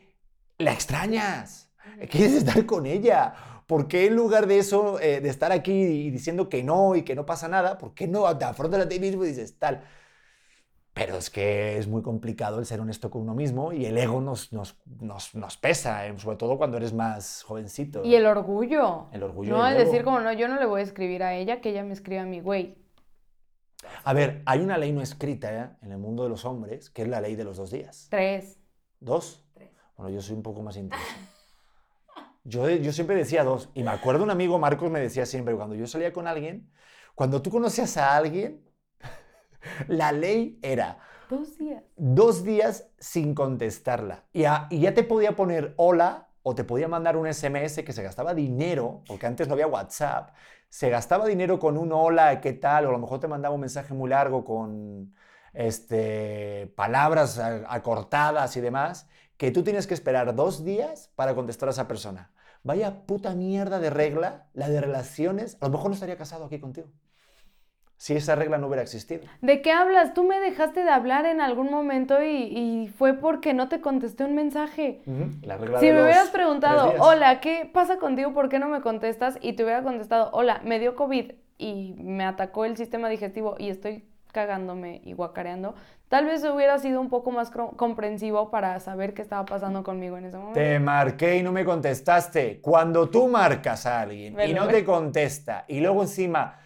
la 0.57 0.71
extrañas. 0.73 1.69
¿Quieres 2.09 2.33
estar 2.33 2.65
con 2.65 2.85
ella? 2.85 3.33
¿Por 3.71 3.87
qué 3.87 4.07
en 4.07 4.17
lugar 4.17 4.47
de 4.47 4.57
eso, 4.59 4.99
eh, 4.99 5.21
de 5.21 5.29
estar 5.29 5.53
aquí 5.53 5.71
y 5.71 6.11
diciendo 6.11 6.49
que 6.49 6.61
no 6.61 6.93
y 6.97 7.03
que 7.03 7.15
no 7.15 7.25
pasa 7.25 7.47
nada, 7.47 7.77
por 7.77 7.93
qué 7.93 8.05
no 8.05 8.37
te 8.37 8.43
afrontas 8.43 8.81
a 8.81 8.89
ti 8.89 8.99
mismo 8.99 9.23
y 9.23 9.29
dices 9.29 9.57
tal? 9.57 9.85
Pero 10.93 11.15
es 11.15 11.29
que 11.29 11.77
es 11.77 11.87
muy 11.87 12.01
complicado 12.01 12.59
el 12.59 12.65
ser 12.65 12.81
honesto 12.81 13.09
con 13.09 13.21
uno 13.21 13.33
mismo 13.33 13.71
y 13.71 13.85
el 13.85 13.97
ego 13.97 14.19
nos, 14.19 14.51
nos, 14.51 14.77
nos, 14.99 15.33
nos 15.35 15.55
pesa, 15.55 16.05
eh, 16.05 16.19
sobre 16.19 16.35
todo 16.35 16.57
cuando 16.57 16.75
eres 16.75 16.91
más 16.91 17.43
jovencito. 17.43 18.03
Y 18.03 18.15
el 18.15 18.25
orgullo. 18.25 19.07
El 19.13 19.23
orgullo 19.23 19.55
No, 19.57 19.65
ego. 19.65 19.79
decir 19.79 20.03
como, 20.03 20.19
no, 20.19 20.33
yo 20.33 20.49
no 20.49 20.59
le 20.59 20.65
voy 20.65 20.81
a 20.81 20.83
escribir 20.83 21.23
a 21.23 21.35
ella, 21.35 21.61
que 21.61 21.69
ella 21.69 21.85
me 21.85 21.93
escriba 21.93 22.23
a 22.23 22.25
mí, 22.25 22.41
güey. 22.41 22.75
A 24.03 24.11
ver, 24.11 24.41
hay 24.47 24.59
una 24.59 24.77
ley 24.77 24.91
no 24.91 25.01
escrita 25.01 25.49
eh, 25.57 25.69
en 25.81 25.93
el 25.93 25.97
mundo 25.97 26.23
de 26.23 26.29
los 26.29 26.43
hombres, 26.43 26.89
que 26.89 27.03
es 27.03 27.07
la 27.07 27.21
ley 27.21 27.37
de 27.37 27.45
los 27.45 27.55
dos 27.55 27.71
días. 27.71 28.07
Tres. 28.09 28.59
¿Dos? 28.99 29.45
Tres. 29.53 29.69
Bueno, 29.95 30.13
yo 30.13 30.21
soy 30.21 30.35
un 30.35 30.43
poco 30.43 30.61
más 30.61 30.75
intenso. 30.75 31.05
Yo, 32.43 32.69
yo 32.69 32.91
siempre 32.91 33.15
decía 33.15 33.43
dos. 33.43 33.69
Y 33.73 33.83
me 33.83 33.91
acuerdo 33.91 34.23
un 34.23 34.31
amigo, 34.31 34.57
Marcos, 34.59 34.89
me 34.91 34.99
decía 34.99 35.25
siempre, 35.25 35.55
cuando 35.55 35.75
yo 35.75 35.87
salía 35.87 36.11
con 36.13 36.27
alguien, 36.27 36.71
cuando 37.15 37.41
tú 37.41 37.51
conocías 37.51 37.97
a 37.97 38.15
alguien, 38.17 38.63
la 39.87 40.11
ley 40.11 40.59
era 40.61 40.99
Dos 41.29 41.57
días. 41.57 41.83
dos 41.95 42.43
días 42.43 42.89
sin 42.99 43.33
contestarla. 43.35 44.25
Y, 44.33 44.45
a- 44.45 44.67
y 44.69 44.81
ya 44.81 44.93
te 44.93 45.03
podía 45.03 45.35
poner 45.35 45.73
hola 45.77 46.29
o 46.43 46.55
te 46.55 46.63
podía 46.63 46.87
mandar 46.87 47.17
un 47.17 47.27
SMS 47.27 47.83
que 47.85 47.93
se 47.93 48.03
gastaba 48.03 48.33
dinero, 48.33 49.03
porque 49.07 49.27
antes 49.27 49.47
no 49.47 49.53
había 49.53 49.67
WhatsApp. 49.67 50.31
Se 50.69 50.89
gastaba 50.89 51.25
dinero 51.27 51.59
con 51.59 51.77
un 51.77 51.91
hola, 51.93 52.41
¿qué 52.41 52.53
tal? 52.53 52.85
O 52.85 52.89
a 52.89 52.91
lo 52.93 52.99
mejor 52.99 53.19
te 53.19 53.27
mandaba 53.27 53.53
un 53.55 53.61
mensaje 53.61 53.93
muy 53.93 54.09
largo 54.09 54.43
con 54.45 55.13
este, 55.53 56.73
palabras 56.75 57.39
acortadas 57.39 58.55
y 58.57 58.61
demás, 58.61 59.07
que 59.41 59.49
tú 59.49 59.63
tienes 59.63 59.87
que 59.87 59.95
esperar 59.95 60.35
dos 60.35 60.63
días 60.63 61.09
para 61.15 61.33
contestar 61.33 61.67
a 61.67 61.71
esa 61.71 61.87
persona. 61.87 62.29
Vaya 62.61 63.07
puta 63.07 63.33
mierda 63.33 63.79
de 63.79 63.89
regla, 63.89 64.45
la 64.53 64.69
de 64.69 64.79
relaciones. 64.79 65.57
A 65.61 65.65
lo 65.65 65.71
mejor 65.71 65.87
no 65.87 65.95
estaría 65.95 66.15
casado 66.15 66.45
aquí 66.45 66.59
contigo. 66.59 66.89
Si 67.97 68.13
esa 68.15 68.35
regla 68.35 68.59
no 68.59 68.67
hubiera 68.67 68.83
existido. 68.83 69.23
¿De 69.41 69.63
qué 69.63 69.71
hablas? 69.71 70.13
Tú 70.13 70.25
me 70.25 70.39
dejaste 70.39 70.83
de 70.83 70.91
hablar 70.91 71.25
en 71.25 71.41
algún 71.41 71.71
momento 71.71 72.21
y, 72.21 72.55
y 72.55 72.87
fue 72.89 73.15
porque 73.15 73.55
no 73.55 73.67
te 73.67 73.81
contesté 73.81 74.25
un 74.25 74.35
mensaje. 74.35 75.01
La 75.41 75.57
regla 75.57 75.79
Si 75.79 75.87
de 75.87 75.93
me 75.93 75.97
los 75.97 76.05
hubieras 76.05 76.29
preguntado, 76.29 76.93
hola, 76.99 77.39
¿qué 77.39 77.67
pasa 77.73 77.97
contigo? 77.97 78.35
¿Por 78.35 78.47
qué 78.47 78.59
no 78.59 78.67
me 78.67 78.81
contestas? 78.81 79.39
Y 79.41 79.53
te 79.53 79.63
hubiera 79.63 79.81
contestado, 79.81 80.29
hola, 80.33 80.61
me 80.63 80.77
dio 80.77 80.95
COVID 80.95 81.31
y 81.57 81.95
me 81.97 82.25
atacó 82.25 82.65
el 82.65 82.77
sistema 82.77 83.09
digestivo 83.09 83.55
y 83.57 83.69
estoy 83.69 84.05
cagándome 84.31 85.01
y 85.03 85.13
guacareando, 85.13 85.75
tal 86.09 86.25
vez 86.25 86.43
hubiera 86.43 86.77
sido 86.79 86.99
un 87.01 87.09
poco 87.09 87.31
más 87.31 87.51
comprensivo 87.51 88.49
para 88.51 88.79
saber 88.79 89.13
qué 89.13 89.21
estaba 89.21 89.45
pasando 89.45 89.83
conmigo 89.83 90.17
en 90.17 90.25
ese 90.25 90.37
momento. 90.37 90.59
Te 90.59 90.79
marqué 90.79 91.37
y 91.37 91.43
no 91.43 91.51
me 91.51 91.63
contestaste. 91.65 92.59
Cuando 92.61 93.09
tú 93.09 93.27
marcas 93.27 93.85
a 93.85 94.01
alguien 94.01 94.33
y 94.33 94.37
Vale, 94.37 94.53
no 94.53 94.67
te 94.67 94.83
contesta 94.85 95.65
y 95.67 95.79
luego 95.79 96.01
encima 96.03 96.59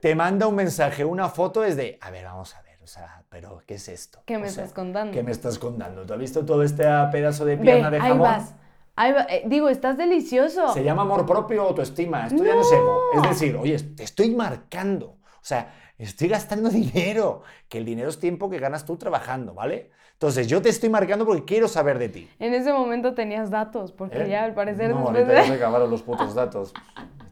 te 0.00 0.14
manda 0.14 0.46
un 0.46 0.54
mensaje, 0.54 1.04
una 1.04 1.28
foto, 1.28 1.64
es 1.64 1.76
de, 1.76 1.98
a 2.00 2.10
ver, 2.10 2.24
vamos 2.24 2.54
a 2.56 2.62
ver, 2.62 2.78
o 2.82 2.86
sea, 2.86 3.22
pero 3.28 3.62
¿qué 3.66 3.74
es 3.74 3.88
esto? 3.88 4.22
¿Qué 4.26 4.38
me 4.38 4.46
O 4.46 4.50
sea, 4.50 4.64
estás 4.64 4.74
contando? 4.74 5.12
¿Qué 5.12 5.22
me 5.22 5.30
estás 5.30 5.58
contando? 5.58 6.04
¿Tú 6.06 6.12
has 6.14 6.18
visto 6.18 6.44
todo 6.44 6.62
este 6.62 6.84
pedazo 7.12 7.44
de 7.44 7.56
Ve, 7.56 7.62
pierna 7.62 7.90
de 7.90 7.98
ahí 7.98 8.08
jamón? 8.08 8.20
vas. 8.28 8.54
Ahí 8.96 9.12
va- 9.12 9.26
eh, 9.30 9.44
digo, 9.46 9.68
estás 9.68 9.96
delicioso. 9.96 10.68
Se 10.74 10.82
llama 10.84 11.02
amor 11.02 11.24
propio 11.24 11.64
o 11.64 11.68
autoestima. 11.68 12.26
Esto 12.26 12.44
ya 12.44 12.54
no 12.54 12.60
es 12.60 12.72
ego. 12.72 13.00
Es 13.14 13.22
decir, 13.30 13.56
oye, 13.56 13.78
te 13.78 14.02
estoy 14.04 14.34
marcando. 14.34 15.06
O 15.22 15.42
sea, 15.42 15.72
estoy 16.04 16.28
gastando 16.28 16.68
dinero. 16.70 17.42
Que 17.68 17.78
el 17.78 17.84
dinero 17.84 18.08
es 18.08 18.18
tiempo 18.18 18.50
que 18.50 18.58
ganas 18.58 18.84
tú 18.86 18.96
trabajando, 18.96 19.54
¿vale? 19.54 19.90
Entonces, 20.12 20.48
yo 20.48 20.60
te 20.60 20.68
estoy 20.68 20.90
marcando 20.90 21.24
porque 21.24 21.44
quiero 21.46 21.66
saber 21.66 21.98
de 21.98 22.10
ti. 22.10 22.28
En 22.38 22.52
ese 22.52 22.72
momento 22.74 23.14
tenías 23.14 23.50
datos, 23.50 23.90
porque 23.90 24.24
¿Eh? 24.24 24.28
ya 24.28 24.44
al 24.44 24.52
parecer 24.52 24.90
No, 24.90 24.96
después 24.96 25.16
ahorita 25.16 25.32
de- 25.32 25.38
ya 25.38 25.46
se 25.46 25.54
acabaron 25.54 25.90
los 25.90 26.02
putos 26.02 26.34
datos. 26.34 26.74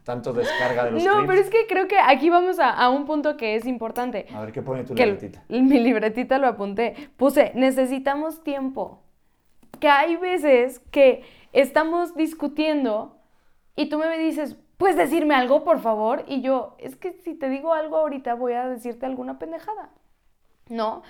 tanto 0.03 0.33
descarga 0.33 0.85
de 0.85 0.91
los 0.91 1.03
No, 1.05 1.27
pero 1.27 1.39
es 1.39 1.51
que 1.51 1.67
creo 1.67 1.87
que 1.87 1.99
aquí 1.99 2.31
vamos 2.31 2.57
a, 2.59 2.89
un 2.89 3.05
punto 3.05 3.37
que 3.37 3.55
es 3.55 3.67
importante. 3.67 4.25
A 4.33 4.41
ver, 4.41 4.51
¿qué 4.51 4.63
pone 4.63 4.83
tu 4.85 4.95
libretita? 4.95 5.43
mi 5.49 5.79
libretita 5.79 6.39
lo 6.39 6.47
apunté. 6.47 7.11
Puse, 7.15 7.51
necesitamos 7.53 8.43
tiempo. 8.43 9.03
Que 9.79 9.87
hay 9.87 10.15
veces 10.15 10.81
que 10.89 11.21
estamos 11.53 12.15
discutiendo 12.15 13.17
y 13.75 13.87
tú 13.87 13.99
me 13.99 14.17
dices, 14.17 14.57
¿puedes 14.79 14.95
decirme 14.95 15.35
algo, 15.35 15.63
por 15.63 15.79
favor? 15.81 16.23
Y 16.27 16.41
yo, 16.41 16.75
es 16.79 16.95
que 16.95 17.13
si 17.13 17.35
te 17.35 17.49
digo 17.49 17.73
algo 17.73 17.97
ahorita 17.97 18.33
voy 18.33 18.53
a 18.53 18.67
decirte 18.67 19.05
alguna 19.05 19.37
pendejada. 19.37 19.91
¿No? 20.69 21.03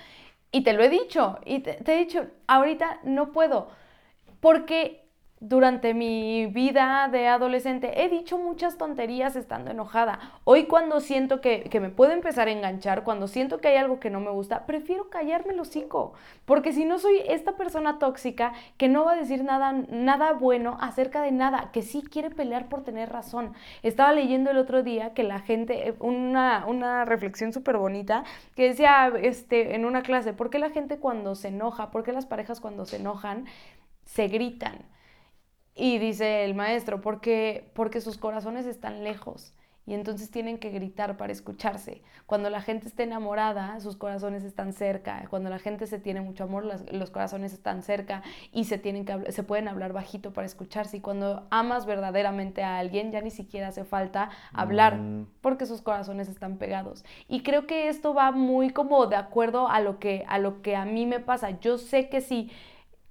Y 0.52 0.64
te 0.64 0.72
lo 0.72 0.82
he 0.82 0.88
dicho, 0.88 1.38
y 1.46 1.60
te, 1.60 1.78
he 1.86 1.98
dicho, 1.98 2.26
ahorita 2.48 2.98
no 3.04 3.30
puedo, 3.30 3.68
porque 4.40 4.99
durante 5.40 5.94
mi 5.94 6.46
vida 6.48 7.08
de 7.10 7.26
adolescente 7.26 8.04
he 8.04 8.10
dicho 8.10 8.36
muchas 8.36 8.76
tonterías 8.76 9.36
estando 9.36 9.70
enojada. 9.70 10.18
Hoy 10.44 10.64
cuando 10.64 11.00
siento 11.00 11.40
que, 11.40 11.66
me 11.80 11.88
puedo 11.88 12.12
empezar 12.12 12.48
a 12.48 12.50
enganchar, 12.50 13.04
cuando 13.04 13.26
siento 13.26 13.58
que 13.58 13.68
hay 13.68 13.76
algo 13.76 14.00
que 14.00 14.10
no 14.10 14.20
me 14.20 14.30
gusta, 14.30 14.66
prefiero 14.66 15.08
callarme 15.08 15.54
el 15.54 15.60
hocico. 15.60 16.12
Porque 16.44 16.74
si 16.74 16.84
no 16.84 16.98
soy 16.98 17.22
esta 17.26 17.52
persona 17.52 17.98
tóxica 17.98 18.52
que 18.76 18.88
no 18.88 19.06
va 19.06 19.12
a 19.12 19.16
decir 19.16 19.42
nada, 19.42 19.72
nada 19.72 20.34
bueno 20.34 20.76
acerca 20.78 21.22
de 21.22 21.32
nada, 21.32 21.70
que 21.72 21.80
sí 21.80 22.02
quiere 22.02 22.28
pelear 22.28 22.68
por 22.68 22.84
tener 22.84 23.08
razón. 23.10 23.54
Estaba 23.82 24.12
leyendo 24.12 24.50
el 24.50 24.58
otro 24.58 24.82
día 24.82 25.14
que 25.14 25.22
la 25.22 25.40
gente, 25.40 25.88
eh, 25.88 25.94
una, 26.00 26.66
una 26.66 27.06
reflexión 27.06 27.54
súper 27.54 27.78
bonita, 27.78 28.24
que 28.54 28.68
decía 28.68 29.10
este, 29.22 29.74
en 29.74 29.86
una 29.86 30.02
clase, 30.02 30.34
¿por 30.34 30.50
qué 30.50 30.58
la 30.58 30.68
gente 30.68 30.98
cuando 30.98 31.34
se 31.34 31.48
enoja, 31.48 31.90
por 31.90 32.04
qué 32.04 32.12
las 32.12 32.26
parejas 32.26 32.60
cuando 32.60 32.84
se 32.84 32.96
enojan 32.96 33.46
se 34.04 34.28
gritan? 34.28 34.84
Y 35.74 35.98
dice 35.98 36.44
el 36.44 36.54
maestro, 36.54 37.00
porque, 37.00 37.70
porque 37.74 38.00
sus 38.00 38.18
corazones 38.18 38.66
están 38.66 39.04
lejos 39.04 39.54
y 39.90 39.94
entonces 39.94 40.30
tienen 40.30 40.58
que 40.58 40.70
gritar 40.70 41.16
para 41.16 41.32
escucharse. 41.32 42.02
Cuando 42.26 42.48
la 42.48 42.60
gente 42.60 42.86
está 42.86 43.02
enamorada, 43.02 43.80
sus 43.80 43.96
corazones 43.96 44.44
están 44.44 44.72
cerca. 44.72 45.26
Cuando 45.30 45.50
la 45.50 45.58
gente 45.58 45.88
se 45.88 45.98
tiene 45.98 46.20
mucho 46.20 46.44
amor, 46.44 46.64
los 46.64 47.10
corazones 47.10 47.52
están 47.52 47.82
cerca 47.82 48.22
y 48.52 48.66
se, 48.66 48.78
tienen 48.78 49.04
que, 49.04 49.32
se 49.32 49.42
pueden 49.42 49.66
hablar 49.66 49.92
bajito 49.92 50.32
para 50.32 50.46
escucharse. 50.46 50.98
Y 50.98 51.00
cuando 51.00 51.48
amas 51.50 51.86
verdaderamente 51.86 52.62
a 52.62 52.78
alguien, 52.78 53.10
ya 53.10 53.20
ni 53.20 53.32
siquiera 53.32 53.66
hace 53.66 53.84
falta 53.84 54.30
hablar 54.52 54.96
mm. 54.96 55.26
porque 55.40 55.66
sus 55.66 55.82
corazones 55.82 56.28
están 56.28 56.58
pegados. 56.58 57.04
Y 57.26 57.42
creo 57.42 57.66
que 57.66 57.88
esto 57.88 58.14
va 58.14 58.30
muy 58.30 58.70
como 58.70 59.06
de 59.06 59.16
acuerdo 59.16 59.68
a 59.68 59.80
lo 59.80 59.98
que 59.98 60.24
a, 60.28 60.38
lo 60.38 60.62
que 60.62 60.76
a 60.76 60.84
mí 60.84 61.04
me 61.04 61.18
pasa. 61.18 61.58
Yo 61.58 61.78
sé 61.78 62.08
que 62.08 62.20
si 62.20 62.52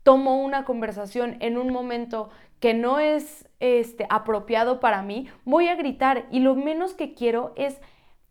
tomo 0.04 0.42
una 0.42 0.64
conversación 0.64 1.36
en 1.42 1.58
un 1.58 1.74
momento 1.74 2.30
que 2.60 2.74
no 2.74 3.00
es 3.00 3.48
este, 3.60 4.06
apropiado 4.10 4.80
para 4.80 5.02
mí, 5.02 5.30
voy 5.46 5.68
a 5.68 5.76
gritar 5.76 6.26
y 6.32 6.40
lo 6.40 6.56
menos 6.56 6.94
que 6.94 7.14
quiero 7.14 7.54
es 7.56 7.80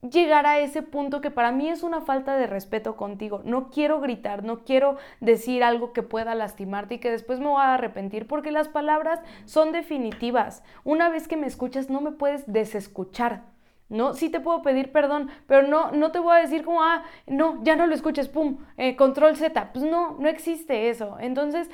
llegar 0.03 0.47
a 0.47 0.61
ese 0.61 0.83
punto 0.83 1.21
que 1.21 1.31
para 1.31 1.51
mí 1.51 1.69
es 1.69 1.83
una 1.83 2.01
falta 2.01 2.37
de 2.37 2.47
respeto 2.47 2.97
contigo. 2.97 3.43
No 3.45 3.71
quiero 3.71 4.01
gritar, 4.01 4.45
no 4.45 4.65
quiero 4.65 4.97
decir 5.21 5.65
algo 5.65 5.93
que 5.93 6.03
pueda 6.03 6.35
lastimarte 6.35 6.95
y 6.95 6.99
que 6.99 7.11
después 7.11 7.41
me 7.41 7.47
voy 7.47 7.63
a 7.63 7.75
arrepentir 7.75 8.27
porque 8.27 8.53
las 8.53 8.69
palabras 8.69 9.21
son 9.45 9.73
definitivas. 9.73 10.63
Una 10.85 11.09
vez 11.09 11.27
que 11.27 11.37
me 11.37 11.47
escuchas 11.47 11.91
no 11.91 12.01
me 12.01 12.13
puedes 12.13 12.51
desescuchar. 12.51 13.43
¿no? 13.89 14.13
Sí 14.15 14.29
te 14.29 14.41
puedo 14.41 14.63
pedir 14.63 14.93
perdón, 14.93 15.31
pero 15.47 15.67
no, 15.67 15.91
no 15.93 16.13
te 16.13 16.19
voy 16.19 16.37
a 16.37 16.41
decir 16.41 16.63
como, 16.63 16.83
ah, 16.83 17.05
no, 17.27 17.63
ya 17.65 17.75
no 17.75 17.87
lo 17.87 17.95
escuches, 17.95 18.29
pum, 18.29 18.59
eh, 18.77 18.97
control 18.97 19.37
Z. 19.37 19.73
Pues 19.73 19.85
no, 19.85 20.17
no 20.19 20.29
existe 20.29 20.91
eso. 20.91 21.17
Entonces, 21.19 21.71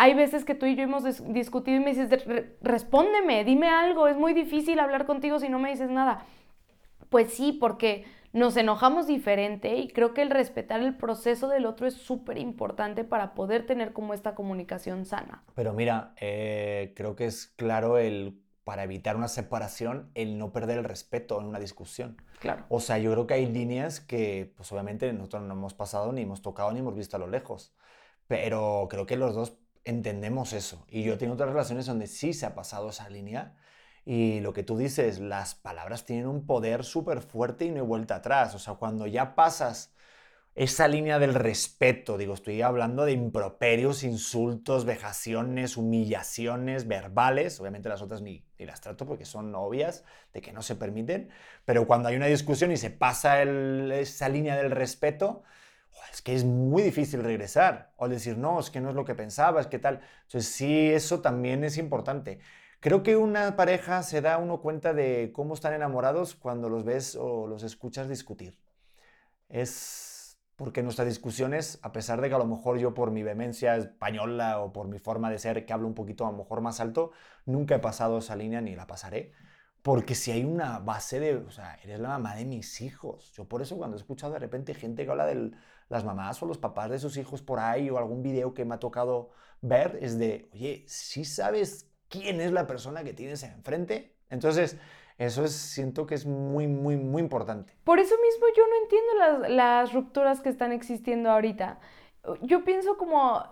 hay 0.00 0.14
veces 0.14 0.46
que 0.46 0.54
tú 0.54 0.64
y 0.64 0.76
yo 0.76 0.82
hemos 0.82 1.04
discutido 1.30 1.76
y 1.76 1.80
me 1.80 1.92
dices, 1.92 2.08
respóndeme, 2.62 3.44
dime 3.44 3.68
algo, 3.68 4.08
es 4.08 4.16
muy 4.16 4.32
difícil 4.32 4.80
hablar 4.80 5.04
contigo 5.04 5.38
si 5.38 5.50
no 5.50 5.58
me 5.58 5.68
dices 5.68 5.90
nada. 5.90 6.24
Pues 7.10 7.34
sí, 7.34 7.52
porque 7.52 8.06
nos 8.32 8.56
enojamos 8.56 9.06
diferente 9.06 9.76
y 9.76 9.88
creo 9.88 10.14
que 10.14 10.22
el 10.22 10.30
respetar 10.30 10.80
el 10.80 10.96
proceso 10.96 11.48
del 11.48 11.66
otro 11.66 11.86
es 11.86 11.92
súper 11.92 12.38
importante 12.38 13.04
para 13.04 13.34
poder 13.34 13.66
tener 13.66 13.92
como 13.92 14.14
esta 14.14 14.34
comunicación 14.34 15.04
sana. 15.04 15.44
Pero 15.54 15.74
mira, 15.74 16.14
eh, 16.18 16.94
creo 16.96 17.14
que 17.14 17.26
es 17.26 17.48
claro 17.48 17.98
el 17.98 18.40
para 18.64 18.84
evitar 18.84 19.16
una 19.16 19.28
separación, 19.28 20.10
el 20.14 20.38
no 20.38 20.50
perder 20.50 20.78
el 20.78 20.84
respeto 20.84 21.38
en 21.38 21.46
una 21.46 21.58
discusión. 21.58 22.16
Claro. 22.38 22.64
O 22.70 22.80
sea, 22.80 22.96
yo 22.96 23.12
creo 23.12 23.26
que 23.26 23.34
hay 23.34 23.46
líneas 23.46 24.00
que, 24.00 24.50
pues 24.56 24.72
obviamente 24.72 25.12
nosotros 25.12 25.42
no 25.42 25.52
hemos 25.52 25.74
pasado, 25.74 26.10
ni 26.12 26.22
hemos 26.22 26.40
tocado, 26.40 26.72
ni 26.72 26.78
hemos 26.78 26.94
visto 26.94 27.16
a 27.16 27.20
lo 27.20 27.26
lejos. 27.26 27.74
Pero 28.28 28.86
creo 28.88 29.04
que 29.06 29.16
los 29.16 29.34
dos 29.34 29.58
entendemos 29.84 30.52
eso. 30.52 30.84
Y 30.88 31.02
yo 31.02 31.18
tengo 31.18 31.34
otras 31.34 31.50
relaciones 31.50 31.86
donde 31.86 32.06
sí 32.06 32.32
se 32.32 32.46
ha 32.46 32.54
pasado 32.54 32.90
esa 32.90 33.08
línea. 33.08 33.56
Y 34.04 34.40
lo 34.40 34.52
que 34.52 34.62
tú 34.62 34.76
dices, 34.78 35.20
las 35.20 35.54
palabras 35.54 36.04
tienen 36.06 36.26
un 36.26 36.46
poder 36.46 36.84
súper 36.84 37.20
fuerte 37.22 37.66
y 37.66 37.70
no 37.70 37.76
hay 37.76 37.86
vuelta 37.86 38.16
atrás. 38.16 38.54
O 38.54 38.58
sea, 38.58 38.74
cuando 38.74 39.06
ya 39.06 39.34
pasas 39.34 39.94
esa 40.54 40.88
línea 40.88 41.18
del 41.18 41.34
respeto, 41.34 42.18
digo, 42.18 42.34
estoy 42.34 42.60
hablando 42.62 43.04
de 43.04 43.12
improperios, 43.12 44.02
insultos, 44.02 44.84
vejaciones, 44.84 45.76
humillaciones 45.76 46.88
verbales, 46.88 47.60
obviamente 47.60 47.88
las 47.88 48.02
otras 48.02 48.20
ni, 48.20 48.44
las 48.58 48.80
trato 48.80 49.06
porque 49.06 49.24
son 49.24 49.54
obvias, 49.54 50.04
de 50.32 50.40
que 50.40 50.52
no 50.52 50.62
se 50.62 50.74
permiten, 50.74 51.30
pero 51.64 51.86
cuando 51.86 52.08
hay 52.08 52.16
una 52.16 52.26
discusión 52.26 52.72
y 52.72 52.76
se 52.76 52.90
pasa 52.90 53.42
esa 53.42 54.28
línea 54.28 54.56
del 54.56 54.70
respeto, 54.72 55.44
es 56.12 56.22
que 56.22 56.34
es 56.34 56.44
muy 56.44 56.82
difícil 56.82 57.22
regresar 57.22 57.92
o 57.96 58.08
decir, 58.08 58.36
no, 58.36 58.60
es 58.60 58.70
que 58.70 58.80
no 58.80 58.90
es 58.90 58.94
lo 58.94 59.04
que 59.04 59.14
pensabas, 59.14 59.66
¿qué 59.66 59.78
tal? 59.78 60.00
Entonces 60.22 60.52
sí, 60.52 60.90
eso 60.90 61.20
también 61.20 61.64
es 61.64 61.78
importante. 61.78 62.40
Creo 62.80 63.02
que 63.02 63.16
una 63.16 63.56
pareja 63.56 64.02
se 64.02 64.20
da 64.20 64.38
uno 64.38 64.60
cuenta 64.60 64.92
de 64.94 65.32
cómo 65.34 65.54
están 65.54 65.74
enamorados 65.74 66.34
cuando 66.34 66.68
los 66.68 66.84
ves 66.84 67.16
o 67.16 67.46
los 67.46 67.62
escuchas 67.62 68.08
discutir. 68.08 68.58
Es 69.48 70.38
porque 70.56 70.82
nuestras 70.82 71.08
discusiones, 71.08 71.78
a 71.82 71.92
pesar 71.92 72.20
de 72.20 72.28
que 72.28 72.34
a 72.34 72.38
lo 72.38 72.46
mejor 72.46 72.78
yo 72.78 72.92
por 72.92 73.10
mi 73.10 73.22
vehemencia 73.22 73.76
española 73.76 74.60
o 74.60 74.72
por 74.72 74.88
mi 74.88 74.98
forma 74.98 75.30
de 75.30 75.38
ser, 75.38 75.64
que 75.64 75.72
hablo 75.72 75.86
un 75.86 75.94
poquito 75.94 76.26
a 76.26 76.30
lo 76.32 76.38
mejor 76.38 76.60
más 76.60 76.80
alto, 76.80 77.12
nunca 77.46 77.76
he 77.76 77.78
pasado 77.78 78.18
esa 78.18 78.36
línea 78.36 78.60
ni 78.60 78.76
la 78.76 78.86
pasaré. 78.86 79.32
Porque 79.82 80.14
si 80.14 80.30
hay 80.32 80.44
una 80.44 80.78
base 80.78 81.20
de, 81.20 81.36
o 81.36 81.50
sea, 81.50 81.78
eres 81.82 82.00
la 82.00 82.10
mamá 82.10 82.34
de 82.34 82.44
mis 82.44 82.80
hijos. 82.82 83.32
Yo 83.32 83.46
por 83.48 83.62
eso 83.62 83.78
cuando 83.78 83.96
he 83.96 84.00
escuchado 84.00 84.34
de 84.34 84.38
repente 84.38 84.74
gente 84.74 85.04
que 85.04 85.10
habla 85.10 85.26
del, 85.26 85.56
las 85.90 86.04
mamás 86.04 86.42
o 86.42 86.46
los 86.46 86.56
papás 86.56 86.88
de 86.88 86.98
sus 86.98 87.18
hijos 87.18 87.42
por 87.42 87.58
ahí 87.58 87.90
o 87.90 87.98
algún 87.98 88.22
video 88.22 88.54
que 88.54 88.64
me 88.64 88.76
ha 88.76 88.78
tocado 88.78 89.30
ver 89.60 89.98
es 90.00 90.18
de, 90.18 90.48
oye, 90.54 90.84
si 90.86 91.24
sabes 91.26 91.90
quién 92.08 92.40
es 92.40 92.52
la 92.52 92.66
persona 92.66 93.04
que 93.04 93.12
tienes 93.12 93.42
enfrente? 93.42 94.16
Entonces, 94.30 94.78
eso 95.18 95.44
es, 95.44 95.52
siento 95.52 96.06
que 96.06 96.14
es 96.14 96.24
muy, 96.24 96.66
muy, 96.66 96.96
muy 96.96 97.20
importante. 97.20 97.76
Por 97.84 97.98
eso 97.98 98.14
mismo 98.22 98.46
yo 98.56 98.62
no 98.66 98.76
entiendo 98.82 99.14
las, 99.18 99.50
las 99.50 99.92
rupturas 99.92 100.40
que 100.40 100.48
están 100.48 100.72
existiendo 100.72 101.30
ahorita. 101.30 101.80
Yo 102.42 102.64
pienso 102.64 102.96
como 102.96 103.44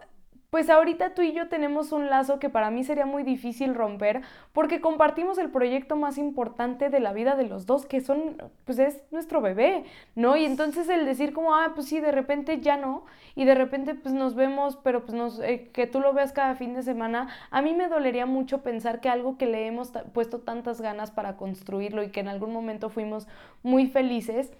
pues 0.51 0.70
ahorita 0.70 1.14
tú 1.14 1.20
y 1.22 1.32
yo 1.32 1.49
tenemos 1.49 1.92
un 1.92 2.09
lazo 2.09 2.38
que 2.38 2.49
para 2.49 2.70
mí 2.70 2.82
sería 2.82 3.05
muy 3.05 3.22
difícil 3.22 3.74
romper 3.74 4.22
porque 4.53 4.80
compartimos 4.80 5.36
el 5.36 5.51
proyecto 5.51 5.94
más 5.94 6.16
importante 6.16 6.88
de 6.88 7.01
la 7.01 7.12
vida 7.12 7.36
de 7.36 7.44
los 7.44 7.66
dos, 7.66 7.84
que 7.84 8.01
son, 8.01 8.42
pues 8.64 8.78
es 8.78 9.03
nuestro 9.11 9.42
bebé, 9.42 9.84
¿no? 10.14 10.36
Y 10.36 10.46
entonces 10.46 10.88
el 10.88 11.05
decir 11.05 11.34
como, 11.34 11.55
ah, 11.55 11.72
pues 11.74 11.88
sí, 11.88 12.01
de 12.01 12.12
repente 12.12 12.61
ya 12.61 12.78
no, 12.78 13.05
y 13.34 13.44
de 13.44 13.55
repente 13.55 13.94
pues 13.94 14.14
nos 14.14 14.34
vemos, 14.34 14.76
pero 14.76 15.05
pues 15.05 15.12
nos, 15.12 15.38
eh, 15.40 15.68
que 15.72 15.86
tú 15.86 16.01
lo 16.01 16.14
veas 16.14 16.32
cada 16.32 16.55
fin 16.55 16.72
de 16.72 16.82
semana, 16.82 17.28
a 17.51 17.61
mí 17.61 17.74
me 17.74 17.88
dolería 17.88 18.24
mucho 18.24 18.62
pensar 18.62 19.01
que 19.01 19.11
algo 19.11 19.36
que 19.36 19.46
le 19.46 19.66
hemos 19.66 19.92
puesto 20.14 20.40
tantas 20.40 20.80
ganas 20.80 21.11
para 21.11 21.36
construirlo 21.36 22.03
y 22.03 22.11
que 22.11 22.20
en 22.20 22.28
algún 22.28 22.55
momento 22.55 22.88
fuimos 22.88 23.28
muy 23.62 23.86
felices, 23.86 24.53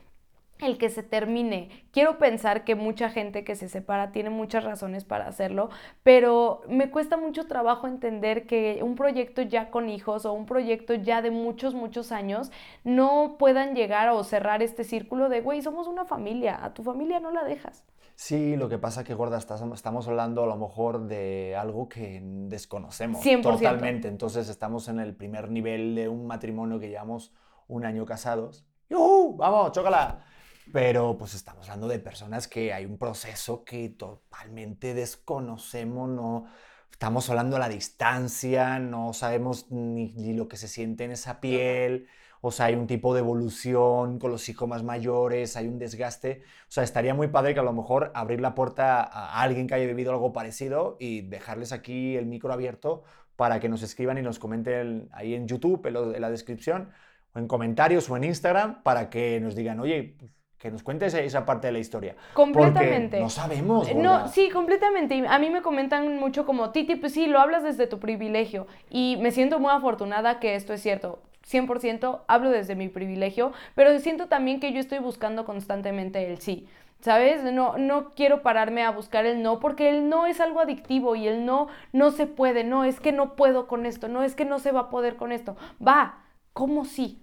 el 0.61 0.79
que 0.79 0.91
se 0.91 1.03
termine. 1.03 1.87
Quiero 1.93 2.19
pensar 2.19 2.65
que 2.65 2.75
mucha 2.75 3.11
gente 3.11 3.45
que 3.45 3.55
se 3.55 3.69
separa 3.69 4.13
tiene 4.13 4.31
muchas 4.31 4.65
razones 4.65 5.05
para 5.05 5.27
hacerlo, 5.27 5.71
pero 6.03 6.63
me 6.69 6.91
cuesta 6.91 7.17
mucho 7.17 7.47
trabajo 7.47 7.87
entender 7.87 8.47
que 8.47 8.81
un 8.83 8.95
proyecto 8.95 9.43
ya 9.43 9.71
con 9.71 9.89
hijos 9.89 10.27
o 10.27 10.33
un 10.33 10.47
proyecto 10.47 10.95
ya 10.95 11.23
de 11.23 11.31
muchos, 11.31 11.75
muchos 11.75 12.13
años 12.13 12.51
no 12.85 13.37
puedan 13.39 13.75
llegar 13.75 14.09
o 14.11 14.25
cerrar 14.25 14.63
este 14.63 14.85
círculo 14.85 15.29
de, 15.29 15.41
güey, 15.41 15.63
somos 15.63 15.87
una 15.87 16.05
familia, 16.05 16.65
a 16.65 16.75
tu 16.75 16.83
familia 16.83 17.21
no 17.21 17.31
la 17.31 17.45
dejas. 17.45 17.85
Sí, 18.15 18.57
lo 18.57 18.69
que 18.69 18.79
pasa 18.79 19.03
es 19.03 19.07
que, 19.07 19.15
Gorda, 19.15 19.39
estamos 19.39 20.09
hablando 20.09 20.43
a 20.43 20.47
lo 20.47 20.57
mejor 20.57 21.07
de 21.07 21.55
algo 21.55 21.89
que 21.89 22.21
desconocemos 22.23 23.25
100%. 23.25 23.43
totalmente. 23.43 24.09
Entonces 24.09 24.49
estamos 24.49 24.89
en 24.89 24.99
el 24.99 25.15
primer 25.15 25.53
nivel 25.53 25.95
de 25.95 26.09
un 26.09 26.27
matrimonio 26.27 26.81
que 26.81 26.89
llevamos 26.89 27.33
un 27.69 27.85
año 27.85 28.05
casados. 28.07 28.67
¡Yuhu! 28.91 29.37
¡Vamos, 29.37 29.71
chócala! 29.71 30.25
Pero 30.73 31.17
pues 31.19 31.35
estamos 31.35 31.69
hablando 31.69 31.89
de 31.89 31.99
personas 31.99 32.49
que 32.49 32.73
hay 32.73 32.85
un 32.85 32.99
proceso 32.99 33.65
que 33.65 33.89
totalmente 33.89 34.95
desconocemos, 34.95 36.09
no 36.09 36.47
estamos 36.93 37.31
hablando 37.31 37.57
a 37.57 37.59
la 37.61 37.69
distancia, 37.69 38.79
no 38.79 39.13
sabemos 39.13 39.71
ni, 39.71 40.35
lo 40.35 40.49
que 40.49 40.57
se 40.57 40.69
siente 40.69 41.05
en 41.05 41.13
esa 41.13 41.41
piel. 41.41 42.09
o 42.41 42.51
sea, 42.51 42.67
hay 42.67 42.75
un 42.75 42.87
tipo 42.87 43.15
de 43.15 43.21
evolución 43.21 44.19
con 44.19 44.31
los 44.31 44.49
hijos 44.49 44.69
más 44.69 44.83
mayores, 44.83 45.57
hay 45.57 45.69
un 45.69 45.79
desgaste. 45.79 46.43
O 46.69 46.71
sea, 46.71 46.85
estaría 46.85 47.15
muy 47.15 47.29
padre 47.29 47.55
que 47.55 47.61
a 47.61 47.63
lo 47.63 47.73
mejor 47.73 48.13
abrir 48.15 48.41
la 48.41 48.55
puerta 48.55 49.03
a 49.03 49.41
alguien 49.43 49.67
que 49.67 49.75
haya 49.75 49.87
vivido 49.87 50.13
algo 50.13 50.33
parecido 50.33 50.97
y 51.01 51.23
dejarles 51.23 51.73
aquí 51.73 52.17
el 52.17 52.27
micro 52.27 52.53
abierto 52.53 53.05
para 53.37 53.61
que 53.61 53.69
nos 53.69 53.83
escriban 53.83 54.19
y 54.19 54.23
nos 54.23 54.39
comenten 54.39 55.09
ahí 55.13 55.35
en 55.35 55.47
YouTube, 55.47 55.87
en, 55.87 56.21
la 56.21 56.31
descripción, 56.31 56.91
o 57.35 57.39
en 57.39 57.47
comentarios 57.49 58.11
o 58.11 58.17
en 58.17 58.25
Instagram, 58.25 58.83
para 58.83 59.11
que 59.11 59.41
nos 59.41 59.55
digan, 59.55 59.79
oye, 59.81 60.17
que 60.59 60.71
nos 60.71 60.83
cuentes 60.83 61.15
esa 61.15 61.47
parte 61.47 61.69
de 61.69 61.73
la 61.73 61.79
historia. 61.79 62.17
Completamente. 62.35 63.21
no 63.21 63.31
sabemos. 63.31 63.95
No, 63.95 64.29
sí, 64.29 64.51
completamente. 64.51 65.25
A 65.29 65.39
mí 65.39 65.51
me 65.51 65.63
comentan 65.63 66.19
mucho 66.19 66.45
como, 66.45 66.71
Titi, 66.71 66.97
pues 66.97 67.13
sí, 67.13 67.27
lo 67.27 67.39
hablas 67.39 67.63
desde 67.63 67.87
tu 67.87 68.01
privilegio. 68.01 68.67
Y 68.91 69.17
me 69.21 69.31
siento 69.31 69.61
muy 69.61 69.71
afortunada 69.71 70.41
que 70.41 70.57
esto 70.57 70.73
es 70.73 70.83
cierto. 70.83 71.21
100% 71.49 72.21
hablo 72.27 72.51
desde 72.51 72.75
mi 72.75 72.89
privilegio, 72.89 73.53
pero 73.75 73.97
siento 74.01 74.27
también 74.27 74.61
que 74.61 74.73
yo 74.73 74.81
estoy 74.81 74.99
buscando 74.99 75.45
constantemente 75.45 76.31
el 76.31 76.41
sí. 76.41 76.67
¿Sabes? 77.01 77.45
No, 77.45 77.79
no 77.79 78.11
quiero 78.11 78.43
pararme 78.43 78.83
a 78.83 78.91
buscar 78.91 79.25
el 79.25 79.41
no 79.41 79.61
porque 79.61 79.89
el 79.89 80.09
no 80.09 80.27
es 80.27 80.41
algo 80.41 80.59
adictivo 80.59 81.15
y 81.15 81.29
el 81.29 81.47
no 81.47 81.69
no 81.93 82.11
se 82.11 82.27
puede, 82.27 82.65
no 82.65 82.83
es 82.83 82.99
que 82.99 83.13
no 83.13 83.37
puedo 83.37 83.69
con 83.69 83.87
esto, 83.87 84.09
no 84.09 84.25
es 84.25 84.35
que 84.35 84.45
no 84.45 84.59
se 84.59 84.73
va 84.73 84.81
a 84.81 84.91
poder 84.91 85.15
con 85.15 85.31
esto. 85.31 85.57
Va, 85.81 86.25
¿cómo 86.53 86.85
sí? 86.85 87.23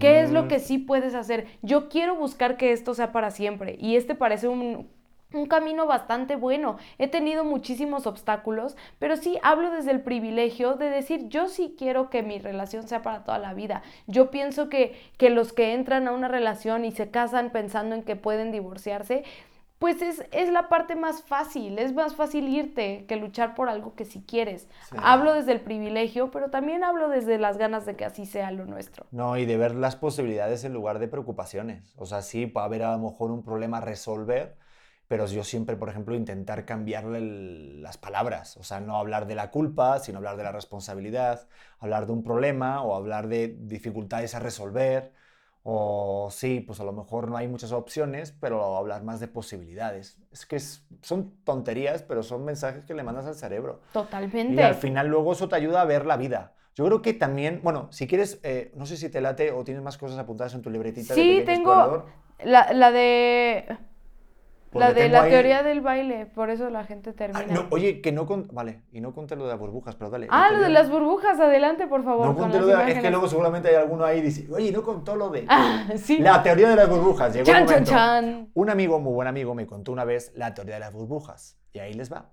¿Qué 0.00 0.20
es 0.20 0.30
lo 0.30 0.48
que 0.48 0.58
sí 0.58 0.78
puedes 0.78 1.14
hacer? 1.14 1.46
Yo 1.62 1.88
quiero 1.88 2.16
buscar 2.16 2.56
que 2.56 2.72
esto 2.72 2.94
sea 2.94 3.12
para 3.12 3.30
siempre 3.30 3.76
y 3.78 3.96
este 3.96 4.14
parece 4.14 4.48
un, 4.48 4.88
un 5.32 5.46
camino 5.46 5.86
bastante 5.86 6.36
bueno. 6.36 6.78
He 6.98 7.08
tenido 7.08 7.44
muchísimos 7.44 8.06
obstáculos, 8.06 8.76
pero 8.98 9.16
sí 9.16 9.38
hablo 9.42 9.70
desde 9.70 9.90
el 9.90 10.00
privilegio 10.00 10.74
de 10.74 10.88
decir, 10.90 11.28
yo 11.28 11.48
sí 11.48 11.74
quiero 11.78 12.10
que 12.10 12.22
mi 12.22 12.38
relación 12.38 12.88
sea 12.88 13.02
para 13.02 13.24
toda 13.24 13.38
la 13.38 13.54
vida. 13.54 13.82
Yo 14.06 14.30
pienso 14.30 14.68
que, 14.68 14.98
que 15.18 15.30
los 15.30 15.52
que 15.52 15.74
entran 15.74 16.08
a 16.08 16.12
una 16.12 16.28
relación 16.28 16.84
y 16.84 16.92
se 16.92 17.10
casan 17.10 17.50
pensando 17.50 17.94
en 17.94 18.02
que 18.02 18.16
pueden 18.16 18.52
divorciarse, 18.52 19.24
pues 19.78 20.00
es, 20.00 20.24
es, 20.32 20.50
la 20.50 20.68
parte 20.68 20.96
más 20.96 21.22
fácil, 21.22 21.78
es 21.78 21.92
más 21.92 22.14
fácil 22.14 22.48
irte 22.48 23.04
que 23.06 23.16
luchar 23.16 23.54
por 23.54 23.68
algo 23.68 23.94
que 23.94 24.06
si 24.06 24.22
quieres. 24.22 24.68
Hablo 24.96 25.34
desde 25.34 25.52
el 25.52 25.60
privilegio, 25.60 26.30
pero 26.30 26.50
también 26.50 26.82
hablo 26.82 27.08
desde 27.08 27.38
las 27.38 27.58
ganas 27.58 27.84
de 27.84 27.94
que 27.94 28.06
así 28.06 28.24
sea 28.24 28.50
lo 28.52 28.64
nuestro. 28.64 29.06
No, 29.10 29.36
y 29.36 29.44
de 29.44 29.58
ver 29.58 29.74
las 29.74 29.96
posibilidades 29.96 30.64
en 30.64 30.72
lugar 30.72 30.98
de 30.98 31.08
preocupaciones. 31.08 31.92
O 31.96 32.06
sea, 32.06 32.22
sí, 32.22 32.46
puede 32.46 32.66
haber 32.66 32.82
a 32.84 32.92
lo 32.92 33.10
mejor 33.10 33.30
un 33.30 33.42
problema 33.42 33.78
a 33.78 33.82
resolver, 33.82 34.56
pero 35.08 35.26
yo 35.26 35.44
siempre, 35.44 35.76
por 35.76 35.88
ejemplo, 35.88 36.14
intentar 36.14 36.64
cambiarle 36.64 37.20
las 37.80 37.98
palabras, 37.98 38.56
o 38.56 38.64
sea, 38.64 38.80
no 38.80 38.96
hablar 38.96 39.26
de 39.26 39.34
la 39.34 39.50
culpa, 39.50 39.98
sino 40.00 40.18
hablar 40.18 40.36
de 40.36 40.42
la 40.42 40.52
responsabilidad, 40.52 41.46
hablar 41.78 42.06
de 42.06 42.12
un 42.12 42.24
problema 42.24 42.82
o 42.82 42.94
hablar 42.94 43.28
de 43.28 43.56
dificultades 43.60 44.34
a 44.34 44.40
resolver, 44.40 45.12
o 45.68 46.28
sí, 46.30 46.60
pues 46.60 46.78
a 46.78 46.84
lo 46.84 46.92
mejor 46.92 47.28
no 47.28 47.36
hay 47.36 47.48
muchas 47.48 47.72
opciones, 47.72 48.30
pero 48.40 48.76
hablar 48.76 49.02
más 49.02 49.18
de 49.18 49.26
posibilidades. 49.26 50.16
Es 50.30 50.46
que 50.46 50.60
son 50.60 51.32
tonterías, 51.42 52.02
pero 52.04 52.22
son 52.22 52.44
mensajes 52.44 52.84
que 52.84 52.94
le 52.94 53.02
mandas 53.02 53.26
al 53.26 53.34
cerebro. 53.34 53.80
Totalmente. 53.92 54.54
Y 54.54 54.60
al 54.60 54.76
final 54.76 55.08
luego 55.08 55.32
eso 55.32 55.48
te 55.48 55.56
ayuda 55.56 55.80
a 55.80 55.84
ver 55.84 56.06
la 56.06 56.16
vida. 56.16 56.54
Yo 56.76 56.84
creo 56.84 57.02
que 57.02 57.14
también, 57.14 57.62
bueno, 57.64 57.88
si 57.90 58.06
quieres, 58.06 58.38
eh, 58.44 58.70
no 58.76 58.86
sé 58.86 58.96
si 58.96 59.08
te 59.08 59.20
late 59.20 59.50
o 59.50 59.64
tienes 59.64 59.82
más 59.82 59.98
cosas 59.98 60.18
apuntadas 60.18 60.54
en 60.54 60.62
tu 60.62 60.70
libretita. 60.70 61.14
Sí, 61.14 61.42
tengo 61.44 62.04
la, 62.44 62.72
la 62.72 62.92
de 62.92 63.66
la 64.78 64.92
de 64.92 65.08
la 65.08 65.28
teoría 65.28 65.62
del 65.62 65.80
baile, 65.80 66.26
por 66.26 66.50
eso 66.50 66.70
la 66.70 66.84
gente 66.84 67.12
termina. 67.12 67.46
no, 67.46 67.66
oye, 67.70 68.00
que 68.00 68.12
no 68.12 68.26
con... 68.26 68.48
Vale, 68.52 68.82
y 68.92 69.00
no 69.00 69.14
conté 69.14 69.36
lo 69.36 69.44
de 69.44 69.50
las 69.50 69.58
burbujas, 69.58 69.94
pero 69.96 70.10
dale. 70.10 70.28
Ah, 70.30 70.50
lo 70.52 70.60
de 70.60 70.68
las 70.70 70.90
burbujas, 70.90 71.38
adelante, 71.40 71.86
por 71.86 72.04
favor. 72.04 72.26
No 72.26 72.36
conté 72.36 72.60
lo 72.60 72.66
de... 72.66 72.92
Es 72.92 73.00
que 73.00 73.10
luego 73.10 73.28
seguramente 73.28 73.68
hay 73.68 73.74
alguno 73.74 74.04
ahí 74.04 74.20
dice, 74.20 74.46
oye, 74.52 74.72
no 74.72 74.82
contó 74.82 75.16
lo 75.16 75.30
de... 75.30 75.46
Ah, 75.58 75.88
sí. 75.96 76.18
La 76.18 76.42
teoría 76.42 76.68
de 76.68 76.76
las 76.76 76.88
burbujas. 76.88 77.32
Llegó 77.32 77.46
chan, 77.46 77.66
chan, 77.66 77.84
chan. 77.84 78.50
Un 78.52 78.68
amigo, 78.68 78.98
muy 79.00 79.14
buen 79.14 79.26
amigo, 79.26 79.54
me 79.54 79.66
contó 79.66 79.90
una 79.90 80.04
vez 80.04 80.32
la 80.34 80.52
teoría 80.54 80.74
de 80.74 80.80
las 80.80 80.92
burbujas. 80.92 81.58
Y 81.72 81.78
ahí 81.78 81.94
les 81.94 82.12
va. 82.12 82.30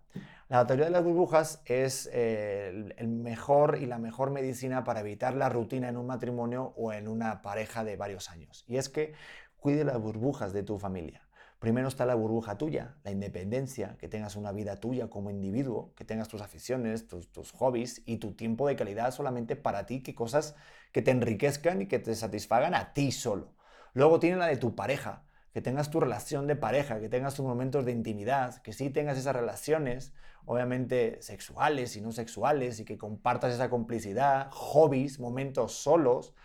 La 0.50 0.68
teoría 0.68 0.86
de 0.86 0.92
las 0.92 1.04
burbujas 1.04 1.62
es 1.66 2.10
eh, 2.14 2.94
el 2.98 3.08
mejor 3.08 3.80
y 3.82 3.86
la 3.86 3.98
mejor 3.98 4.30
medicina 4.30 4.84
para 4.84 5.00
evitar 5.00 5.34
la 5.34 5.50
rutina 5.50 5.90
en 5.90 5.98
un 5.98 6.06
matrimonio 6.06 6.74
o 6.76 6.94
en 6.94 7.08
una 7.08 7.42
pareja 7.42 7.84
de 7.84 7.96
varios 7.96 8.30
años. 8.30 8.64
Y 8.68 8.78
es 8.78 8.90
que 8.90 9.14
cuide 9.58 9.84
las 9.84 10.00
burbujas 10.00 10.54
de 10.54 10.62
tu 10.62 10.78
familia. 10.78 11.22
Primero 11.64 11.88
está 11.88 12.06
la 12.06 12.16
burbuja 12.16 12.58
tuya, 12.58 12.98
la 13.06 13.12
independencia, 13.12 13.96
que 13.98 14.10
tengas 14.10 14.36
una 14.36 14.52
vida 14.52 14.82
tuya 14.82 15.10
como 15.10 15.30
individuo, 15.30 15.94
que 15.96 16.04
tengas 16.04 16.28
tus 16.28 16.42
aficiones, 16.42 17.08
tus, 17.08 17.52
hobbies 17.54 18.02
y 18.06 18.18
tu 18.18 18.34
tiempo 18.34 18.68
de 18.68 18.76
calidad 18.76 19.12
solamente 19.12 19.56
para 19.56 19.86
ti, 19.86 20.04
que 20.04 20.14
cosas 20.14 20.58
que 20.92 21.02
te 21.02 21.12
enriquezcan 21.12 21.82
y 21.82 21.88
que 21.88 22.00
te 22.00 22.14
satisfagan 22.16 22.76
a 22.76 22.92
ti 22.92 23.14
solo. 23.14 23.54
Luego 23.94 24.20
tiene 24.20 24.36
la 24.36 24.48
de 24.48 24.58
tu 24.58 24.76
pareja, 24.76 25.24
que 25.54 25.62
tengas 25.62 25.90
tu 25.90 26.02
relación 26.02 26.48
de 26.48 26.58
pareja, 26.58 27.00
que 27.00 27.08
tengas 27.08 27.36
tus 27.36 27.46
momentos 27.46 27.86
de 27.86 27.94
intimidad, 27.94 28.62
que 28.62 28.74
sí 28.74 28.90
tengas 28.90 29.18
esas 29.18 29.34
relaciones, 29.34 30.14
obviamente 30.44 31.22
sexuales 31.22 31.96
y 31.96 32.02
no 32.02 32.12
sexuales, 32.12 32.82
y 32.82 32.84
que 32.84 32.98
compartas 32.98 33.54
esa 33.54 33.70
complicidad, 33.70 34.50
hobbies, 34.52 35.18
momentos 35.18 35.72
solos 35.72 36.36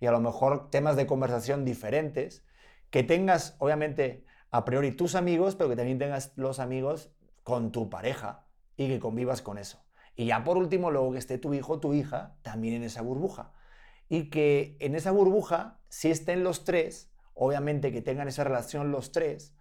y 0.00 0.06
a 0.06 0.10
lo 0.10 0.20
mejor 0.20 0.68
temas 0.68 0.96
de 0.96 1.06
conversación 1.06 1.64
diferentes, 1.64 2.44
que 2.90 3.02
tengas 3.02 3.56
obviamente 3.58 4.25
a 4.50 4.64
priori 4.64 4.92
tus 4.92 5.14
amigos, 5.14 5.56
pero 5.56 5.70
que 5.70 5.76
también 5.76 5.98
tengas 5.98 6.32
los 6.36 6.58
amigos 6.58 7.10
con 7.42 7.72
tu 7.72 7.90
pareja 7.90 8.46
y 8.76 8.88
que 8.88 9.00
convivas 9.00 9.42
con 9.42 9.58
eso. 9.58 9.84
Y 10.14 10.26
ya 10.26 10.44
por 10.44 10.56
último, 10.56 10.90
luego 10.90 11.12
que 11.12 11.18
esté 11.18 11.38
tu 11.38 11.52
hijo 11.54 11.78
tu 11.78 11.92
hija 11.92 12.36
también 12.42 12.74
en 12.74 12.84
esa 12.84 13.02
burbuja. 13.02 13.52
Y 14.08 14.30
que 14.30 14.76
en 14.80 14.94
esa 14.94 15.10
burbuja, 15.10 15.78
si 15.88 16.10
estén 16.10 16.42
los 16.42 16.64
tres, 16.64 17.12
obviamente 17.34 17.92
que 17.92 18.02
tengan 18.02 18.28
esa 18.28 18.44
relación 18.44 18.90
los 18.90 19.12
tres, 19.12 19.54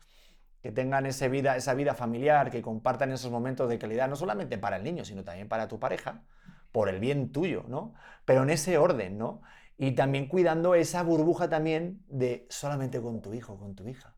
que 0.62 0.72
tengan 0.72 1.06
esa 1.06 1.28
vida, 1.28 1.56
esa 1.58 1.74
vida 1.74 1.94
familiar, 1.94 2.50
que 2.50 2.62
compartan 2.62 3.12
esos 3.12 3.32
momentos 3.32 3.70
de 3.70 3.78
calidad, 3.78 4.08
no 4.08 4.16
solamente 4.16 4.58
para 4.58 4.78
el 4.78 4.84
niño, 4.84 5.06
sino 5.06 5.24
también 5.24 5.48
para 5.48 5.68
tu 5.68 5.80
pareja, 5.80 6.24
por 6.72 6.90
el 6.90 7.00
bien 7.00 7.32
tuyo, 7.32 7.66
¿no? 7.68 7.94
Pero 8.26 8.44
en 8.44 8.50
ese 8.50 8.78
orden, 8.78 9.18
¿no? 9.18 9.42
Y 9.78 9.92
también 9.92 10.28
cuidando 10.28 10.74
esa 10.74 11.04
burbuja 11.04 11.50
también 11.50 12.04
de 12.08 12.48
solamente 12.50 13.02
con 13.02 13.22
tu 13.22 13.34
hijo, 13.34 13.58
con 13.58 13.76
tu 13.76 13.88
hija. 13.88 14.15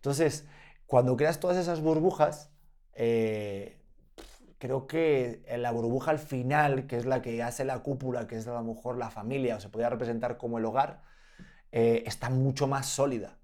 Entonces, 0.00 0.46
cuando 0.86 1.14
creas 1.16 1.40
todas 1.40 1.58
esas 1.58 1.82
burbujas, 1.82 2.50
eh, 2.94 3.78
creo 4.58 4.86
que 4.86 5.44
la 5.58 5.70
burbuja 5.72 6.10
al 6.10 6.18
final, 6.18 6.86
que 6.86 6.96
es 6.96 7.04
la 7.04 7.20
que 7.20 7.42
hace 7.42 7.66
la 7.66 7.80
cúpula, 7.80 8.26
que 8.26 8.36
es 8.36 8.46
a 8.48 8.54
lo 8.54 8.64
mejor 8.64 8.96
la 8.96 9.10
familia, 9.10 9.56
o 9.56 9.60
se 9.60 9.68
podría 9.68 9.90
representar 9.90 10.38
como 10.38 10.56
el 10.56 10.64
hogar, 10.64 11.02
eh, 11.70 12.02
está 12.06 12.30
mucho 12.30 12.66
más 12.66 12.86
sólida. 12.86 13.36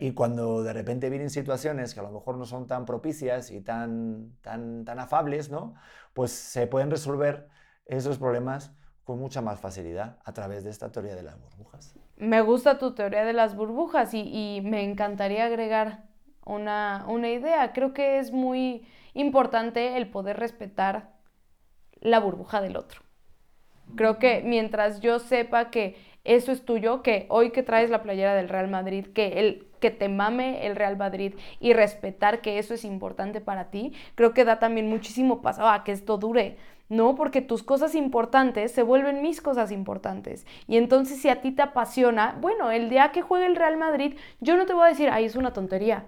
Y 0.00 0.12
cuando 0.12 0.62
de 0.62 0.72
repente 0.74 1.08
vienen 1.08 1.30
situaciones 1.30 1.94
que 1.94 2.00
a 2.00 2.02
lo 2.02 2.10
mejor 2.10 2.36
no 2.36 2.44
son 2.44 2.66
tan 2.66 2.84
propicias 2.84 3.50
y 3.50 3.62
tan, 3.62 4.36
tan, 4.42 4.84
tan 4.84 4.98
afables, 4.98 5.50
¿no? 5.50 5.74
Pues 6.12 6.30
se 6.30 6.66
pueden 6.66 6.90
resolver 6.90 7.48
esos 7.86 8.18
problemas 8.18 8.72
con 9.04 9.18
mucha 9.18 9.40
más 9.40 9.60
facilidad 9.60 10.18
a 10.24 10.32
través 10.34 10.64
de 10.64 10.70
esta 10.70 10.92
teoría 10.92 11.14
de 11.14 11.22
las 11.22 11.40
burbujas 11.40 11.96
me 12.22 12.40
gusta 12.40 12.78
tu 12.78 12.94
teoría 12.94 13.24
de 13.24 13.32
las 13.32 13.56
burbujas 13.56 14.14
y, 14.14 14.60
me 14.62 14.84
encantaría 14.84 15.44
agregar 15.44 16.04
una, 16.46 17.04
una, 17.08 17.28
idea. 17.28 17.72
Creo 17.72 17.92
que 17.92 18.20
es 18.20 18.30
muy 18.30 18.86
importante 19.12 19.96
el 19.96 20.08
poder 20.08 20.38
respetar 20.38 21.10
la 22.00 22.20
burbuja 22.20 22.60
del 22.60 22.76
otro. 22.76 23.00
Creo 23.96 24.20
que 24.20 24.40
mientras 24.44 25.00
yo 25.00 25.18
sepa 25.18 25.70
que 25.70 25.96
eso 26.22 26.52
es 26.52 26.64
tuyo, 26.64 27.02
que 27.02 27.26
hoy 27.28 27.50
que 27.50 27.64
traes 27.64 27.90
la 27.90 28.02
playera 28.02 28.36
del 28.36 28.48
Real 28.48 28.68
Madrid, 28.68 29.08
que 29.08 29.40
el 29.40 29.66
que 29.82 29.90
te 29.90 30.08
mame 30.08 30.66
el 30.66 30.76
Real 30.76 30.96
Madrid 30.96 31.34
y 31.60 31.74
respetar 31.74 32.40
que 32.40 32.58
eso 32.58 32.72
es 32.72 32.84
importante 32.86 33.42
para 33.42 33.70
ti, 33.70 33.92
creo 34.14 34.32
que 34.32 34.46
da 34.46 34.58
también 34.58 34.88
muchísimo 34.88 35.42
paso 35.42 35.68
a 35.68 35.84
que 35.84 35.92
esto 35.92 36.16
dure. 36.16 36.56
No, 36.88 37.14
porque 37.14 37.40
tus 37.40 37.62
cosas 37.62 37.94
importantes 37.94 38.70
se 38.72 38.82
vuelven 38.82 39.22
mis 39.22 39.40
cosas 39.40 39.72
importantes. 39.72 40.46
Y 40.68 40.76
entonces 40.76 41.20
si 41.20 41.28
a 41.28 41.40
ti 41.40 41.50
te 41.50 41.62
apasiona, 41.62 42.36
bueno, 42.40 42.70
el 42.70 42.90
día 42.90 43.12
que 43.12 43.22
juegue 43.22 43.46
el 43.46 43.56
Real 43.56 43.76
Madrid, 43.76 44.14
yo 44.40 44.56
no 44.56 44.66
te 44.66 44.74
voy 44.74 44.84
a 44.84 44.90
decir, 44.90 45.10
ay, 45.10 45.24
es 45.24 45.36
una 45.36 45.52
tontería. 45.52 46.04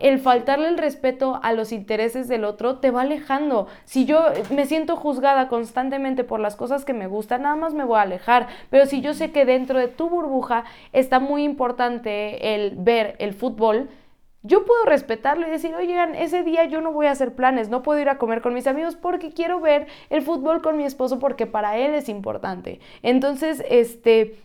El 0.00 0.20
faltarle 0.20 0.68
el 0.68 0.78
respeto 0.78 1.40
a 1.42 1.52
los 1.52 1.72
intereses 1.72 2.28
del 2.28 2.44
otro 2.44 2.78
te 2.78 2.90
va 2.90 3.02
alejando. 3.02 3.66
Si 3.84 4.04
yo 4.04 4.26
me 4.50 4.66
siento 4.66 4.96
juzgada 4.96 5.48
constantemente 5.48 6.24
por 6.24 6.40
las 6.40 6.56
cosas 6.56 6.84
que 6.84 6.94
me 6.94 7.06
gustan, 7.06 7.42
nada 7.42 7.56
más 7.56 7.74
me 7.74 7.84
voy 7.84 7.98
a 7.98 8.02
alejar. 8.02 8.48
Pero 8.70 8.86
si 8.86 9.00
yo 9.00 9.14
sé 9.14 9.32
que 9.32 9.44
dentro 9.44 9.78
de 9.78 9.88
tu 9.88 10.08
burbuja 10.08 10.64
está 10.92 11.18
muy 11.18 11.44
importante 11.44 12.54
el 12.54 12.76
ver 12.76 13.16
el 13.18 13.34
fútbol, 13.34 13.88
yo 14.42 14.64
puedo 14.64 14.84
respetarlo 14.84 15.46
y 15.46 15.50
decir, 15.50 15.74
oigan, 15.74 16.14
ese 16.14 16.44
día 16.44 16.64
yo 16.64 16.80
no 16.80 16.92
voy 16.92 17.06
a 17.06 17.10
hacer 17.10 17.34
planes, 17.34 17.68
no 17.68 17.82
puedo 17.82 18.00
ir 18.00 18.08
a 18.08 18.18
comer 18.18 18.40
con 18.40 18.54
mis 18.54 18.68
amigos 18.68 18.94
porque 18.94 19.32
quiero 19.32 19.60
ver 19.60 19.88
el 20.10 20.22
fútbol 20.22 20.62
con 20.62 20.76
mi 20.76 20.84
esposo 20.84 21.18
porque 21.18 21.46
para 21.46 21.76
él 21.76 21.92
es 21.94 22.08
importante. 22.08 22.80
Entonces, 23.02 23.64
este, 23.68 24.36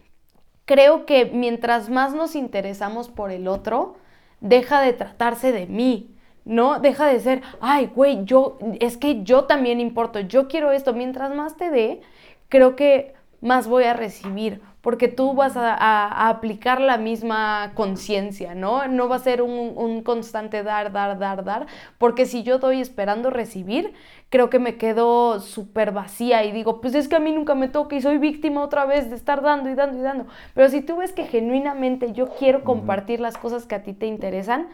creo 0.66 1.06
que 1.06 1.26
mientras 1.26 1.90
más 1.90 2.16
nos 2.16 2.36
interesamos 2.36 3.10
por 3.10 3.32
el 3.32 3.48
otro, 3.48 3.96
deja 4.44 4.82
de 4.82 4.94
tratarse 4.94 5.52
de 5.52 5.66
mí, 5.66 6.16
¿no? 6.46 6.80
Deja 6.80 7.08
de 7.08 7.20
ser, 7.20 7.42
ay, 7.62 7.90
güey, 7.96 8.26
yo, 8.26 8.60
es 8.80 8.98
que 8.98 9.24
yo 9.24 9.46
también 9.46 9.80
importo, 9.80 10.20
yo 10.20 10.48
quiero 10.48 10.72
esto. 10.72 10.94
Mientras 10.94 11.34
más 11.34 11.58
te 11.58 11.72
dé, 11.72 12.02
creo 12.50 12.76
que 12.76 13.16
más 13.42 13.68
voy 13.68 13.86
a 13.86 13.94
recibir 13.94 14.62
porque 14.84 15.08
tú 15.08 15.34
vas 15.34 15.56
a, 15.56 16.28
aplicar 16.28 16.82
la 16.82 16.98
misma 16.98 17.72
conciencia, 17.74 18.54
¿no? 18.54 18.86
No 18.90 19.08
va 19.08 19.16
a 19.16 19.20
ser 19.20 19.42
un, 19.42 19.72
un 19.78 20.04
constante 20.04 20.62
dar, 20.62 20.92
dar, 20.92 21.18
dar, 21.18 21.46
dar, 21.46 21.68
porque 21.98 22.26
si 22.26 22.44
yo 22.44 22.60
doy 22.60 22.82
esperando 22.82 23.30
recibir, 23.30 23.94
creo 24.34 24.50
que 24.50 24.58
me 24.58 24.78
quedo 24.78 25.40
súper 25.40 25.92
vacía 25.92 26.44
y 26.44 26.52
digo, 26.52 26.82
pues 26.82 26.96
es 26.96 27.08
que 27.08 27.18
a 27.18 27.20
mí 27.20 27.32
nunca 27.32 27.54
me 27.54 27.68
toca 27.68 27.96
y 27.96 28.02
soy 28.02 28.18
víctima 28.18 28.64
otra 28.64 28.84
vez 28.84 29.12
de 29.12 29.16
estar 29.16 29.44
dando 29.44 29.70
y 29.70 29.76
dando 29.76 30.00
y 30.00 30.02
dando. 30.02 30.26
Pero 30.56 30.70
si 30.70 30.82
tú 30.82 30.98
ves 30.98 31.14
que 31.14 31.26
genuinamente 31.26 32.14
yo 32.14 32.30
quiero 32.40 32.64
compartir 32.64 33.20
las 33.20 33.38
cosas 33.38 33.68
que 33.68 33.76
a 33.76 33.84
ti 33.84 33.94
te 33.94 34.08
interesan, 34.08 34.70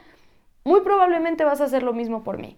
muy 0.64 0.80
probablemente 0.80 1.43
vas 1.43 1.60
a 1.60 1.66
hacer 1.66 1.84
lo 1.84 1.91
mismo 1.91 2.24
por 2.24 2.38
mí. 2.38 2.55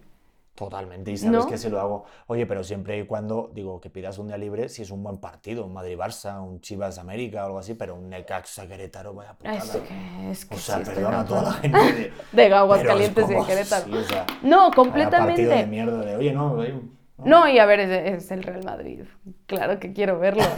Totalmente, 0.54 1.10
y 1.10 1.16
sabes 1.16 1.44
¿No? 1.44 1.46
que 1.46 1.56
si 1.56 1.70
lo 1.70 1.80
hago, 1.80 2.04
oye, 2.26 2.44
pero 2.46 2.62
siempre 2.62 2.98
y 2.98 3.06
cuando, 3.06 3.50
digo, 3.54 3.80
que 3.80 3.88
pidas 3.88 4.18
un 4.18 4.28
día 4.28 4.36
libre, 4.36 4.68
si 4.68 4.82
es 4.82 4.90
un 4.90 5.02
buen 5.02 5.16
partido, 5.16 5.64
un 5.64 5.72
Madrid-Barça, 5.72 6.42
un 6.42 6.60
Chivas 6.60 6.98
América 6.98 7.42
o 7.42 7.46
algo 7.46 7.58
así, 7.58 7.72
pero 7.72 7.94
un 7.94 8.10
Necaxa 8.10 8.66
Querétaro, 8.68 9.14
vaya 9.14 9.32
putada. 9.32 9.56
Es 9.56 9.70
que, 9.70 10.30
es 10.30 10.44
que 10.44 10.54
O 10.54 10.58
sea, 10.58 10.78
sí, 10.78 10.84
perdona 10.84 11.20
a 11.20 11.24
toda 11.24 11.42
la 11.42 11.52
gente 11.54 11.78
de... 11.78 12.12
De 12.32 12.54
Aguas 12.54 12.80
pero 12.82 12.90
es 12.90 12.96
Calientes 13.10 13.30
y 13.30 13.34
de 13.34 13.44
Querétaro. 13.46 13.84
sí, 13.86 13.92
o 13.94 14.04
sea, 14.04 14.26
No, 14.42 14.58
vaya 14.58 14.70
partido 14.70 14.70
de 14.70 14.74
completamente. 14.76 15.66
mierda 15.66 16.00
de, 16.04 16.16
oye, 16.16 16.32
no, 16.34 16.52
oye, 16.52 16.74
No, 17.18 17.48
y 17.48 17.58
a 17.58 17.66
ver, 17.66 17.80
es, 17.80 18.22
es 18.24 18.30
el 18.30 18.42
Real 18.42 18.64
Madrid. 18.64 19.02
Claro 19.46 19.78
que 19.78 19.92
quiero 19.92 20.18
verlo. 20.18 20.42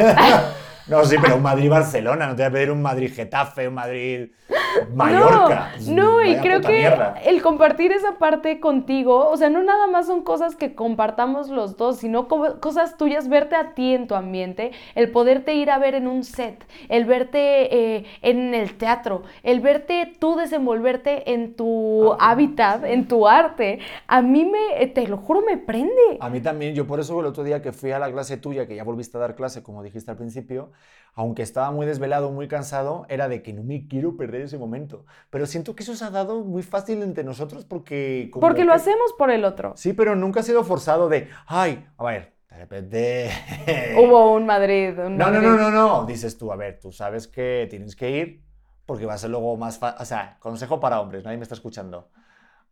No, 0.87 1.03
sí, 1.07 1.17
pero 1.19 1.37
un 1.37 1.43
Madrid-Barcelona, 1.43 2.27
no 2.27 2.37
te 2.37 2.43
voy 2.43 2.49
a 2.49 2.53
pedir 2.53 2.71
un 2.71 2.83
Madrid-Getafe, 2.83 3.69
un 3.69 3.75
Madrid-Mallorca. 3.75 5.73
No, 5.81 5.95
no, 5.95 6.23
y 6.25 6.37
creo 6.41 6.61
que 6.61 6.73
mierda. 6.73 7.15
el 7.25 7.41
compartir 7.41 7.91
esa 7.91 8.19
parte 8.19 8.61
contigo, 8.61 9.31
o 9.31 9.37
sea, 9.39 9.49
no 9.49 9.63
nada 9.63 9.87
más 9.87 10.07
son 10.07 10.23
cosas 10.23 10.57
que 10.57 10.75
compartamos 10.75 11.49
los 11.49 11.79
dos, 11.79 11.97
sino 11.97 12.29
co- 12.29 12.61
cosas 12.61 12.99
tuyas, 12.99 13.29
verte 13.31 13.57
a 13.57 13.73
ti 13.75 13.95
en 13.95 14.07
tu 14.07 14.15
ambiente, 14.15 14.73
el 14.95 15.11
poderte 15.11 15.55
ir 15.55 15.71
a 15.71 15.79
ver 15.79 15.95
en 15.95 16.07
un 16.07 16.23
set, 16.23 16.63
el 16.91 17.07
verte 17.07 17.97
eh, 17.97 18.05
en 18.21 18.55
el 18.55 18.77
teatro, 18.77 19.23
el 19.43 19.61
verte 19.61 20.13
tú 20.19 20.37
desenvolverte 20.37 21.33
en 21.33 21.55
tu 21.55 22.13
Ah, 22.21 22.31
hábitat, 22.33 22.85
en 22.85 23.09
tu 23.09 23.27
arte, 23.27 23.79
a 24.07 24.21
mí 24.21 24.45
me, 24.45 24.87
te 24.89 25.07
lo 25.09 25.17
juro, 25.17 25.41
me 25.43 25.57
prende. 25.57 25.93
A 26.21 26.29
mí 26.29 26.41
también, 26.45 26.75
yo 26.77 26.87
por 26.87 27.01
eso 27.01 27.19
el 27.19 27.27
otro 27.27 27.43
día 27.43 27.61
que 27.63 27.73
fui 27.73 27.91
a 27.91 27.99
la 27.99 28.13
clase 28.13 28.37
tuya, 28.37 28.69
que 28.69 28.77
ya 28.77 28.85
volviste 28.85 29.17
a 29.17 29.21
dar 29.21 29.35
clase, 29.35 29.65
como 29.65 29.83
dijiste 29.83 30.13
al 30.13 30.17
principio, 30.17 30.71
aunque 31.15 31.43
estaba 31.43 31.73
muy 31.73 31.87
desvelado, 31.87 32.31
muy 32.31 32.47
cansado, 32.47 33.07
era 33.09 33.29
de 33.29 33.43
que 33.43 33.53
no 33.53 33.65
me 33.65 33.89
quiero 33.89 34.17
perder 34.17 34.43
ese 34.43 34.59
momento. 34.59 35.05
Pero 35.31 35.47
siento 35.47 35.75
que 35.75 35.83
eso 35.83 35.97
se 35.97 36.05
ha 36.05 36.11
dado 36.11 36.45
muy 36.45 36.63
fácil 36.63 37.03
entre 37.03 37.25
nosotros 37.25 37.65
porque... 37.65 38.29
como 38.33 38.43
Porque 38.47 38.65
lo 38.65 38.71
que- 38.73 38.77
hacemos 38.77 39.13
por 39.19 39.31
el 39.33 39.45
otro. 39.45 39.73
Sí, 39.77 39.93
pero 39.93 40.15
nunca 40.15 40.41
ha 40.41 40.43
sido 40.45 40.63
forzado 40.63 41.09
de, 41.09 41.29
ay, 41.47 41.85
a 41.97 42.05
ver, 42.05 42.35
de 42.51 42.57
repente... 42.57 43.31
Hubo 43.99 44.35
un 44.35 44.47
Madrid. 44.47 44.97
un 44.99 45.17
No, 45.17 45.27
no, 45.27 45.33
Madrid. 45.33 45.49
no, 45.49 45.57
no, 45.59 45.71
no. 45.71 46.07
Dices 46.07 46.39
tú, 46.39 46.53
a 46.53 46.57
ver, 46.57 46.79
tú 46.81 46.93
sabes 46.93 47.27
que 47.27 47.67
tienes 47.71 47.97
que 47.97 48.11
ir 48.11 48.45
porque 48.87 49.07
va 49.07 49.15
a 49.15 49.19
ser 49.19 49.31
luego 49.31 49.57
más 49.57 49.79
fácil. 49.79 50.03
O 50.03 50.05
sea, 50.05 50.37
consejo 50.41 50.79
para 50.79 51.01
hombres, 51.01 51.25
nadie 51.25 51.39
me 51.39 51.43
está 51.43 51.55
escuchando. 51.55 52.11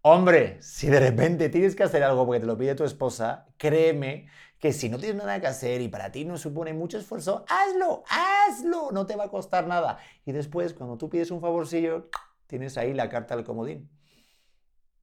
Hombre, 0.04 0.60
si 0.60 0.88
de 0.88 0.98
repente 0.98 1.48
tienes 1.48 1.76
que 1.76 1.84
hacer 1.84 2.02
algo 2.02 2.26
porque 2.26 2.40
te 2.40 2.46
lo 2.46 2.58
pide 2.58 2.74
tu 2.74 2.82
esposa, 2.82 3.46
créeme 3.56 4.26
que 4.58 4.72
si 4.72 4.88
no 4.88 4.98
tienes 4.98 5.16
nada 5.16 5.40
que 5.40 5.46
hacer 5.46 5.80
y 5.80 5.88
para 5.88 6.10
ti 6.10 6.24
no 6.24 6.36
supone 6.36 6.72
mucho 6.72 6.98
esfuerzo, 6.98 7.44
hazlo, 7.48 8.02
hazlo, 8.08 8.90
no 8.90 9.06
te 9.06 9.14
va 9.14 9.24
a 9.24 9.28
costar 9.28 9.66
nada. 9.66 9.98
Y 10.24 10.32
después, 10.32 10.74
cuando 10.74 10.98
tú 10.98 11.08
pides 11.08 11.30
un 11.30 11.40
favorcillo, 11.40 12.10
tienes 12.48 12.76
ahí 12.78 12.94
la 12.94 13.08
carta 13.08 13.36
del 13.36 13.44
comodín. 13.44 13.88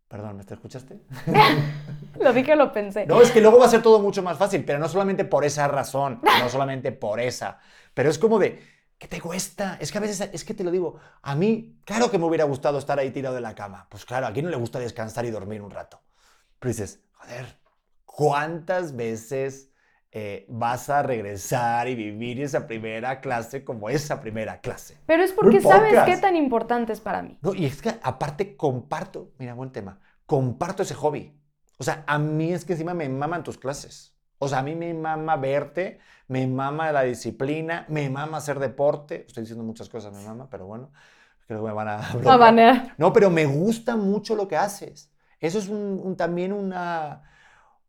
Perdón, 0.10 0.38
¿me 0.38 0.44
te 0.44 0.56
escuchaste? 0.56 1.00
Lo 2.20 2.34
dije, 2.34 2.56
lo 2.56 2.74
pensé. 2.74 3.06
No, 3.06 3.22
es 3.22 3.32
que 3.32 3.40
luego 3.40 3.60
va 3.60 3.68
a 3.68 3.70
ser 3.70 3.82
todo 3.82 4.00
mucho 4.00 4.22
más 4.24 4.38
fácil, 4.38 4.66
pero 4.66 4.80
no 4.80 4.90
solamente 4.90 5.24
por 5.24 5.46
esa 5.46 5.68
razón, 5.70 6.20
no 6.24 6.50
solamente 6.50 6.92
por 6.92 7.22
esa, 7.22 7.60
pero 7.94 8.10
es 8.10 8.18
como 8.18 8.40
de, 8.40 8.62
¿qué 9.00 9.08
te 9.08 9.22
cuesta? 9.22 9.78
Es 9.80 9.92
que 9.92 9.98
a 9.98 10.02
veces, 10.02 10.30
es 10.32 10.44
que 10.44 10.54
te 10.54 10.64
lo 10.64 10.70
digo, 10.70 11.00
a 11.22 11.34
mí, 11.34 11.80
claro 11.86 12.12
que 12.12 12.20
me 12.20 12.26
hubiera 12.26 12.44
gustado 12.44 12.78
estar 12.78 13.00
ahí 13.00 13.10
tirado 13.12 13.34
de 13.34 13.42
la 13.42 13.56
cama, 13.56 13.88
pues 13.90 14.06
claro, 14.06 14.28
a 14.28 14.34
quién 14.34 14.46
no 14.46 14.52
le 14.52 14.58
gusta 14.58 14.78
descansar 14.78 15.26
y 15.26 15.32
dormir 15.32 15.62
un 15.62 15.72
rato, 15.72 16.02
pero 16.60 16.70
dices, 16.70 17.02
joder, 17.14 17.58
¿cuántas 18.06 18.96
veces 18.96 19.72
eh, 20.12 20.46
vas 20.50 20.90
a 20.90 21.02
regresar 21.02 21.88
y 21.88 21.96
vivir 21.96 22.42
esa 22.42 22.68
primera 22.68 23.22
clase 23.22 23.64
como 23.64 23.90
esa 23.90 24.20
primera 24.20 24.60
clase? 24.60 24.98
Pero 25.06 25.24
es 25.24 25.32
porque 25.32 25.62
sabes 25.62 25.98
qué 26.06 26.18
tan 26.18 26.36
importante 26.36 26.92
es 26.92 27.00
para 27.00 27.22
mí. 27.22 27.40
No, 27.42 27.56
y 27.56 27.66
es 27.66 27.82
que 27.82 27.98
aparte 28.04 28.58
comparto, 28.58 29.32
mira, 29.40 29.54
buen 29.54 29.72
tema, 29.72 30.02
comparto 30.26 30.84
ese 30.84 30.94
hobby. 30.94 31.40
O 31.78 31.86
sea, 31.86 32.04
a 32.06 32.20
mí 32.20 32.52
es 32.52 32.66
que 32.66 32.74
encima 32.74 32.94
me 32.94 33.08
maman 33.08 33.46
tus 33.46 33.58
clases. 33.58 34.19
O 34.40 34.48
sea, 34.48 34.60
a 34.60 34.64
mí 34.64 34.76
me 34.76 34.94
mama 34.94 35.36
verte, 35.38 36.00
me 36.28 36.48
mama 36.48 36.92
la 36.92 37.04
disciplina, 37.04 37.86
me 37.90 38.10
mama 38.10 38.38
hacer 38.38 38.60
deporte. 38.60 39.26
Estoy 39.28 39.44
diciendo 39.44 39.64
muchas 39.64 39.90
cosas, 39.90 40.14
me 40.14 40.24
mama, 40.24 40.48
pero 40.50 40.66
bueno, 40.66 40.92
creo 41.48 41.62
que 41.62 41.68
me 41.68 41.74
van 41.74 41.88
a... 41.90 41.98
A 42.10 42.14
bloquear. 42.14 42.40
banear. 42.40 42.96
No, 42.98 43.12
pero 43.14 43.30
me 43.30 43.46
gusta 43.46 43.96
mucho 43.98 44.36
lo 44.36 44.48
que 44.48 44.56
haces. 44.58 45.12
Eso 45.40 45.60
es 45.60 45.68
un- 45.70 46.02
un- 46.04 46.16
también 46.18 46.54
una, 46.54 47.24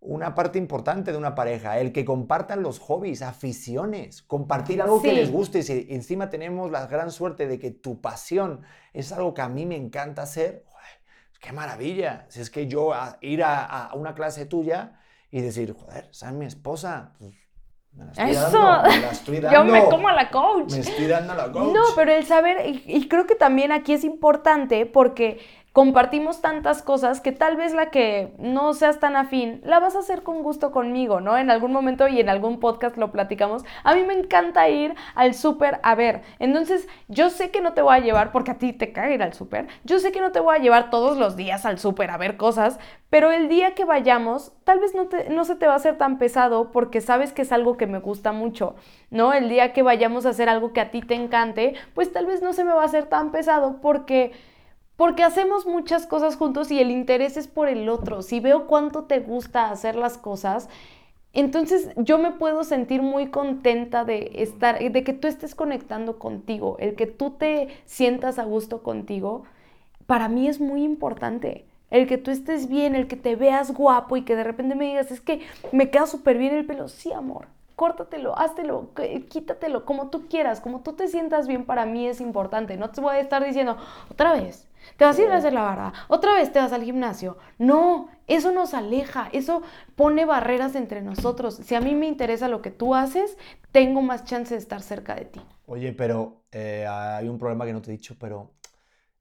una 0.00 0.34
parte 0.34 0.58
importante 0.58 1.12
de 1.12 1.18
una 1.18 1.34
pareja, 1.34 1.78
el 1.78 1.92
que 1.92 2.04
compartan 2.04 2.62
los 2.62 2.78
hobbies, 2.78 3.22
aficiones, 3.22 4.22
compartir 4.22 4.80
algo 4.82 5.02
que 5.02 5.10
Sí. 5.10 5.16
les 5.16 5.30
guste. 5.30 5.58
Y 5.60 5.62
si 5.62 5.86
encima 5.90 6.30
tenemos 6.30 6.70
la 6.70 6.86
gran 6.86 7.10
suerte 7.10 7.46
de 7.46 7.58
que 7.58 7.70
tu 7.70 8.00
pasión 8.00 8.62
es 8.92 9.12
algo 9.12 9.34
que 9.34 9.42
a 9.42 9.48
mí 9.48 9.66
me 9.66 9.76
encanta 9.76 10.22
hacer, 10.22 10.64
qué 11.40 11.52
maravilla. 11.52 12.26
Si 12.28 12.40
es 12.40 12.50
que 12.50 12.66
yo 12.66 12.92
a- 12.94 13.18
ir 13.20 13.42
a, 13.44 13.64
a 13.86 13.94
una 13.94 14.14
clase 14.14 14.46
tuya 14.46 14.98
y 15.30 15.40
decir, 15.40 15.74
joder, 15.74 16.08
es 16.10 16.32
mi 16.32 16.46
esposa. 16.46 17.12
pues, 17.18 17.32
me 17.92 18.04
la 18.04 18.10
estoy 18.12 18.30
Eso. 18.30 18.58
dando, 18.58 18.88
me 18.90 19.00
la 19.00 19.10
estoy 19.10 19.40
Yo 19.52 19.64
me 19.64 19.84
como 19.84 20.08
a 20.08 20.12
la 20.12 20.30
coach. 20.30 20.72
Me 20.72 20.78
estoy 20.78 21.06
dando 21.06 21.34
la 21.34 21.50
coach. 21.50 21.72
No, 21.74 21.82
pero 21.96 22.12
el 22.12 22.24
saber, 22.24 22.66
y, 22.68 22.82
y 22.86 23.08
creo 23.08 23.26
que 23.26 23.34
también 23.34 23.72
aquí 23.72 23.92
es 23.92 24.04
importante 24.04 24.86
porque 24.86 25.40
compartimos 25.72 26.40
tantas 26.40 26.82
cosas 26.82 27.20
que 27.20 27.30
tal 27.30 27.56
vez 27.56 27.72
la 27.74 27.90
que 27.90 28.32
no 28.38 28.72
seas 28.74 28.98
tan 28.98 29.14
afín, 29.14 29.60
la 29.64 29.78
vas 29.78 29.94
a 29.94 30.00
hacer 30.00 30.22
con 30.22 30.42
gusto 30.42 30.72
conmigo, 30.72 31.20
¿no? 31.20 31.38
En 31.38 31.50
algún 31.50 31.72
momento 31.72 32.08
y 32.08 32.18
en 32.18 32.28
algún 32.28 32.58
podcast 32.58 32.96
lo 32.96 33.12
platicamos. 33.12 33.64
A 33.84 33.94
mí 33.94 34.02
me 34.02 34.14
encanta 34.14 34.68
ir 34.68 34.94
al 35.14 35.34
súper 35.34 35.78
a 35.84 35.94
ver. 35.94 36.22
Entonces, 36.40 36.88
yo 37.06 37.30
sé 37.30 37.50
que 37.50 37.60
no 37.60 37.72
te 37.72 37.82
voy 37.82 37.94
a 37.94 38.00
llevar, 38.00 38.32
porque 38.32 38.50
a 38.50 38.58
ti 38.58 38.72
te 38.72 38.92
caga 38.92 39.14
ir 39.14 39.22
al 39.22 39.32
súper, 39.32 39.68
yo 39.84 40.00
sé 40.00 40.10
que 40.10 40.20
no 40.20 40.32
te 40.32 40.40
voy 40.40 40.56
a 40.56 40.60
llevar 40.60 40.90
todos 40.90 41.16
los 41.16 41.36
días 41.36 41.64
al 41.64 41.78
súper 41.78 42.10
a 42.10 42.16
ver 42.16 42.36
cosas, 42.36 42.78
pero 43.08 43.30
el 43.30 43.48
día 43.48 43.74
que 43.74 43.84
vayamos, 43.84 44.52
tal 44.64 44.80
vez 44.80 44.94
no, 44.94 45.08
no 45.30 45.44
se 45.44 45.56
te 45.56 45.66
va 45.66 45.74
a 45.74 45.76
hacer 45.76 45.98
tan 45.98 46.18
pesado 46.18 46.72
porque 46.72 47.00
sabes 47.00 47.32
que 47.32 47.42
es 47.42 47.52
algo 47.52 47.76
que 47.76 47.86
me 47.86 47.98
gusta 47.98 48.32
mucho, 48.32 48.74
¿no? 49.10 49.32
El 49.32 49.48
día 49.48 49.72
que 49.72 49.82
vayamos 49.82 50.26
a 50.26 50.30
hacer 50.30 50.48
algo 50.48 50.72
que 50.72 50.80
a 50.80 50.90
ti 50.90 51.00
te 51.00 51.14
encante, 51.14 51.74
pues 51.94 52.12
tal 52.12 52.26
vez 52.26 52.42
no 52.42 52.52
se 52.52 52.64
me 52.64 52.72
va 52.72 52.82
a 52.82 52.86
hacer 52.86 53.06
tan 53.06 53.30
pesado 53.30 53.80
porque 53.80 54.32
porque 55.00 55.22
hacemos 55.24 55.64
muchas 55.64 56.04
cosas 56.04 56.36
juntos 56.36 56.70
y 56.70 56.78
el 56.78 56.90
interés 56.90 57.38
es 57.38 57.48
por 57.48 57.68
el 57.68 57.88
otro. 57.88 58.20
Si 58.20 58.38
veo 58.38 58.66
cuánto 58.66 59.04
te 59.04 59.20
gusta 59.20 59.70
hacer 59.70 59.96
las 59.96 60.18
cosas, 60.18 60.68
entonces 61.32 61.88
yo 61.96 62.18
me 62.18 62.32
puedo 62.32 62.64
sentir 62.64 63.00
muy 63.00 63.28
contenta 63.28 64.04
de 64.04 64.30
estar, 64.34 64.78
de 64.78 65.02
que 65.02 65.14
tú 65.14 65.26
estés 65.26 65.54
conectando 65.54 66.18
contigo, 66.18 66.76
el 66.80 66.96
que 66.96 67.06
tú 67.06 67.30
te 67.30 67.68
sientas 67.86 68.38
a 68.38 68.44
gusto 68.44 68.82
contigo, 68.82 69.44
para 70.06 70.28
mí 70.28 70.48
es 70.48 70.60
muy 70.60 70.82
importante. 70.84 71.64
El 71.90 72.06
que 72.06 72.18
tú 72.18 72.30
estés 72.30 72.68
bien, 72.68 72.94
el 72.94 73.08
que 73.08 73.16
te 73.16 73.36
veas 73.36 73.72
guapo 73.72 74.18
y 74.18 74.22
que 74.22 74.36
de 74.36 74.44
repente 74.44 74.74
me 74.74 74.84
digas, 74.84 75.10
es 75.10 75.22
que 75.22 75.40
me 75.72 75.88
queda 75.90 76.06
súper 76.06 76.36
bien 76.36 76.54
el 76.54 76.66
pelo. 76.66 76.88
Sí, 76.88 77.10
amor, 77.10 77.46
córtatelo, 77.74 78.38
háztelo, 78.38 78.90
qu- 78.94 79.26
quítatelo, 79.28 79.86
como 79.86 80.10
tú 80.10 80.26
quieras, 80.28 80.60
como 80.60 80.80
tú 80.80 80.92
te 80.92 81.08
sientas 81.08 81.48
bien, 81.48 81.64
para 81.64 81.86
mí 81.86 82.06
es 82.06 82.20
importante. 82.20 82.76
No 82.76 82.90
te 82.90 83.00
voy 83.00 83.16
a 83.16 83.20
estar 83.20 83.42
diciendo, 83.42 83.78
otra 84.10 84.34
vez, 84.34 84.66
te 84.96 85.04
vas 85.04 85.18
a 85.18 85.22
ir 85.22 85.30
a 85.30 85.36
hacer 85.36 85.52
la 85.52 85.62
barba, 85.62 85.92
otra 86.08 86.34
vez 86.34 86.52
te 86.52 86.58
vas 86.58 86.72
al 86.72 86.82
gimnasio. 86.84 87.38
No, 87.58 88.08
eso 88.26 88.52
nos 88.52 88.74
aleja, 88.74 89.28
eso 89.32 89.62
pone 89.96 90.24
barreras 90.24 90.74
entre 90.74 91.02
nosotros. 91.02 91.56
Si 91.56 91.74
a 91.74 91.80
mí 91.80 91.94
me 91.94 92.06
interesa 92.06 92.48
lo 92.48 92.62
que 92.62 92.70
tú 92.70 92.94
haces, 92.94 93.36
tengo 93.72 94.02
más 94.02 94.24
chance 94.24 94.54
de 94.54 94.60
estar 94.60 94.82
cerca 94.82 95.14
de 95.14 95.24
ti. 95.26 95.40
Oye, 95.66 95.92
pero 95.92 96.44
eh, 96.50 96.86
hay 96.88 97.28
un 97.28 97.38
problema 97.38 97.64
que 97.64 97.72
no 97.72 97.80
te 97.82 97.90
he 97.90 97.92
dicho, 97.92 98.16
pero 98.18 98.52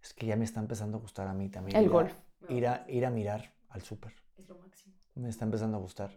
es 0.01 0.13
que 0.13 0.25
ya 0.25 0.35
me 0.35 0.45
está 0.45 0.59
empezando 0.59 0.97
a 0.97 1.01
gustar 1.01 1.27
a 1.27 1.33
mí 1.33 1.49
también. 1.49 1.77
El 1.77 1.85
ir 1.85 1.91
a- 1.91 1.93
golf. 1.93 2.13
Ir 2.49 2.67
a, 2.67 2.85
ir 2.87 3.05
a 3.05 3.09
mirar 3.09 3.53
al 3.69 3.81
súper. 3.81 4.13
Es 4.37 4.47
lo 4.47 4.55
máximo. 4.57 4.95
Me 5.15 5.29
está 5.29 5.45
empezando 5.45 5.77
a 5.77 5.79
gustar. 5.81 6.11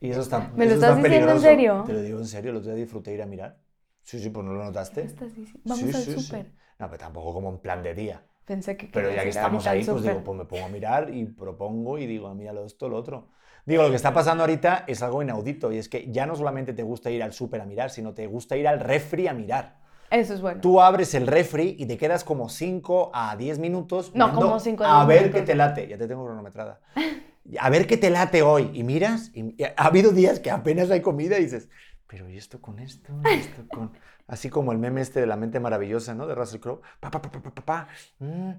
Y 0.00 0.10
eso 0.10 0.20
está. 0.20 0.50
¿Me 0.56 0.66
lo 0.66 0.74
estás 0.74 0.90
está 0.96 1.08
diciendo 1.08 1.32
en 1.32 1.40
serio? 1.40 1.84
Te 1.86 1.92
lo 1.92 2.00
digo 2.02 2.18
en 2.18 2.26
serio, 2.26 2.50
otro 2.52 2.62
día 2.62 2.74
disfruté 2.74 3.14
ir 3.14 3.22
a 3.22 3.26
mirar. 3.26 3.58
Sí, 4.02 4.18
sí, 4.18 4.30
pues 4.30 4.44
no 4.46 4.52
lo 4.52 4.64
notaste. 4.64 5.02
¿Qué 5.02 5.06
estás 5.08 5.34
diciendo? 5.34 5.60
Vamos 5.64 5.84
Sí, 5.84 5.92
al 5.94 6.04
sí, 6.04 6.12
sí. 6.12 6.22
súper. 6.22 6.52
No, 6.78 6.86
pero 6.90 6.98
tampoco 6.98 7.32
como 7.34 7.50
en 7.50 7.58
plan 7.58 7.82
de 7.82 7.94
día. 7.94 8.22
Pensé 8.48 8.76
que 8.78 8.88
Pero 8.90 9.10
ya 9.10 9.22
que 9.22 9.28
a 9.28 9.30
estamos 9.30 9.66
ahí, 9.66 9.84
pues 9.84 10.02
digo, 10.02 10.24
pues 10.24 10.38
me 10.38 10.44
pongo 10.46 10.64
a 10.64 10.68
mirar 10.70 11.14
y 11.14 11.26
propongo 11.26 11.98
y 11.98 12.06
digo, 12.06 12.28
"Ah, 12.28 12.34
míralo 12.34 12.64
esto, 12.64 12.88
lo 12.88 12.96
otro. 12.96 13.28
Digo, 13.66 13.82
lo 13.82 13.90
que 13.90 13.96
está 13.96 14.14
pasando 14.14 14.42
ahorita 14.44 14.84
es 14.86 15.02
algo 15.02 15.22
inaudito 15.22 15.70
y 15.70 15.76
es 15.76 15.90
que 15.90 16.10
ya 16.10 16.24
no 16.24 16.34
solamente 16.34 16.72
te 16.72 16.82
gusta 16.82 17.10
ir 17.10 17.22
al 17.22 17.34
súper 17.34 17.60
a 17.60 17.66
mirar, 17.66 17.90
sino 17.90 18.14
te 18.14 18.26
gusta 18.26 18.56
ir 18.56 18.66
al 18.66 18.80
refri 18.80 19.28
a 19.28 19.34
mirar. 19.34 19.76
Eso 20.10 20.32
es 20.32 20.40
bueno. 20.40 20.62
Tú 20.62 20.80
abres 20.80 21.12
el 21.14 21.26
refri 21.26 21.76
y 21.78 21.84
te 21.84 21.98
quedas 21.98 22.24
como 22.24 22.48
5 22.48 23.10
a 23.12 23.36
10 23.36 23.58
minutos 23.58 24.12
No, 24.14 24.32
como 24.32 24.58
cinco 24.58 24.84
a 24.84 25.02
a 25.02 25.06
10 25.06 25.08
ver 25.08 25.20
minutos. 25.24 25.40
qué 25.42 25.46
te 25.46 25.54
late. 25.54 25.86
Ya 25.86 25.98
te 25.98 26.08
tengo 26.08 26.24
cronometrada. 26.24 26.80
A 27.60 27.70
ver 27.70 27.86
qué 27.86 27.96
te 27.96 28.10
late 28.10 28.42
hoy. 28.42 28.70
Y 28.74 28.82
miras, 28.84 29.30
y 29.34 29.54
y 29.56 29.64
ha 29.64 29.72
habido 29.86 30.12
días 30.12 30.40
que 30.40 30.50
apenas 30.50 30.90
hay 30.90 31.00
comida 31.02 31.38
y 31.38 31.44
dices, 31.44 31.68
pero 32.08 32.28
¿y 32.28 32.36
esto 32.36 32.60
con 32.60 32.80
esto? 32.80 33.12
¿Y 33.24 33.38
esto 33.38 33.62
con...? 33.68 33.92
Así 34.26 34.50
como 34.50 34.72
el 34.72 34.78
meme 34.78 35.00
este 35.00 35.20
de 35.20 35.26
la 35.26 35.36
mente 35.36 35.60
maravillosa, 35.60 36.14
¿no? 36.14 36.26
De 36.26 36.34
Russell 36.34 36.60
Crowe. 36.60 36.80
Pa, 37.00 37.10
pa, 37.10 37.22
pa, 37.22 37.30
pa, 37.30 37.40
pa, 37.40 37.64
pa. 37.64 37.88
Mm. 38.18 38.52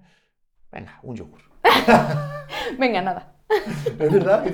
Venga, 0.71 0.99
un 1.03 1.15
yogur. 1.15 1.41
Venga, 2.79 3.01
nada. 3.01 3.35
¿Es 3.99 4.11
verdad? 4.13 4.45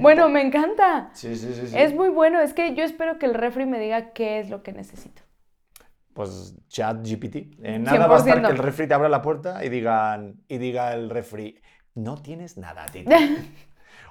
Bueno, 0.00 0.28
me 0.28 0.42
encanta. 0.42 1.10
Sí, 1.12 1.36
sí, 1.36 1.52
sí. 1.52 1.68
sí. 1.68 1.78
Es 1.78 1.94
muy 1.94 2.08
bueno. 2.08 2.40
Es 2.40 2.54
que 2.54 2.74
yo 2.74 2.84
espero 2.84 3.18
que 3.18 3.26
el 3.26 3.34
refri 3.34 3.66
me 3.66 3.78
diga 3.78 4.12
qué 4.12 4.40
es 4.40 4.50
lo 4.50 4.62
que 4.62 4.72
necesito. 4.72 5.22
Pues 6.12 6.56
chat 6.68 7.06
GPT. 7.06 7.58
Eh, 7.62 7.78
nada 7.78 8.06
va 8.06 8.16
a 8.16 8.18
estar 8.18 8.38
100%. 8.38 8.46
que 8.46 8.52
el 8.52 8.58
refri 8.58 8.88
te 8.88 8.94
abra 8.94 9.08
la 9.08 9.22
puerta 9.22 9.64
y, 9.64 9.68
digan, 9.68 10.42
y 10.48 10.58
diga 10.58 10.92
el 10.92 11.10
refri, 11.10 11.60
no 11.94 12.16
tienes 12.16 12.56
nada, 12.56 12.86
Titi. 12.86 13.10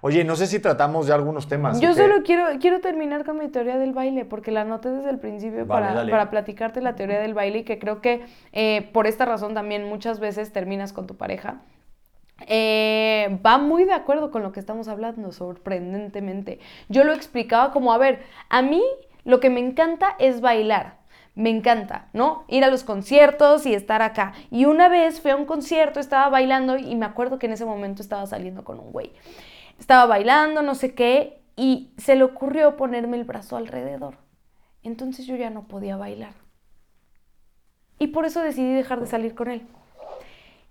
Oye, 0.02 0.24
no 0.24 0.36
sé 0.36 0.48
si 0.48 0.60
tratamos 0.60 1.08
ya 1.08 1.16
algunos 1.16 1.48
temas. 1.48 1.80
Yo 1.80 1.93
solo 1.93 2.24
quiero, 2.24 2.45
quiero 2.60 2.80
terminar 2.82 3.26
con 3.26 3.38
mi 3.39 3.48
teoría 3.48 3.78
del 3.78 3.93
baile, 3.93 4.26
porque 4.26 4.52
la 4.52 4.62
anoté 4.62 4.89
desde 4.89 5.10
el 5.10 5.20
principio 5.20 5.66
Vale, 5.66 5.88
para, 5.88 6.10
para 6.10 6.30
platicarte 6.30 6.82
la 6.82 6.95
teoría 6.95 7.20
del 7.20 7.34
baile 7.34 7.60
y 7.60 7.64
que 7.64 7.80
creo 7.80 8.02
que 8.02 8.26
eh, 8.54 8.89
por 8.93 9.08
esta 9.08 9.26
razón 9.26 9.54
también 9.54 9.88
muchas 9.88 10.20
veces 10.20 10.52
terminas 10.52 10.93
con 10.93 11.08
tu 11.08 11.16
pareja. 11.16 11.62
Eh, 12.45 13.39
va 13.43 13.58
muy 13.58 13.86
de 13.86 13.93
acuerdo 13.93 14.30
con 14.30 14.43
lo 14.43 14.52
que 14.52 14.60
estamos 14.60 14.88
hablando, 14.88 15.32
sorprendentemente. 15.32 16.60
Yo 16.89 17.04
lo 17.04 17.14
explicaba 17.14 17.72
como, 17.72 17.93
a 17.93 17.98
ver, 17.98 18.20
a 18.50 18.62
mí 18.62 18.84
lo 19.24 19.39
que 19.39 19.50
me 19.50 19.60
encanta 19.60 20.16
es 20.20 20.41
bailar. 20.41 20.98
Me 21.36 21.52
encanta, 21.52 22.08
¿no? 22.14 22.45
Ir 22.48 22.64
a 22.64 22.72
los 22.72 22.84
conciertos 22.84 23.68
y 23.68 23.76
estar 23.76 24.02
acá. 24.02 24.34
Y 24.50 24.66
una 24.66 24.89
vez 24.89 25.22
fui 25.22 25.30
a 25.30 25.36
un 25.36 25.45
concierto, 25.45 26.00
estaba 26.00 26.30
bailando 26.30 26.78
y 26.78 26.95
me 26.95 27.06
acuerdo 27.06 27.38
que 27.38 27.45
en 27.45 27.52
ese 27.52 27.64
momento 27.64 28.02
estaba 28.02 28.26
saliendo 28.26 28.64
con 28.64 28.80
un 28.80 28.91
güey. 28.91 29.12
Estaba 29.80 30.05
bailando, 30.05 30.61
no 30.61 30.75
sé 30.75 30.93
qué, 30.93 31.41
y 31.55 31.91
se 31.97 32.15
le 32.15 32.23
ocurrió 32.23 32.78
ponerme 32.78 33.17
el 33.17 33.23
brazo 33.23 33.57
alrededor. 33.57 34.17
Entonces 34.84 35.25
yo 35.25 35.36
ya 35.36 35.49
no 35.49 35.67
podía 35.67 35.97
bailar. 35.97 36.34
Y 37.99 38.07
por 38.07 38.25
eso 38.25 38.41
decidí 38.41 38.73
dejar 38.73 38.99
de 38.99 39.07
salir 39.07 39.34
con 39.36 39.49
él. 39.49 39.67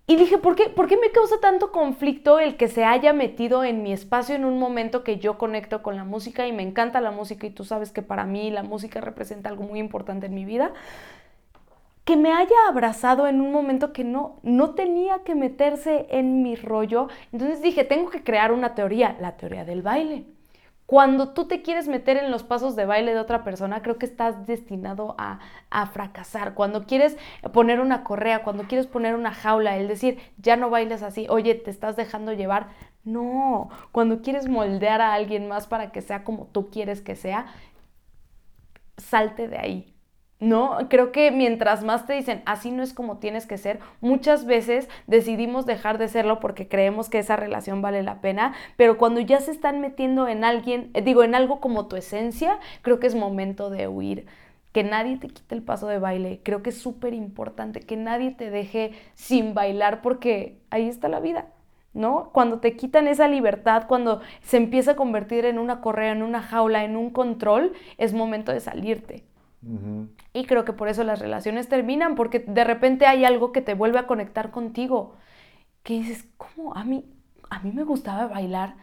Y 0.09 0.15
dije, 0.15 0.39
¿por 0.39 0.55
qué, 0.55 0.69
¿por 0.69 0.87
qué 0.87 0.97
me 0.97 1.11
causa 1.11 1.41
tanto 1.41 1.73
conflicto 1.73 2.39
el 2.39 2.57
que 2.57 2.69
se 2.69 2.85
haya 2.85 3.13
metido 3.13 3.65
en 3.65 3.83
mi 3.83 3.93
espacio 3.93 4.37
en 4.37 4.45
un 4.45 4.61
momento 4.61 5.03
que 5.03 5.19
yo 5.19 5.37
conecto 5.37 5.83
con 5.83 5.97
la 5.97 6.05
música 6.05 6.47
y 6.47 6.53
me 6.53 6.63
encanta 6.63 7.01
la 7.01 7.11
música 7.11 7.45
y 7.47 7.51
tú 7.51 7.65
sabes 7.65 7.91
que 7.91 8.03
para 8.03 8.25
mí 8.25 8.53
la 8.53 8.63
música 8.63 9.01
representa 9.01 9.49
algo 9.49 9.65
muy 9.65 9.81
importante 9.81 10.27
en 10.27 10.35
mi 10.35 10.45
vida? 10.45 10.73
Que 12.07 12.17
me 12.17 12.33
haya 12.33 12.57
abrazado 12.69 13.27
en 13.27 13.43
un 13.43 13.53
momento 13.53 13.93
que 13.93 14.05
no, 14.05 14.41
no 14.43 14.71
tenía 14.75 15.25
que 15.25 15.35
meterse 15.35 16.07
en 16.09 16.43
mi 16.43 16.57
rollo. 16.57 17.09
Entonces 17.33 17.61
dije, 17.61 17.85
tengo 17.85 18.09
que 18.11 18.25
crear 18.25 18.53
una 18.53 18.75
teoría, 18.75 19.17
la 19.21 19.37
teoría 19.37 19.67
del 19.67 19.83
baile. 19.83 20.25
Cuando 20.87 21.31
tú 21.31 21.49
te 21.49 21.63
quieres 21.63 21.89
meter 21.89 22.17
en 22.17 22.31
los 22.31 22.45
pasos 22.45 22.77
de 22.77 22.87
baile 22.87 23.13
de 23.13 23.19
otra 23.19 23.43
persona, 23.43 23.83
creo 23.83 23.99
que 23.99 24.07
estás 24.07 24.47
destinado 24.47 25.17
a, 25.19 25.41
a, 25.69 25.87
fracasar. 25.89 26.55
Cuando 26.55 26.87
quieres 26.87 27.19
poner 27.53 27.81
una 27.81 28.05
correa, 28.05 28.45
cuando 28.45 28.65
quieres 28.65 28.87
poner 28.87 29.17
una 29.17 29.35
jaula, 29.35 29.77
el 29.77 29.89
decir, 29.89 30.21
ya 30.39 30.57
no 30.57 30.71
bailes 30.71 31.03
así, 31.03 31.27
oye, 31.29 31.57
te 31.57 31.71
estás 31.73 31.97
dejando 31.97 32.33
llevar. 32.33 32.69
No, 33.03 33.69
cuando 33.91 34.23
quieres 34.23 34.49
moldear 34.49 35.01
a 35.01 35.15
alguien 35.15 35.49
más 35.49 35.67
para 35.67 35.91
que 35.91 36.03
sea 36.03 36.23
como 36.25 36.47
tú 36.47 36.71
quieres 36.71 37.03
que 37.03 37.17
sea, 37.17 37.47
salte 38.97 39.49
de 39.49 39.59
ahí. 39.59 39.96
No, 40.39 40.77
creo 40.91 41.13
que 41.13 41.31
mientras 41.31 41.83
más 41.83 42.07
te 42.07 42.13
dicen 42.13 42.43
así 42.45 42.71
no 42.71 42.83
es 42.83 42.93
como 42.93 43.17
tienes 43.17 43.47
que 43.47 43.57
ser, 43.57 43.81
muchas 44.03 44.45
veces 44.45 44.87
decidimos 45.07 45.65
dejar 45.65 45.97
de 45.97 46.09
serlo 46.09 46.41
porque 46.41 46.69
creemos 46.69 47.09
que 47.09 47.19
esa 47.19 47.37
relación 47.37 47.81
vale 47.81 48.03
la 48.03 48.21
pena, 48.21 48.53
pero 48.77 48.99
cuando 48.99 49.21
ya 49.21 49.41
se 49.41 49.51
están 49.51 49.81
metiendo 49.81 50.29
en 50.29 50.45
alguien, 50.45 50.91
eh, 50.93 51.01
digo, 51.01 51.23
en 51.25 51.35
algo 51.35 51.59
como 51.61 51.87
tu 51.87 51.97
esencia, 51.97 52.59
creo 52.83 53.01
que 53.01 53.07
es 53.07 53.15
momento 53.15 53.71
de 53.71 53.89
huir. 53.89 54.27
Que 54.73 54.85
nadie 54.85 55.17
te 55.17 55.29
quite 55.29 55.55
el 55.55 55.63
paso 55.63 55.89
de 55.89 55.99
baile, 55.99 56.41
creo 56.43 56.63
que 56.63 56.69
es 56.69 56.79
súper 56.79 57.15
importante, 57.15 57.81
que 57.81 57.97
nadie 57.97 58.31
te 58.31 58.51
deje 58.51 58.93
sin 59.15 59.55
bailar 59.55 60.03
porque 60.03 60.59
ahí 60.69 60.87
está 60.87 61.09
la 61.09 61.21
vida. 61.21 61.47
¿no? 61.95 62.29
Cuando 62.35 62.61
te 62.61 62.77
quitan 62.77 63.09
esa 63.09 63.27
libertad, 63.27 63.85
cuando 63.89 64.21
se 64.43 64.59
empieza 64.59 64.91
a 64.93 64.97
convertir 64.97 65.47
en 65.47 65.59
una 65.59 65.81
correa, 65.81 66.13
en 66.13 66.23
una 66.23 66.43
jaula, 66.43 66.85
en 66.85 66.95
un 66.95 67.09
control, 67.09 67.73
es 67.97 68.13
momento 68.13 68.53
de 68.53 68.61
salirte. 68.61 69.25
Uh. 69.67 70.05
Y 70.37 70.45
creo 70.47 70.65
que 70.65 70.73
por 70.73 70.89
eso 70.89 71.05
las 71.05 71.19
relaciones 71.21 71.69
terminan, 71.69 72.15
porque 72.17 72.41
de 72.41 72.65
repente 72.65 73.07
hay 73.07 73.25
algo 73.25 73.53
que 73.53 73.63
te 73.63 73.75
vuelve 73.75 73.99
a 73.99 74.07
conectar 74.07 74.51
contigo. 74.51 75.17
Que 75.85 75.95
dices, 75.95 76.27
¿cómo? 76.39 76.75
A 76.77 76.85
mí, 76.85 77.05
a 77.51 77.61
mí 77.61 77.73
me 77.73 77.85
gustaba 77.85 78.27
bailar. 78.29 78.77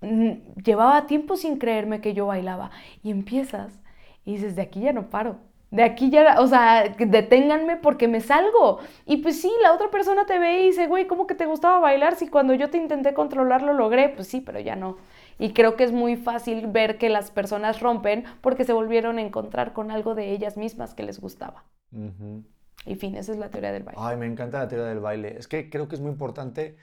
Mm, 0.00 0.32
Llevaba 0.64 1.06
tiempo 1.06 1.36
sin 1.36 1.58
creerme 1.58 2.00
que 2.00 2.14
yo 2.14 2.26
bailaba. 2.26 2.70
Y 3.02 3.10
empiezas 3.10 3.80
y 4.24 4.34
dices, 4.36 4.56
de 4.56 4.62
aquí 4.62 4.80
ya 4.80 4.92
no 4.92 5.10
paro. 5.10 5.38
De 5.70 5.82
aquí 5.84 6.10
ya, 6.10 6.36
o 6.40 6.46
sea, 6.46 6.84
deténganme 6.98 7.76
porque 7.78 8.08
me 8.08 8.20
salgo. 8.20 8.80
Y 9.06 9.18
pues 9.18 9.40
sí, 9.40 9.50
la 9.62 9.72
otra 9.72 9.90
persona 9.90 10.26
te 10.26 10.38
ve 10.38 10.62
y 10.62 10.66
dice, 10.68 10.86
güey, 10.86 11.06
¿cómo 11.06 11.26
que 11.26 11.34
te 11.34 11.46
gustaba 11.46 11.78
bailar? 11.80 12.16
Si 12.16 12.28
cuando 12.28 12.54
yo 12.54 12.68
te 12.70 12.76
intenté 12.78 13.14
controlar 13.14 13.62
lo 13.62 13.72
logré, 13.72 14.10
pues 14.10 14.28
sí, 14.28 14.40
pero 14.42 14.60
ya 14.60 14.76
no. 14.76 14.98
Y 15.42 15.54
creo 15.54 15.74
que 15.74 15.82
es 15.82 15.90
muy 15.90 16.14
fácil 16.14 16.68
ver 16.68 16.98
que 16.98 17.08
las 17.08 17.32
personas 17.32 17.80
rompen 17.80 18.22
porque 18.42 18.62
se 18.62 18.72
volvieron 18.72 19.18
a 19.18 19.22
encontrar 19.22 19.72
con 19.72 19.90
algo 19.90 20.14
de 20.14 20.30
ellas 20.30 20.56
mismas 20.56 20.94
que 20.94 21.02
les 21.02 21.20
gustaba. 21.20 21.64
Uh 21.90 22.10
-huh. 22.10 22.44
Y 22.86 22.94
fin, 22.94 23.16
esa 23.16 23.32
es 23.32 23.38
la 23.38 23.50
teoría 23.50 23.72
del 23.72 23.82
baile. 23.82 24.00
Ay, 24.00 24.16
me 24.16 24.26
encanta 24.26 24.60
la 24.60 24.68
teoría 24.68 24.86
del 24.86 25.00
baile. 25.00 25.36
Es 25.36 25.48
que 25.48 25.68
creo 25.68 25.88
que 25.88 25.96
es 25.96 26.00
muy 26.00 26.12
importante, 26.12 26.76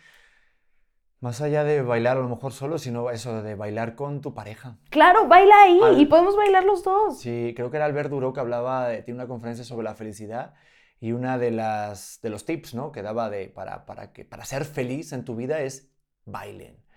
más 1.21 1.39
allá 1.39 1.63
de 1.63 1.81
bailar 1.81 2.17
a 2.17 2.19
lo 2.19 2.27
mejor 2.27 2.51
solo, 2.51 2.77
sino 2.79 3.09
eso, 3.11 3.41
de 3.41 3.55
bailar 3.55 3.95
con 3.95 4.19
tu 4.19 4.33
pareja. 4.33 4.77
Claro, 4.89 5.29
baila 5.29 5.55
ahí 5.63 5.79
Al... 5.81 6.01
y 6.01 6.05
podemos 6.05 6.35
bailar 6.35 6.65
los 6.65 6.83
dos. 6.83 7.17
Sí, 7.17 7.53
creo 7.55 7.71
que 7.71 7.77
era 7.77 7.85
Albert 7.85 8.09
Duro 8.09 8.33
que 8.33 8.41
hablaba, 8.41 8.89
de, 8.89 9.03
tiene 9.03 9.21
una 9.21 9.27
conferencia 9.29 9.63
sobre 9.63 9.85
la 9.85 9.95
felicidad 9.95 10.53
y 10.99 11.13
una 11.13 11.37
de 11.37 11.51
las 11.51 12.19
de 12.21 12.29
los 12.29 12.43
tips, 12.43 12.75
¿no? 12.75 12.91
Que 12.91 13.03
daba 13.03 13.29
de 13.29 13.47
para, 13.47 13.85
para 13.85 14.11
que 14.11 14.25
para 14.25 14.43
ser 14.43 14.65
feliz 14.65 15.13
en 15.13 15.23
tu 15.23 15.37
vida 15.37 15.61
es 15.61 15.93
bailen. 16.25 16.88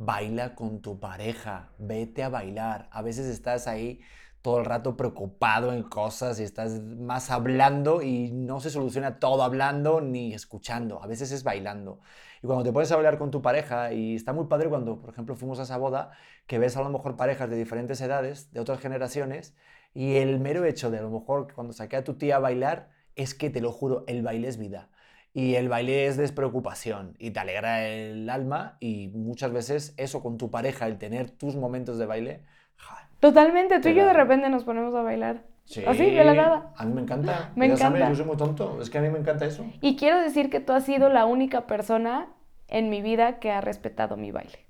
Baila 0.00 0.54
con 0.54 0.80
tu 0.80 1.00
pareja, 1.00 1.70
vete 1.76 2.22
a 2.22 2.28
bailar. 2.28 2.88
A 2.92 3.02
veces 3.02 3.26
estás 3.26 3.66
ahí 3.66 4.00
todo 4.42 4.60
el 4.60 4.64
rato 4.64 4.96
preocupado 4.96 5.72
en 5.72 5.82
cosas 5.82 6.38
y 6.38 6.44
estás 6.44 6.80
más 6.80 7.32
hablando 7.32 8.00
y 8.00 8.30
no 8.30 8.60
se 8.60 8.70
soluciona 8.70 9.18
todo 9.18 9.42
hablando 9.42 10.00
ni 10.00 10.32
escuchando. 10.32 11.02
A 11.02 11.08
veces 11.08 11.32
es 11.32 11.42
bailando. 11.42 11.98
Y 12.44 12.46
cuando 12.46 12.62
te 12.62 12.72
pones 12.72 12.92
a 12.92 12.94
bailar 12.94 13.18
con 13.18 13.32
tu 13.32 13.42
pareja, 13.42 13.92
y 13.92 14.14
está 14.14 14.32
muy 14.32 14.46
padre 14.46 14.68
cuando, 14.68 15.00
por 15.00 15.10
ejemplo, 15.10 15.34
fuimos 15.34 15.58
a 15.58 15.64
esa 15.64 15.78
boda, 15.78 16.12
que 16.46 16.60
ves 16.60 16.76
a 16.76 16.82
lo 16.82 16.90
mejor 16.90 17.16
parejas 17.16 17.50
de 17.50 17.56
diferentes 17.56 18.00
edades, 18.00 18.52
de 18.52 18.60
otras 18.60 18.78
generaciones, 18.78 19.56
y 19.94 20.14
el 20.18 20.38
mero 20.38 20.64
hecho 20.64 20.92
de 20.92 20.98
a 20.98 21.02
lo 21.02 21.10
mejor 21.10 21.52
cuando 21.52 21.72
saqué 21.72 21.96
a 21.96 22.04
tu 22.04 22.14
tía 22.14 22.36
a 22.36 22.38
bailar, 22.38 22.90
es 23.16 23.34
que 23.34 23.50
te 23.50 23.60
lo 23.60 23.72
juro, 23.72 24.04
el 24.06 24.22
baile 24.22 24.46
es 24.46 24.58
vida. 24.58 24.90
Y 25.34 25.54
el 25.54 25.68
baile 25.68 26.06
es 26.06 26.16
despreocupación 26.16 27.14
y 27.18 27.30
te 27.30 27.40
alegra 27.40 27.86
el 27.86 28.28
alma 28.30 28.76
y 28.80 29.08
muchas 29.08 29.52
veces 29.52 29.94
eso 29.96 30.22
con 30.22 30.38
tu 30.38 30.50
pareja, 30.50 30.86
el 30.86 30.98
tener 30.98 31.30
tus 31.30 31.54
momentos 31.54 31.98
de 31.98 32.06
baile. 32.06 32.42
Ja, 32.76 33.08
Totalmente, 33.20 33.78
tú 33.80 33.88
y 33.88 33.94
yo 33.94 34.06
de 34.06 34.14
repente 34.14 34.48
nos 34.48 34.64
ponemos 34.64 34.94
a 34.94 35.02
bailar. 35.02 35.44
Sí, 35.64 35.84
Así, 35.86 36.10
de 36.10 36.24
la 36.24 36.32
nada. 36.34 36.72
A 36.76 36.84
mí 36.86 36.94
me 36.94 37.02
encanta. 37.02 37.52
Me 37.56 37.68
ya 37.68 37.74
encanta. 37.74 37.98
Sabes, 37.98 38.08
yo 38.08 38.14
soy 38.22 38.26
muy 38.26 38.36
tonto, 38.38 38.80
es 38.80 38.88
que 38.88 38.98
a 38.98 39.02
mí 39.02 39.10
me 39.10 39.18
encanta 39.18 39.44
eso. 39.44 39.66
Y 39.82 39.96
quiero 39.96 40.18
decir 40.20 40.48
que 40.48 40.60
tú 40.60 40.72
has 40.72 40.84
sido 40.84 41.10
la 41.10 41.26
única 41.26 41.66
persona 41.66 42.28
en 42.68 42.88
mi 42.88 43.02
vida 43.02 43.38
que 43.38 43.50
ha 43.50 43.60
respetado 43.60 44.16
mi 44.16 44.32
baile. 44.32 44.66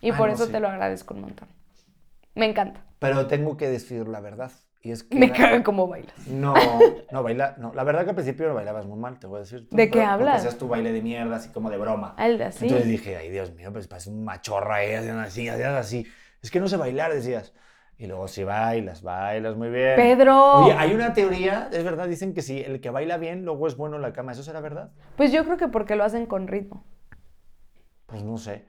Y 0.00 0.12
Ah, 0.12 0.16
por 0.16 0.28
no, 0.28 0.34
eso 0.34 0.46
sí. 0.46 0.52
te 0.52 0.60
lo 0.60 0.68
agradezco 0.68 1.14
un 1.14 1.22
montón. 1.22 1.48
Me 2.36 2.46
encanta. 2.46 2.84
Pero 3.00 3.26
tengo 3.26 3.56
que 3.56 3.68
decir 3.68 4.06
la 4.06 4.20
verdad. 4.20 4.52
Y 4.80 4.92
es 4.92 5.02
que 5.02 5.18
Me 5.18 5.26
la- 5.28 5.34
caga 5.34 5.62
cómo 5.64 5.88
bailas. 5.88 6.14
No, 6.28 6.54
no, 7.10 7.22
baila, 7.22 7.56
no. 7.58 7.72
La 7.74 7.82
verdad 7.82 8.04
que 8.04 8.10
al 8.10 8.14
principio 8.14 8.54
bailabas 8.54 8.86
muy 8.86 8.98
mal, 8.98 9.18
te 9.18 9.26
voy 9.26 9.38
a 9.38 9.40
decir. 9.40 9.66
¿De 9.70 9.90
qué 9.90 10.02
hablas? 10.02 10.36
hacías 10.36 10.56
tu 10.56 10.68
baile 10.68 10.92
de 10.92 11.02
mierda, 11.02 11.36
así 11.36 11.48
como 11.50 11.68
de 11.70 11.78
broma. 11.78 12.14
Al 12.16 12.38
de 12.38 12.44
así. 12.44 12.64
Entonces 12.64 12.86
dije, 12.88 13.16
ay, 13.16 13.28
Dios 13.28 13.52
mío, 13.54 13.72
pues 13.72 13.88
parece 13.88 14.10
un 14.10 14.24
machorra, 14.24 14.84
eh, 14.84 14.96
haciendo 14.96 15.20
así, 15.22 15.48
haciendo 15.48 15.78
así. 15.78 16.06
Es 16.42 16.50
que 16.52 16.60
no 16.60 16.68
sé 16.68 16.76
bailar, 16.76 17.12
decías. 17.12 17.52
Y 17.96 18.06
luego 18.06 18.28
si 18.28 18.44
bailas, 18.44 19.02
bailas 19.02 19.56
muy 19.56 19.70
bien. 19.70 19.96
Pedro. 19.96 20.62
Oye, 20.66 20.72
hay 20.74 20.94
una 20.94 21.12
teoría, 21.12 21.68
es 21.72 21.82
verdad, 21.82 22.06
dicen 22.06 22.32
que 22.32 22.42
si 22.42 22.60
el 22.60 22.80
que 22.80 22.90
baila 22.90 23.16
bien, 23.16 23.44
luego 23.44 23.66
es 23.66 23.76
bueno 23.76 23.96
en 23.96 24.02
la 24.02 24.12
cama. 24.12 24.30
¿Eso 24.30 24.44
será 24.44 24.60
verdad? 24.60 24.92
Pues 25.16 25.32
yo 25.32 25.44
creo 25.44 25.56
que 25.56 25.66
porque 25.66 25.96
lo 25.96 26.04
hacen 26.04 26.26
con 26.26 26.46
ritmo. 26.46 26.84
Pues 28.06 28.22
no 28.22 28.38
sé. 28.38 28.66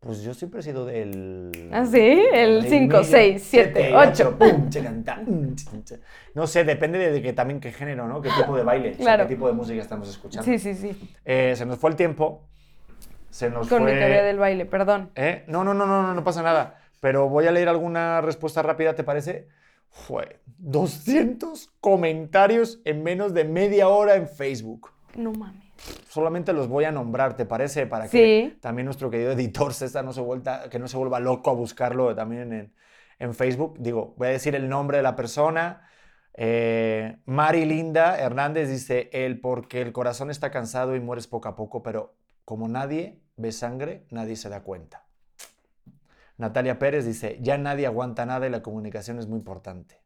Pues 0.00 0.22
yo 0.22 0.34
siempre 0.34 0.60
he 0.60 0.62
sido 0.62 0.84
del... 0.84 1.70
¿Ah, 1.72 1.84
sí? 1.84 1.98
El 1.98 2.62
del 2.62 2.70
cinco, 2.70 2.96
medio, 2.98 3.04
seis, 3.04 3.42
siete, 3.42 3.92
ocho. 3.94 4.36
pum, 4.38 4.68
chacantá, 4.68 5.16
mm, 5.26 5.54
ch, 5.54 5.84
ch. 5.84 5.92
No 6.34 6.46
sé, 6.46 6.64
depende 6.64 6.98
de, 6.98 7.22
que 7.22 7.32
también 7.32 7.58
qué 7.60 7.72
género, 7.72 8.06
¿no? 8.06 8.20
Qué 8.20 8.30
tipo 8.30 8.56
de 8.56 8.62
baile, 8.62 8.90
o 8.90 8.94
sea, 8.94 9.04
Claro. 9.04 9.24
qué 9.24 9.34
tipo 9.34 9.46
de 9.48 9.54
música 9.54 9.80
estamos 9.80 10.08
escuchando. 10.08 10.44
Sí, 10.44 10.58
sí, 10.58 10.74
sí. 10.74 11.14
Eh, 11.24 11.54
se 11.56 11.64
nos 11.66 11.78
fue 11.78 11.90
el 11.90 11.96
tiempo. 11.96 12.42
Se 13.30 13.50
nos 13.50 13.68
Con 13.68 13.82
fue... 13.82 13.92
mi 13.92 13.98
teoría 13.98 14.22
del 14.22 14.38
baile, 14.38 14.66
perdón. 14.66 15.10
¿Eh? 15.16 15.44
No, 15.48 15.64
no, 15.64 15.74
no, 15.74 15.86
no, 15.86 16.02
no, 16.02 16.14
no 16.14 16.24
pasa 16.24 16.42
nada. 16.42 16.78
Pero 17.00 17.28
voy 17.28 17.46
a 17.46 17.50
leer 17.52 17.68
alguna 17.68 18.20
respuesta 18.20 18.62
rápida, 18.62 18.94
¿te 18.94 19.02
parece? 19.04 19.48
Fue 19.88 20.40
200 20.58 21.70
comentarios 21.80 22.80
en 22.84 23.02
menos 23.02 23.34
de 23.34 23.44
media 23.44 23.88
hora 23.88 24.14
en 24.16 24.28
Facebook. 24.28 24.90
No 25.14 25.32
mames. 25.32 25.65
Solamente 26.08 26.52
los 26.52 26.68
voy 26.68 26.84
a 26.84 26.92
nombrar, 26.92 27.36
¿te 27.36 27.44
parece? 27.46 27.86
Para 27.86 28.08
que 28.08 28.08
Sí. 28.50 28.58
también 28.60 28.86
nuestro 28.86 29.10
querido 29.10 29.32
editor 29.32 29.74
César 29.74 30.04
no 30.04 30.12
se 30.12 30.20
vuelta, 30.20 30.68
que 30.70 30.78
no 30.78 30.88
se 30.88 30.96
vuelva 30.96 31.20
loco 31.20 31.50
a 31.50 31.54
buscarlo 31.54 32.14
también 32.14 32.52
en, 32.52 32.74
en 33.18 33.34
Facebook. 33.34 33.76
Digo, 33.78 34.14
voy 34.16 34.28
a 34.28 34.30
decir 34.30 34.54
el 34.54 34.68
nombre 34.68 34.96
de 34.98 35.02
la 35.02 35.16
persona. 35.16 35.88
Eh, 36.34 37.18
Mari 37.24 37.64
Linda 37.64 38.18
Hernández 38.18 38.68
dice, 38.68 39.08
el 39.12 39.40
porque 39.40 39.80
el 39.80 39.92
corazón 39.92 40.30
está 40.30 40.50
cansado 40.50 40.94
y 40.94 41.00
mueres 41.00 41.26
poco 41.26 41.48
a 41.48 41.56
poco, 41.56 41.82
pero 41.82 42.14
como 42.44 42.68
nadie 42.68 43.20
ve 43.36 43.52
sangre, 43.52 44.06
nadie 44.10 44.36
se 44.36 44.48
da 44.48 44.62
cuenta. 44.62 45.06
Natalia 46.38 46.78
Pérez 46.78 47.06
dice, 47.06 47.38
ya 47.40 47.56
nadie 47.56 47.86
aguanta 47.86 48.26
nada 48.26 48.46
y 48.46 48.50
la 48.50 48.62
comunicación 48.62 49.18
es 49.18 49.26
muy 49.26 49.38
importante. 49.38 50.02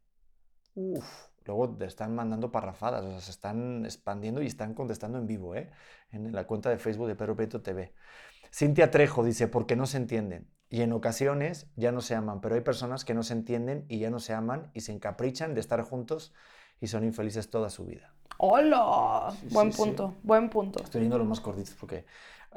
Uf, 0.76 1.04
luego 1.50 1.76
te 1.76 1.84
están 1.84 2.14
mandando 2.14 2.52
parrafadas, 2.52 3.04
o 3.04 3.10
sea, 3.10 3.20
se 3.20 3.32
están 3.32 3.84
expandiendo 3.84 4.40
y 4.40 4.46
están 4.46 4.74
contestando 4.74 5.18
en 5.18 5.26
vivo, 5.26 5.56
¿eh? 5.56 5.68
En 6.12 6.32
la 6.32 6.46
cuenta 6.46 6.70
de 6.70 6.78
Facebook 6.78 7.08
de 7.08 7.16
Pedro 7.16 7.34
Prieto 7.34 7.60
TV. 7.60 7.92
Cintia 8.52 8.90
Trejo 8.90 9.24
dice, 9.24 9.48
porque 9.48 9.74
no 9.74 9.86
se 9.86 9.96
entienden. 9.96 10.48
Y 10.68 10.82
en 10.82 10.92
ocasiones 10.92 11.66
ya 11.74 11.90
no 11.90 12.00
se 12.00 12.14
aman, 12.14 12.40
pero 12.40 12.54
hay 12.54 12.60
personas 12.60 13.04
que 13.04 13.14
no 13.14 13.24
se 13.24 13.32
entienden 13.32 13.84
y 13.88 13.98
ya 13.98 14.10
no 14.10 14.20
se 14.20 14.32
aman 14.32 14.70
y 14.72 14.82
se 14.82 14.92
encaprichan 14.92 15.54
de 15.54 15.60
estar 15.60 15.82
juntos 15.82 16.32
y 16.80 16.86
son 16.86 17.02
infelices 17.02 17.50
toda 17.50 17.68
su 17.68 17.84
vida. 17.84 18.14
¡Hola! 18.38 19.34
buen 19.50 19.72
punto, 19.72 20.14
buen 20.22 20.48
punto. 20.48 20.82
Estoy 20.84 21.00
viendo 21.00 21.18
los 21.18 21.26
más 21.26 21.40
cortitos 21.40 21.74
porque 21.74 22.06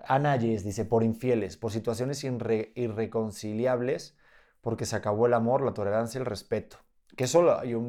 Ana 0.08 0.36
Yes 0.36 0.64
dice, 0.64 0.86
por 0.86 1.04
infieles, 1.04 1.58
por 1.58 1.72
situaciones 1.72 2.24
irreconciliables, 2.24 4.16
porque 4.62 4.86
se 4.86 4.96
acabó 4.96 5.26
el 5.26 5.34
amor, 5.34 5.64
la 5.64 5.74
tolerancia 5.74 6.20
y 6.20 6.22
el 6.22 6.28
respeto. 6.28 6.78
Que 7.18 7.24
eso 7.24 7.64
yo 7.64 7.82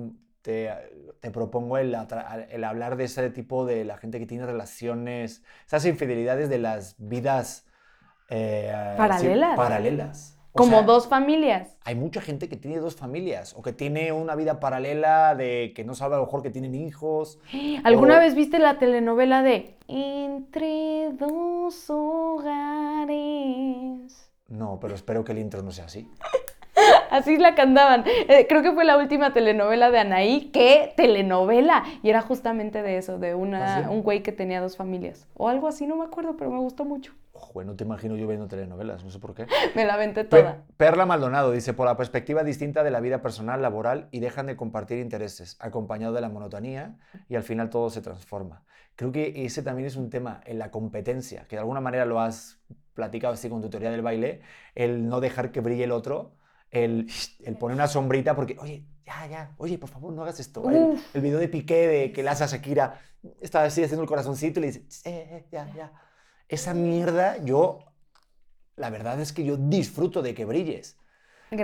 te, 0.45 0.71
te 1.21 1.31
propongo 1.31 1.79
el, 1.79 1.97
el, 2.51 2.65
hablar 2.65 2.97
de 2.97 3.05
ese 3.05 3.31
tipo 3.31 3.65
de 3.65 3.87
la 3.87 3.97
gente 3.97 4.19
que 4.19 4.27
tiene 4.27 4.45
relaciones, 4.45 5.43
esas 5.67 5.87
infidelidades 5.87 6.51
de 6.51 6.59
las 6.59 6.97
vidas 6.99 7.67
eh, 8.29 8.71
paralelas. 8.99 9.57
paralelas. 9.57 10.39
Como 10.53 10.83
dos 10.83 11.09
familias. 11.09 11.79
Hay 11.83 11.95
mucha 11.95 12.21
gente 12.21 12.51
que 12.51 12.57
tiene 12.57 12.79
dos 12.79 12.95
familias 12.95 13.55
o 13.57 13.63
que 13.63 13.73
tiene 13.73 14.13
una 14.13 14.35
vida 14.37 14.61
paralela 14.61 15.35
de 15.35 15.73
que 15.75 15.83
no 15.83 15.95
sabe 15.95 16.17
a 16.17 16.19
lo 16.19 16.27
mejor 16.27 16.43
que 16.43 16.51
tienen 16.51 16.75
hijos. 16.75 17.39
¿Alguna 17.85 18.19
vez 18.19 18.35
viste 18.35 18.59
la 18.59 18.79
telenovela 18.79 19.43
de 19.43 19.79
Entre 19.89 21.11
dos 21.15 21.89
hogares? 21.89 23.15
No, 24.49 24.79
pero 24.79 24.95
espero 24.95 25.25
que 25.25 25.33
el 25.33 25.39
intro 25.39 25.63
no 25.63 25.73
sea 25.73 25.87
así. 25.87 26.07
Así 27.15 27.37
la 27.37 27.55
cantaban. 27.55 28.03
Eh, 28.07 28.47
creo 28.49 28.61
que 28.63 28.73
fue 28.73 28.85
la 28.85 28.99
última 28.99 29.33
telenovela 29.33 29.93
de 29.93 30.01
Anaí. 30.01 30.51
¿Qué 30.53 30.93
telenovela? 30.97 31.85
Y 32.03 32.11
era 32.11 32.21
justamente 32.21 32.83
de 32.83 32.99
eso, 32.99 33.21
de 33.21 33.37
una, 33.37 33.87
¿Ah, 33.87 33.91
un 33.91 34.03
güey 34.03 34.25
que 34.25 34.33
tenía 34.33 34.61
dos 34.61 34.77
familias. 34.77 35.29
O 35.35 35.49
algo 35.49 35.69
así, 35.69 35.87
no 35.87 35.95
me 35.95 36.05
acuerdo, 36.05 36.37
pero 36.37 36.51
me 36.51 36.59
gustó 36.59 36.85
mucho. 36.85 37.13
Bueno, 37.53 37.77
te 37.77 37.85
imagino 37.85 38.17
yo 38.17 38.27
viendo 38.27 38.49
telenovelas, 38.49 39.05
no 39.05 39.13
sé 39.13 39.21
por 39.21 39.33
qué. 39.33 39.47
Me 39.77 39.85
la 39.85 39.97
venté 39.97 40.25
toda. 40.25 40.65
Perla 40.77 41.07
Maldonado 41.07 41.53
dice, 41.53 41.73
por 41.73 41.87
la 41.87 41.97
perspectiva 41.97 42.43
distinta 42.43 42.83
de 42.83 42.91
la 42.91 42.99
vida 42.99 43.23
personal, 43.23 43.63
laboral, 43.63 44.09
y 44.11 44.19
dejan 44.19 44.47
de 44.47 44.57
compartir 44.57 44.99
intereses, 44.99 45.57
acompañado 45.61 46.15
de 46.15 46.21
la 46.21 46.29
monotonía, 46.29 46.97
y 47.29 47.37
al 47.37 47.45
final 47.45 47.71
todo 47.71 47.91
se 47.91 48.03
transforma. 48.03 48.65
Creo 48.97 49.13
que 49.13 49.45
ese 49.45 49.63
también 49.63 49.87
es 49.87 49.95
un 49.95 50.11
tema 50.11 50.41
en 50.47 50.59
la 50.59 50.73
competencia, 50.73 51.45
que 51.49 51.55
de 51.55 51.61
alguna 51.61 51.81
manera 51.81 52.07
lo 52.07 52.19
has 52.19 52.61
platicado 52.95 53.35
así 53.35 53.49
con 53.49 53.61
tu 53.61 53.71
teoría 53.71 53.93
del 53.93 54.03
baile, 54.03 54.41
el 54.75 55.09
no 55.09 55.21
dejar 55.21 55.53
que 55.53 55.61
brille 55.61 55.85
el 55.85 55.93
otro, 55.93 56.33
el, 56.75 57.11
el 57.45 57.57
poner 57.57 57.77
una 57.77 57.89
sombrita 57.89 58.37
porque, 58.37 58.57
oye, 58.61 58.85
ya, 59.07 59.27
ya, 59.27 59.55
oye, 59.59 59.79
por 59.79 59.89
favor, 59.89 60.13
no 60.13 60.23
hagas 60.23 60.41
esto. 60.41 60.69
El, 60.69 60.99
el, 61.15 61.21
video 61.21 61.39
de 61.39 61.49
Piqué 61.49 61.87
de 61.87 62.13
que 62.13 62.23
le 62.23 62.29
hace 62.29 62.45
a 62.45 62.47
Shakira, 62.47 63.01
está 63.41 63.63
así 63.65 63.83
haciendo 63.83 64.03
el 64.03 64.09
corazoncito 64.09 64.61
y 64.61 64.63
le 64.63 64.67
dice, 64.69 64.81
eh, 65.09 65.29
eh, 65.31 65.47
ya, 65.51 65.73
ya 65.75 65.93
esa 66.49 66.75
mierda 66.75 67.39
yo, 67.39 67.81
la 68.77 68.91
verdad 68.91 69.21
es 69.21 69.33
que 69.33 69.45
yo 69.45 69.57
disfruto 69.57 70.23
de 70.23 70.35
que 70.35 70.45
brilles. 70.45 70.99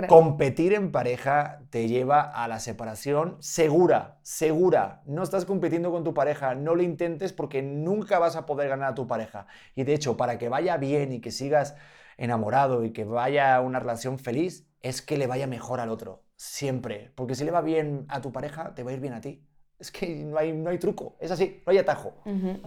Competir 0.07 0.73
en 0.73 0.91
pareja 0.91 1.63
te 1.69 1.89
lleva 1.89 2.21
a 2.21 2.47
la 2.47 2.59
separación 2.59 3.35
segura, 3.41 4.19
segura. 4.21 5.01
No 5.05 5.21
estás 5.21 5.43
compitiendo 5.43 5.91
con 5.91 6.05
tu 6.05 6.13
pareja, 6.13 6.55
no 6.55 6.75
lo 6.75 6.83
intentes 6.83 7.33
porque 7.33 7.61
nunca 7.61 8.17
vas 8.17 8.37
a 8.37 8.45
poder 8.45 8.69
ganar 8.69 8.91
a 8.91 8.95
tu 8.95 9.05
pareja. 9.05 9.47
Y 9.75 9.83
de 9.83 9.93
hecho, 9.93 10.15
para 10.15 10.37
que 10.37 10.47
vaya 10.47 10.77
bien 10.77 11.11
y 11.11 11.19
que 11.19 11.31
sigas 11.31 11.75
enamorado 12.23 12.83
y 12.83 12.91
que 12.91 13.03
vaya 13.03 13.59
una 13.61 13.79
relación 13.79 14.19
feliz, 14.19 14.67
es 14.81 15.01
que 15.01 15.17
le 15.17 15.27
vaya 15.27 15.47
mejor 15.47 15.79
al 15.79 15.89
otro, 15.89 16.23
siempre. 16.35 17.11
Porque 17.15 17.35
si 17.35 17.43
le 17.43 17.51
va 17.51 17.61
bien 17.61 18.05
a 18.09 18.21
tu 18.21 18.31
pareja, 18.31 18.73
te 18.75 18.83
va 18.83 18.91
a 18.91 18.93
ir 18.93 18.99
bien 18.99 19.13
a 19.13 19.21
ti 19.21 19.45
es 19.81 19.91
que 19.91 20.07
no 20.07 20.37
hay, 20.37 20.53
no 20.53 20.69
hay 20.69 20.77
truco, 20.77 21.15
es 21.19 21.31
así, 21.31 21.61
no 21.65 21.71
hay 21.71 21.79
atajo. 21.79 22.13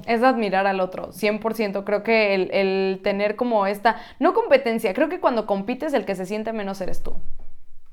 Es 0.05 0.22
admirar 0.22 0.66
al 0.66 0.80
otro, 0.80 1.12
100%. 1.12 1.84
Creo 1.84 2.02
que 2.02 2.34
el, 2.34 3.00
tener 3.05 3.36
como 3.36 3.66
esta, 3.66 3.96
no 4.18 4.34
competencia, 4.34 4.92
creo 4.92 5.09
que 5.09 5.20
cuando 5.20 5.46
compites 5.46 5.94
el 5.94 6.05
que 6.05 6.16
se 6.16 6.26
siente 6.26 6.52
menos 6.52 6.80
eres 6.80 7.05
tú. 7.05 7.14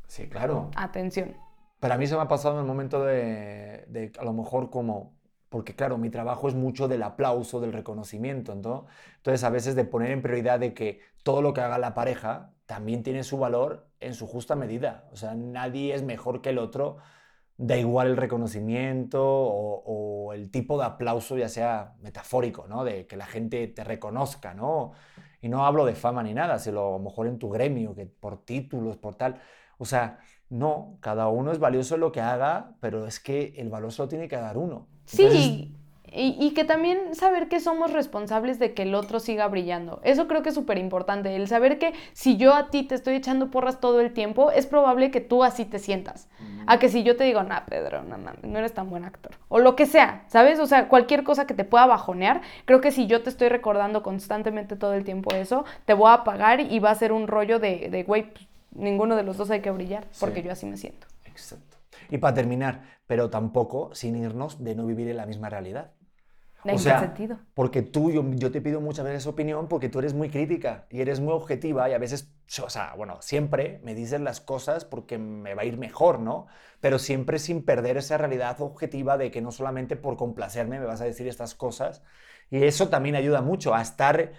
Sí, 0.07 0.27
claro. 0.27 0.71
Atención. 0.75 1.35
Pero 1.79 1.93
a 1.93 1.97
mí 1.97 2.07
se 2.07 2.15
me 2.15 2.21
ha 2.21 2.27
pasado 2.27 2.55
en 2.55 2.61
el 2.61 2.65
momento 2.65 3.03
de, 3.03 3.85
de 3.87 4.11
a 4.17 4.23
lo 4.23 4.33
mejor 4.33 4.71
como, 4.71 5.13
porque 5.51 5.75
claro, 5.75 5.97
mi 5.97 6.09
trabajo 6.09 6.47
es 6.47 6.55
mucho 6.55 6.87
del 6.87 7.03
aplauso, 7.03 7.59
del 7.59 7.73
reconocimiento, 7.73 8.55
¿no? 8.55 8.87
Entonces 9.17 9.43
a 9.43 9.49
veces 9.49 9.75
de 9.75 9.83
poner 9.83 10.11
en 10.11 10.21
prioridad 10.21 10.61
de 10.61 10.73
que 10.73 11.01
todo 11.23 11.41
lo 11.41 11.53
que 11.53 11.59
haga 11.59 11.77
la 11.77 11.93
pareja 11.93 12.53
también 12.65 13.03
tiene 13.03 13.25
su 13.25 13.37
valor 13.37 13.89
en 13.99 14.13
su 14.13 14.27
justa 14.27 14.55
medida. 14.55 15.09
O 15.11 15.17
sea, 15.17 15.35
nadie 15.35 15.93
es 15.93 16.03
mejor 16.03 16.41
que 16.41 16.51
el 16.51 16.57
otro 16.57 16.99
da 17.57 17.75
igual 17.77 18.07
el 18.07 18.17
reconocimiento 18.17 19.21
o, 19.21 20.31
el 20.33 20.51
tipo 20.51 20.77
de 20.79 20.85
aplauso, 20.85 21.37
ya 21.37 21.49
sea 21.49 21.95
metafórico, 21.99 22.67
¿no? 22.67 22.85
De 22.85 23.05
que 23.05 23.17
la 23.17 23.25
gente 23.25 23.67
te 23.67 23.83
reconozca, 23.83 24.53
¿no? 24.53 24.93
Y 25.41 25.49
no 25.49 25.65
hablo 25.65 25.85
de 25.85 25.95
fama 25.95 26.23
ni 26.23 26.33
nada, 26.33 26.59
sino 26.59 26.79
a 26.87 26.91
lo 26.91 26.99
mejor 26.99 27.27
en 27.27 27.39
tu 27.39 27.49
gremio, 27.49 27.93
que 27.93 28.05
por 28.05 28.45
títulos, 28.45 28.95
por 28.97 29.15
tal. 29.15 29.41
O 29.77 29.85
sea, 29.85 30.19
no, 30.49 30.97
cada 31.01 31.27
uno 31.27 31.51
es 31.51 31.59
valioso 31.59 31.95
en 31.95 32.01
lo 32.01 32.11
que 32.13 32.21
haga, 32.21 32.75
pero 32.79 33.05
es 33.05 33.19
que 33.19 33.53
el 33.57 33.69
valor 33.69 33.91
solo 33.91 34.07
tiene 34.07 34.29
que 34.29 34.37
dar 34.37 34.57
uno. 34.57 34.87
Sí, 35.11 35.71
y, 36.13 36.51
que 36.53 36.65
también 36.65 37.15
saber 37.15 37.47
que 37.47 37.61
somos 37.61 37.93
responsables 37.93 38.59
de 38.59 38.73
que 38.73 38.81
el 38.81 38.95
otro 38.95 39.21
siga 39.21 39.47
brillando. 39.47 40.01
Eso 40.03 40.27
creo 40.27 40.43
que 40.43 40.49
es 40.49 40.55
súper 40.55 40.77
importante. 40.77 41.33
El 41.33 41.47
saber 41.47 41.79
que 41.79 41.93
si 42.11 42.35
yo 42.35 42.53
a 42.53 42.69
ti 42.69 42.83
te 42.83 42.95
estoy 42.95 43.15
echando 43.15 43.49
porras 43.49 43.79
todo 43.79 44.01
el 44.01 44.11
tiempo, 44.11 44.51
es 44.51 44.67
probable 44.67 45.09
que 45.09 45.21
tú 45.21 45.45
así 45.45 45.63
te 45.63 45.79
sientas. 45.79 46.27
A 46.67 46.79
que 46.79 46.89
si 46.89 47.03
yo 47.03 47.15
te 47.15 47.23
digo, 47.23 47.41
nah, 47.43 47.61
Pedro, 47.61 48.03
no, 48.03 48.17
no, 48.17 48.31
no 48.43 48.59
eres 48.59 48.73
tan 48.73 48.89
buen 48.89 49.05
actor. 49.05 49.31
O 49.47 49.59
lo 49.59 49.77
que 49.77 49.85
sea, 49.85 50.25
¿sabes? 50.27 50.59
O 50.59 50.67
sea, 50.67 50.89
cualquier 50.89 51.23
cosa 51.23 51.47
que 51.47 51.53
te 51.53 51.63
pueda 51.63 51.85
bajonear, 51.85 52.41
creo 52.65 52.81
que 52.81 52.91
si 52.91 53.07
yo 53.07 53.23
te 53.23 53.29
estoy 53.29 53.47
recordando 53.47 54.03
constantemente 54.03 54.75
todo 54.75 54.93
el 54.93 55.05
tiempo 55.05 55.33
eso, 55.33 55.63
te 55.85 55.93
voy 55.93 56.09
a 56.09 56.15
apagar 56.15 56.59
y 56.59 56.79
va 56.79 56.91
a 56.91 56.95
ser 56.95 57.13
un 57.13 57.27
rollo 57.27 57.57
de, 57.57 57.87
de 57.89 58.03
güey, 58.03 58.31
pues, 58.31 58.47
ninguno 58.75 59.15
de 59.15 59.23
los 59.23 59.37
dos 59.37 59.49
hay 59.49 59.61
que 59.61 59.71
brillar, 59.71 60.05
porque 60.19 60.43
yo 60.43 60.51
así 60.51 60.65
me 60.65 60.75
siento. 60.75 61.07
Exacto. 61.25 61.77
Y 62.09 62.17
para 62.17 62.33
terminar, 62.33 62.81
pero 63.11 63.29
tampoco 63.29 63.93
sin 63.93 64.15
irnos 64.15 64.63
de 64.63 64.73
no 64.73 64.85
vivir 64.85 65.09
en 65.09 65.17
la 65.17 65.25
misma 65.25 65.49
realidad. 65.49 65.91
¿En 66.63 66.77
qué 66.77 66.97
sentido? 66.97 67.39
Porque 67.53 67.81
tú, 67.81 68.09
yo, 68.09 68.23
yo, 68.35 68.51
te 68.51 68.61
pido 68.61 68.79
muchas 68.79 69.03
veces 69.03 69.27
opinión 69.27 69.67
porque 69.67 69.89
tú 69.89 69.99
eres 69.99 70.13
muy 70.13 70.29
crítica 70.29 70.87
y 70.89 71.01
eres 71.01 71.19
muy 71.19 71.33
objetiva 71.33 71.89
y 71.89 71.93
a 71.93 71.97
veces, 71.97 72.33
o 72.63 72.69
sea, 72.69 72.93
bueno, 72.95 73.21
siempre 73.21 73.81
me 73.83 73.95
dices 73.95 74.21
las 74.21 74.39
cosas 74.39 74.85
porque 74.85 75.17
me 75.17 75.55
va 75.55 75.63
a 75.63 75.65
ir 75.65 75.77
mejor, 75.77 76.19
¿no? 76.19 76.47
Pero 76.79 76.99
siempre 76.99 77.37
sin 77.37 77.65
perder 77.65 77.97
esa 77.97 78.17
realidad 78.17 78.61
objetiva 78.61 79.17
de 79.17 79.29
que 79.29 79.41
no 79.41 79.51
solamente 79.51 79.97
por 79.97 80.15
complacerme 80.15 80.79
me 80.79 80.85
vas 80.85 81.01
a 81.01 81.03
decir 81.03 81.27
estas 81.27 81.53
cosas. 81.53 82.03
Y 82.49 82.63
eso 82.63 82.87
también 82.87 83.15
ayuda 83.15 83.41
mucho 83.41 83.75
a 83.75 83.81
estar 83.81 84.31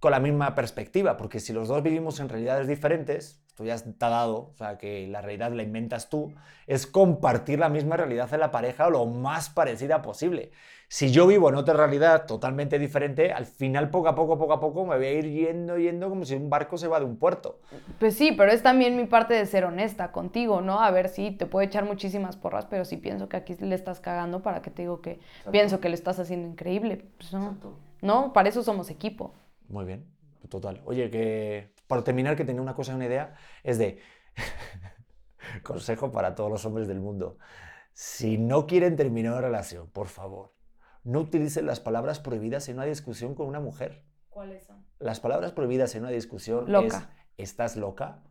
con 0.00 0.10
la 0.10 0.20
misma 0.20 0.54
perspectiva, 0.54 1.16
porque 1.16 1.40
si 1.40 1.52
los 1.52 1.68
dos 1.68 1.82
vivimos 1.82 2.20
en 2.20 2.30
realidades 2.30 2.66
diferentes, 2.66 3.42
esto 3.46 3.64
ya 3.64 3.74
está 3.74 4.08
dado, 4.08 4.50
o 4.52 4.54
sea, 4.56 4.78
que 4.78 5.06
la 5.06 5.20
realidad 5.20 5.52
la 5.52 5.62
inventas 5.62 6.08
tú, 6.08 6.32
es 6.66 6.86
compartir 6.86 7.58
la 7.58 7.68
misma 7.68 7.98
realidad 7.98 8.32
en 8.32 8.40
la 8.40 8.50
pareja 8.50 8.86
o 8.86 8.90
lo 8.90 9.04
más 9.04 9.50
parecida 9.50 10.00
posible. 10.00 10.52
Si 10.88 11.12
yo 11.12 11.26
vivo 11.26 11.50
en 11.50 11.54
otra 11.54 11.74
realidad 11.74 12.26
totalmente 12.26 12.78
diferente, 12.78 13.30
al 13.32 13.46
final 13.46 13.90
poco 13.90 14.08
a 14.08 14.14
poco, 14.14 14.38
poco 14.38 14.54
a 14.54 14.60
poco 14.60 14.86
me 14.86 14.96
voy 14.96 15.06
a 15.06 15.12
ir 15.12 15.30
yendo, 15.30 15.78
yendo 15.78 16.08
como 16.08 16.24
si 16.24 16.34
un 16.34 16.48
barco 16.48 16.78
se 16.78 16.88
va 16.88 16.98
de 16.98 17.04
un 17.04 17.16
puerto. 17.16 17.60
Pues 18.00 18.16
sí, 18.16 18.32
pero 18.32 18.50
es 18.50 18.62
también 18.62 18.96
mi 18.96 19.04
parte 19.04 19.34
de 19.34 19.46
ser 19.46 19.66
honesta 19.66 20.10
contigo, 20.10 20.62
¿no? 20.62 20.80
A 20.80 20.90
ver, 20.90 21.08
si 21.08 21.30
te 21.30 21.46
puedo 21.46 21.64
echar 21.64 21.84
muchísimas 21.84 22.36
porras, 22.36 22.66
pero 22.66 22.84
si 22.84 22.96
pienso 22.96 23.28
que 23.28 23.36
aquí 23.36 23.54
le 23.60 23.74
estás 23.74 24.00
cagando, 24.00 24.42
¿para 24.42 24.62
que 24.62 24.70
te 24.70 24.82
digo 24.82 25.00
que 25.00 25.20
pienso 25.52 25.78
que 25.80 25.90
le 25.90 25.94
estás 25.94 26.18
haciendo 26.18 26.48
increíble? 26.48 27.04
Pues 27.18 27.32
no, 27.34 27.56
no, 28.00 28.32
para 28.32 28.48
eso 28.48 28.62
somos 28.64 28.90
equipo. 28.90 29.34
Muy 29.70 29.84
bien, 29.84 30.12
total. 30.48 30.82
Oye, 30.84 31.10
que 31.10 31.74
para 31.86 32.02
terminar, 32.02 32.36
que 32.36 32.44
tenía 32.44 32.60
una 32.60 32.74
cosa, 32.74 32.94
una 32.94 33.06
idea, 33.06 33.34
es 33.62 33.78
de 33.78 34.00
consejo 35.62 36.10
para 36.10 36.34
todos 36.34 36.50
los 36.50 36.64
hombres 36.66 36.88
del 36.88 37.00
mundo. 37.00 37.38
Si 37.92 38.36
no 38.36 38.66
quieren 38.66 38.96
terminar 38.96 39.32
una 39.32 39.40
relación, 39.40 39.88
por 39.90 40.08
favor, 40.08 40.52
no 41.04 41.20
utilicen 41.20 41.66
las 41.66 41.80
palabras 41.80 42.18
prohibidas 42.18 42.68
en 42.68 42.76
una 42.76 42.84
discusión 42.84 43.34
con 43.34 43.46
una 43.46 43.60
mujer. 43.60 44.04
¿Cuáles 44.28 44.64
son? 44.64 44.84
Las 44.98 45.20
palabras 45.20 45.52
prohibidas 45.52 45.94
en 45.94 46.02
una 46.02 46.10
discusión 46.10 46.70
loca. 46.70 47.12
es 47.36 47.50
estás 47.50 47.76
loca, 47.76 48.22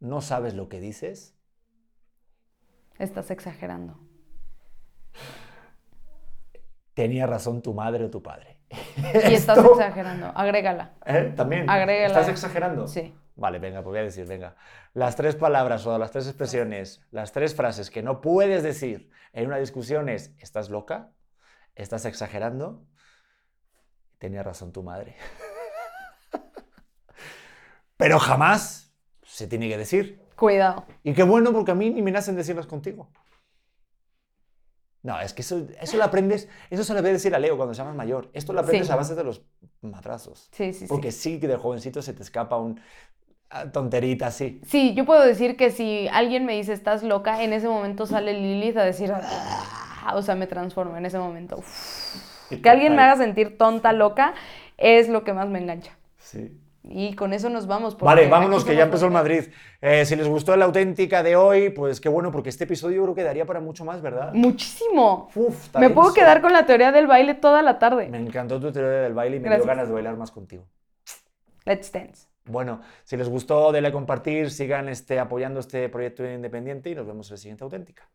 no 0.00 0.20
sabes 0.20 0.54
lo 0.54 0.68
que 0.68 0.80
dices. 0.80 1.36
Estás 2.98 3.30
exagerando. 3.30 3.98
Tenía 6.94 7.26
razón 7.26 7.62
tu 7.62 7.72
madre 7.72 8.04
o 8.04 8.10
tu 8.10 8.22
padre. 8.22 8.61
Y 9.14 9.34
estás 9.34 9.58
exagerando, 9.58 10.32
agrégala. 10.34 10.92
¿Eh? 11.04 11.32
También. 11.36 11.68
Agrégala. 11.68 12.06
¿Estás 12.06 12.28
exagerando? 12.28 12.86
Sí. 12.86 13.14
Vale, 13.34 13.58
venga, 13.58 13.82
pues 13.82 13.92
voy 13.92 13.98
a 13.98 14.02
decir, 14.02 14.26
venga. 14.26 14.56
Las 14.92 15.16
tres 15.16 15.36
palabras 15.36 15.86
o 15.86 15.98
las 15.98 16.10
tres 16.10 16.26
expresiones, 16.26 17.00
las 17.10 17.32
tres 17.32 17.54
frases 17.54 17.90
que 17.90 18.02
no 18.02 18.20
puedes 18.20 18.62
decir 18.62 19.10
en 19.32 19.46
una 19.46 19.58
discusión 19.58 20.08
es, 20.08 20.34
¿estás 20.38 20.68
loca? 20.68 21.10
¿Estás 21.74 22.04
exagerando? 22.04 22.84
Tenía 24.18 24.42
razón 24.42 24.72
tu 24.72 24.82
madre. 24.82 25.16
Pero 27.96 28.18
jamás 28.18 28.92
se 29.22 29.46
tiene 29.46 29.68
que 29.68 29.78
decir. 29.78 30.20
Cuidado. 30.36 30.84
Y 31.02 31.14
qué 31.14 31.22
bueno, 31.22 31.52
porque 31.52 31.72
a 31.72 31.74
mí 31.74 31.90
ni 31.90 32.02
me 32.02 32.10
nacen 32.10 32.36
decirlas 32.36 32.66
contigo. 32.66 33.10
No, 35.02 35.20
es 35.20 35.32
que 35.34 35.42
eso, 35.42 35.66
eso 35.80 35.96
lo 35.96 36.04
aprendes, 36.04 36.48
eso 36.70 36.84
se 36.84 36.94
lo 36.94 37.00
voy 37.00 37.10
a 37.10 37.14
decir 37.14 37.34
a 37.34 37.38
Leo 37.40 37.56
cuando 37.56 37.74
seas 37.74 37.92
mayor. 37.94 38.30
Esto 38.34 38.52
lo 38.52 38.60
aprendes 38.60 38.86
Sí. 38.86 38.92
a 38.92 38.96
base 38.96 39.14
de 39.16 39.24
los 39.24 39.42
madrazos. 39.80 40.48
Sí, 40.52 40.72
sí, 40.72 40.80
sí. 40.80 40.86
Porque 40.88 41.10
sí 41.10 41.40
que 41.40 41.48
de 41.48 41.56
jovencito 41.56 42.02
se 42.02 42.12
te 42.12 42.22
escapa 42.22 42.56
un 42.56 42.80
ah, 43.50 43.70
tonterita 43.72 44.28
así. 44.28 44.60
Sí, 44.64 44.94
yo 44.94 45.04
puedo 45.04 45.22
decir 45.22 45.56
que 45.56 45.70
si 45.72 46.06
alguien 46.08 46.46
me 46.46 46.54
dice 46.54 46.72
estás 46.72 47.02
loca, 47.02 47.42
en 47.42 47.52
ese 47.52 47.66
momento 47.68 48.06
sale 48.06 48.32
Lilith 48.32 48.76
a 48.76 48.84
decir, 48.84 49.12
"Ah", 49.12 50.12
o 50.14 50.22
sea, 50.22 50.36
me 50.36 50.46
transformo 50.46 50.96
en 50.96 51.04
ese 51.06 51.18
momento. 51.18 51.56
Uf. 51.58 52.60
Que 52.62 52.70
alguien 52.70 52.94
me 52.94 53.02
haga 53.02 53.16
sentir 53.16 53.56
tonta, 53.58 53.92
loca, 53.92 54.34
es 54.76 55.08
lo 55.08 55.24
que 55.24 55.32
más 55.32 55.48
me 55.48 55.58
engancha. 55.58 55.96
Sí. 56.18 56.58
Y 56.84 57.14
con 57.14 57.32
eso 57.32 57.48
nos 57.48 57.66
vamos. 57.66 57.96
Vale, 57.96 58.28
vámonos, 58.28 58.64
que 58.64 58.74
ya 58.74 58.84
empezó 58.84 59.06
el. 59.06 59.12
Madrid. 59.12 59.44
Eh, 59.80 60.04
si 60.04 60.16
les 60.16 60.26
gustó 60.26 60.56
la 60.56 60.64
auténtica 60.64 61.22
de 61.22 61.36
hoy, 61.36 61.70
pues 61.70 62.00
qué 62.00 62.08
bueno, 62.08 62.32
porque 62.32 62.48
este 62.48 62.64
episodio 62.64 62.96
yo 62.96 63.02
creo 63.04 63.14
que 63.14 63.22
daría 63.22 63.46
para 63.46 63.60
mucho 63.60 63.84
más, 63.84 64.02
¿verdad? 64.02 64.32
Muchísimo. 64.34 65.28
Uf, 65.34 65.74
Me 65.76 65.90
puedo 65.90 66.12
quedar 66.12 66.40
con 66.40 66.52
la 66.52 66.66
teoría 66.66 66.90
del 66.90 67.06
baile 67.06 67.34
toda 67.34 67.62
la 67.62 67.78
tarde. 67.78 68.08
Me 68.08 68.18
encantó 68.18 68.60
tu 68.60 68.72
teoría 68.72 69.00
del 69.02 69.14
baile 69.14 69.36
y 69.36 69.40
me 69.40 69.44
Gracias. 69.46 69.64
dio 69.64 69.68
ganas 69.68 69.88
de 69.88 69.94
bailar 69.94 70.16
más 70.16 70.32
contigo. 70.32 70.64
Let's 71.64 71.92
dance. 71.92 72.26
Bueno, 72.44 72.80
si 73.04 73.16
les 73.16 73.28
gustó, 73.28 73.70
denle 73.70 73.90
a 73.90 73.92
compartir, 73.92 74.50
sigan 74.50 74.88
este, 74.88 75.20
apoyando 75.20 75.60
este 75.60 75.88
proyecto 75.88 76.28
independiente 76.28 76.90
y 76.90 76.94
nos 76.96 77.06
vemos 77.06 77.28
en 77.30 77.34
la 77.34 77.38
siguiente 77.38 77.62
auténtica. 77.62 78.08